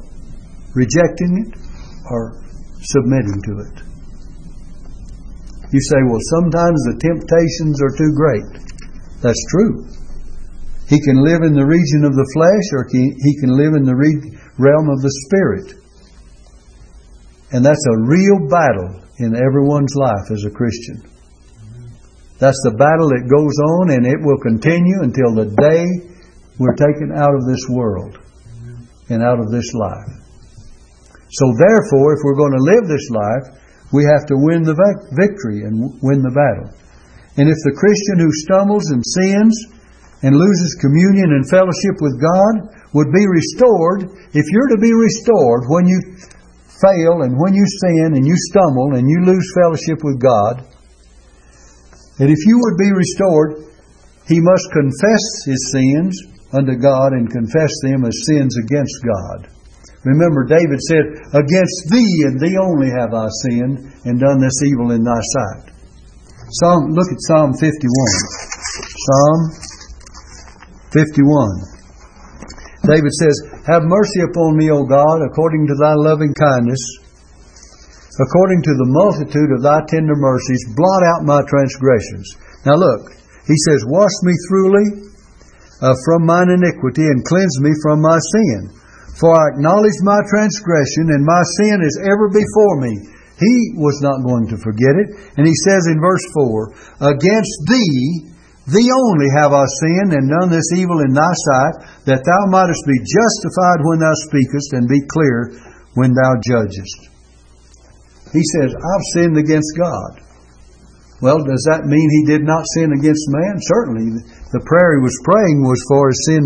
rejecting 0.75 1.47
it 1.47 1.55
or 2.11 2.43
submitting 2.83 3.41
to 3.47 3.53
it. 3.63 3.77
You 5.71 5.81
say, 5.87 6.01
well, 6.09 6.21
sometimes 6.41 6.79
the 6.89 6.97
temptations 6.99 7.79
are 7.79 7.95
too 7.95 8.13
great. 8.17 8.68
That's 9.21 9.45
true. 9.51 9.87
He 10.89 11.01
can 11.01 11.21
live 11.21 11.43
in 11.43 11.53
the 11.53 11.67
region 11.67 12.05
of 12.05 12.17
the 12.17 12.29
flesh 12.33 12.67
or 12.73 12.89
he 12.89 13.37
can 13.41 13.53
live 13.53 13.75
in 13.77 13.85
the 13.85 13.99
realm 14.57 14.89
of 14.89 15.03
the 15.05 15.13
spirit. 15.29 15.77
And 17.53 17.65
that's 17.65 17.85
a 17.93 18.01
real 18.09 18.49
battle 18.49 19.05
in 19.19 19.37
everyone's 19.37 19.95
life 19.97 20.31
as 20.33 20.45
a 20.45 20.51
Christian. 20.51 21.05
That's 22.39 22.61
the 22.63 22.79
battle 22.79 23.11
that 23.11 23.29
goes 23.29 23.57
on 23.77 23.91
and 23.91 24.07
it 24.07 24.23
will 24.23 24.39
continue 24.39 25.03
until 25.03 25.35
the 25.35 25.51
day 25.59 25.85
we're 26.57 26.79
taken 26.79 27.13
out 27.13 27.35
of 27.35 27.45
this 27.45 27.67
world 27.69 28.17
and 29.11 29.23
out 29.23 29.41
of 29.41 29.51
this 29.51 29.75
life. 29.75 30.19
So 31.31 31.45
therefore, 31.59 32.17
if 32.17 32.21
we're 32.25 32.39
going 32.39 32.57
to 32.57 32.65
live 32.65 32.85
this 32.89 33.09
life, 33.11 33.47
we 33.93 34.05
have 34.05 34.25
to 34.29 34.37
win 34.37 34.63
the 34.63 34.77
victory 35.13 35.69
and 35.69 35.99
win 36.01 36.23
the 36.23 36.33
battle. 36.33 36.73
And 37.39 37.47
if 37.47 37.59
the 37.63 37.79
Christian 37.79 38.19
who 38.19 38.43
stumbles 38.43 38.91
and 38.91 38.99
sins 38.99 39.55
and 40.27 40.35
loses 40.35 40.83
communion 40.83 41.31
and 41.39 41.47
fellowship 41.47 42.03
with 42.03 42.19
God 42.19 42.75
would 42.99 43.15
be 43.15 43.23
restored, 43.31 44.11
if 44.35 44.43
you're 44.51 44.75
to 44.75 44.83
be 44.83 44.91
restored 44.91 45.71
when 45.71 45.87
you 45.87 46.03
fail 46.83 47.23
and 47.23 47.39
when 47.39 47.55
you 47.55 47.63
sin 47.63 48.19
and 48.19 48.27
you 48.27 48.35
stumble 48.51 48.99
and 48.99 49.07
you 49.07 49.23
lose 49.23 49.47
fellowship 49.55 50.03
with 50.03 50.19
God, 50.19 50.67
that 52.19 52.27
if 52.27 52.43
you 52.43 52.59
would 52.59 52.75
be 52.75 52.91
restored, 52.91 53.71
he 54.27 54.43
must 54.43 54.75
confess 54.75 55.25
his 55.47 55.63
sins 55.71 56.19
unto 56.51 56.75
God 56.75 57.15
and 57.15 57.31
confess 57.31 57.71
them 57.87 58.03
as 58.03 58.27
sins 58.27 58.59
against 58.59 58.99
God. 59.07 59.47
Remember, 60.03 60.43
David 60.43 60.83
said, 60.91 61.23
Against 61.39 61.79
thee 61.95 62.27
and 62.27 62.41
thee 62.41 62.59
only 62.59 62.91
have 62.91 63.15
I 63.15 63.31
sinned 63.47 63.95
and 64.11 64.19
done 64.19 64.43
this 64.43 64.59
evil 64.67 64.91
in 64.91 65.07
thy 65.07 65.23
sight. 65.23 65.78
Psalm, 66.49 66.97
look 66.97 67.13
at 67.13 67.21
Psalm 67.29 67.53
51. 67.53 67.69
Psalm 69.05 69.41
51. 70.97 72.89
David 72.89 73.13
says, 73.21 73.37
Have 73.69 73.85
mercy 73.85 74.25
upon 74.25 74.57
me, 74.57 74.73
O 74.73 74.81
God, 74.89 75.21
according 75.29 75.69
to 75.69 75.77
thy 75.77 75.93
loving 75.93 76.33
kindness, 76.33 76.81
according 78.17 78.65
to 78.65 78.73
the 78.81 78.89
multitude 78.97 79.53
of 79.53 79.61
thy 79.61 79.85
tender 79.93 80.17
mercies, 80.17 80.65
blot 80.73 81.03
out 81.13 81.29
my 81.29 81.45
transgressions. 81.45 82.25
Now 82.65 82.81
look, 82.81 83.13
he 83.45 83.57
says, 83.69 83.85
Wash 83.85 84.17
me 84.25 84.33
thoroughly 84.49 85.13
uh, 85.85 85.93
from 86.09 86.25
mine 86.25 86.49
iniquity 86.49 87.05
and 87.05 87.29
cleanse 87.29 87.61
me 87.61 87.77
from 87.85 88.01
my 88.01 88.17
sin. 88.17 88.73
For 89.21 89.37
I 89.37 89.53
acknowledge 89.53 90.01
my 90.01 90.25
transgression, 90.33 91.13
and 91.13 91.29
my 91.29 91.43
sin 91.61 91.85
is 91.85 92.01
ever 92.09 92.33
before 92.33 92.81
me. 92.81 93.18
He 93.39 93.79
was 93.79 94.03
not 94.03 94.27
going 94.27 94.51
to 94.51 94.59
forget 94.59 94.99
it. 94.99 95.09
And 95.39 95.47
he 95.47 95.55
says 95.67 95.87
in 95.87 96.03
verse 96.03 96.27
4 96.35 97.15
Against 97.15 97.55
thee, 97.71 98.35
thee 98.67 98.91
only 98.91 99.31
have 99.39 99.55
I 99.55 99.65
sinned 99.79 100.13
and 100.13 100.27
done 100.27 100.51
this 100.51 100.75
evil 100.75 101.01
in 101.01 101.15
thy 101.15 101.33
sight, 101.55 102.05
that 102.11 102.27
thou 102.27 102.43
mightest 102.51 102.83
be 102.83 102.99
justified 102.99 103.81
when 103.87 104.03
thou 104.03 104.15
speakest, 104.27 104.75
and 104.75 104.91
be 104.91 105.01
clear 105.07 105.55
when 105.95 106.11
thou 106.13 106.37
judgest. 106.43 106.99
He 108.35 108.43
says, 108.59 108.75
I've 108.75 109.07
sinned 109.15 109.39
against 109.39 109.73
God. 109.79 110.21
Well, 111.23 111.39
does 111.43 111.65
that 111.71 111.87
mean 111.87 112.09
he 112.23 112.31
did 112.31 112.43
not 112.43 112.63
sin 112.75 112.93
against 112.95 113.25
man? 113.31 113.59
Certainly. 113.59 114.23
The 114.55 114.63
prayer 114.67 114.99
he 114.99 115.03
was 115.03 115.19
praying 115.25 115.67
was 115.67 115.81
for 115.89 116.11
a 116.11 116.17
sin 116.27 116.43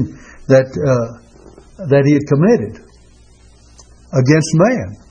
that. 0.49 0.69
Uh, 0.77 1.23
that 1.89 2.07
he 2.07 2.15
had 2.15 2.27
committed 2.31 2.79
against 4.13 4.51
man. 4.55 5.02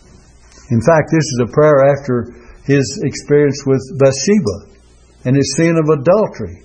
In 0.72 0.80
fact, 0.80 1.12
this 1.12 1.28
is 1.28 1.40
a 1.44 1.52
prayer 1.52 1.84
after 1.92 2.32
his 2.64 2.88
experience 3.04 3.62
with 3.68 3.84
Bathsheba 4.00 4.72
and 5.26 5.36
his 5.36 5.54
sin 5.58 5.76
of 5.76 6.00
adultery. 6.00 6.64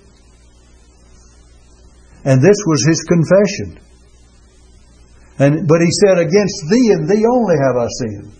And 2.23 2.41
this 2.41 2.57
was 2.65 2.83
his 2.87 3.03
confession. 3.03 3.83
And, 5.39 5.67
but 5.67 5.79
he 5.83 5.91
said, 6.03 6.17
Against 6.17 6.57
thee 6.71 6.89
and 6.95 7.07
thee 7.07 7.23
only 7.27 7.55
have 7.59 7.77
I 7.77 7.87
sinned. 7.99 8.31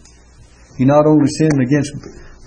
He 0.77 0.85
not 0.85 1.05
only 1.05 1.27
sinned 1.37 1.59
against 1.61 1.91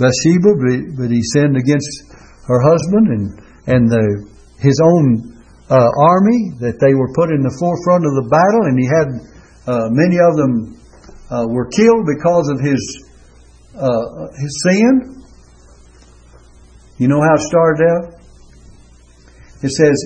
Bathsheba, 0.01 0.57
but, 0.97 1.11
he 1.11 1.23
sinned 1.23 1.57
against 1.57 2.09
her 2.49 2.61
husband 2.65 3.07
and, 3.09 3.25
and 3.67 3.91
the, 3.91 4.05
his 4.59 4.81
own 4.81 5.37
uh, 5.69 5.77
army, 5.77 6.57
that 6.59 6.81
they 6.81 6.95
were 6.95 7.13
put 7.15 7.31
in 7.31 7.43
the 7.43 7.55
forefront 7.61 8.03
of 8.03 8.15
the 8.17 8.27
battle, 8.27 8.65
and 8.67 8.75
he 8.81 8.89
had 8.89 9.09
uh, 9.71 9.87
many 9.93 10.19
of 10.19 10.35
them 10.35 10.81
uh, 11.31 11.47
were 11.47 11.69
killed 11.71 12.09
because 12.09 12.51
of 12.51 12.59
his 12.59 12.81
uh, 13.77 14.27
his 14.39 14.53
sin. 14.67 15.23
You 16.99 17.09
know 17.09 17.21
how 17.21 17.35
it 17.35 17.45
started 17.49 17.81
out? 17.87 18.21
It 19.63 19.73
says, 19.73 19.97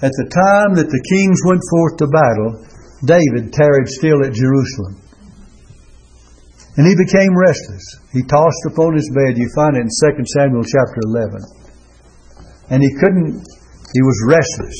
At 0.00 0.12
the 0.12 0.28
time 0.28 0.76
that 0.76 0.88
the 0.88 1.02
kings 1.08 1.40
went 1.44 1.62
forth 1.68 1.94
to 2.00 2.06
battle, 2.08 2.52
David 3.04 3.52
tarried 3.52 3.88
still 3.88 4.24
at 4.24 4.32
Jerusalem. 4.32 5.00
And 6.76 6.88
he 6.88 6.96
became 6.96 7.36
restless. 7.36 7.84
He 8.12 8.24
tossed 8.24 8.64
upon 8.72 8.96
his 8.96 9.10
bed. 9.12 9.36
You 9.36 9.48
find 9.52 9.76
it 9.76 9.84
in 9.84 9.92
2 9.92 10.24
Samuel 10.40 10.64
chapter 10.64 11.00
11. 11.04 12.72
And 12.72 12.80
he 12.80 12.88
couldn't, 12.96 13.36
he 13.36 14.02
was 14.02 14.18
restless. 14.24 14.78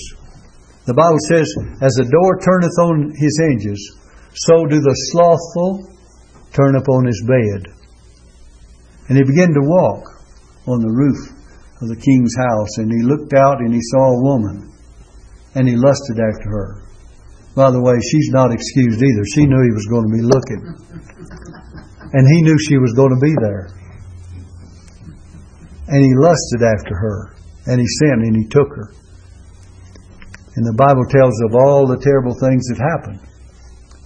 The 0.89 0.97
Bible 0.97 1.21
says, 1.29 1.45
As 1.85 1.93
the 2.01 2.09
door 2.09 2.41
turneth 2.41 2.77
on 2.81 3.13
his 3.13 3.37
hinges, 3.45 3.81
so 4.33 4.65
do 4.65 4.81
the 4.81 4.97
slothful 5.13 5.92
turn 6.53 6.77
upon 6.77 7.07
his 7.07 7.23
bed. 7.27 7.73
And 9.09 9.19
he 9.19 9.25
began 9.25 9.53
to 9.53 9.69
walk 9.69 10.05
on 10.67 10.81
the 10.81 10.93
roof 10.93 11.33
of 11.83 11.89
the 11.89 11.99
king's 11.99 12.37
house, 12.39 12.79
and 12.79 12.93
he 12.93 13.03
looked 13.03 13.35
out 13.35 13.59
and 13.59 13.75
he 13.75 13.83
saw 13.83 14.15
a 14.15 14.23
woman, 14.23 14.73
and 15.55 15.69
he 15.69 15.75
lusted 15.75 16.21
after 16.21 16.49
her. 16.49 16.83
By 17.55 17.71
the 17.71 17.83
way, 17.83 18.01
she's 18.01 18.31
not 18.33 18.53
excused 18.53 19.03
either. 19.03 19.25
She 19.35 19.45
knew 19.45 19.61
he 19.61 19.77
was 19.77 19.89
going 19.91 20.09
to 20.09 20.17
be 20.17 20.25
looking. 20.25 20.63
And 22.13 22.25
he 22.25 22.41
knew 22.41 22.57
she 22.57 22.79
was 22.79 22.97
going 22.97 23.13
to 23.13 23.21
be 23.21 23.35
there. 23.41 23.69
And 25.89 26.01
he 26.01 26.13
lusted 26.17 26.65
after 26.65 26.97
her. 26.97 27.37
And 27.67 27.81
he 27.81 27.87
sinned 28.01 28.25
and 28.25 28.37
he 28.37 28.49
took 28.49 28.69
her. 28.69 28.93
And 30.57 30.65
the 30.65 30.77
Bible 30.77 31.05
tells 31.13 31.37
of 31.45 31.55
all 31.55 31.87
the 31.87 32.01
terrible 32.01 32.33
things 32.41 32.65
that 32.73 32.81
happened. 32.81 33.21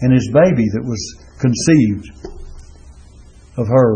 And 0.03 0.13
his 0.13 0.27
baby 0.35 0.67
that 0.75 0.83
was 0.83 0.99
conceived 1.39 2.36
of 3.59 3.69
her 3.69 3.85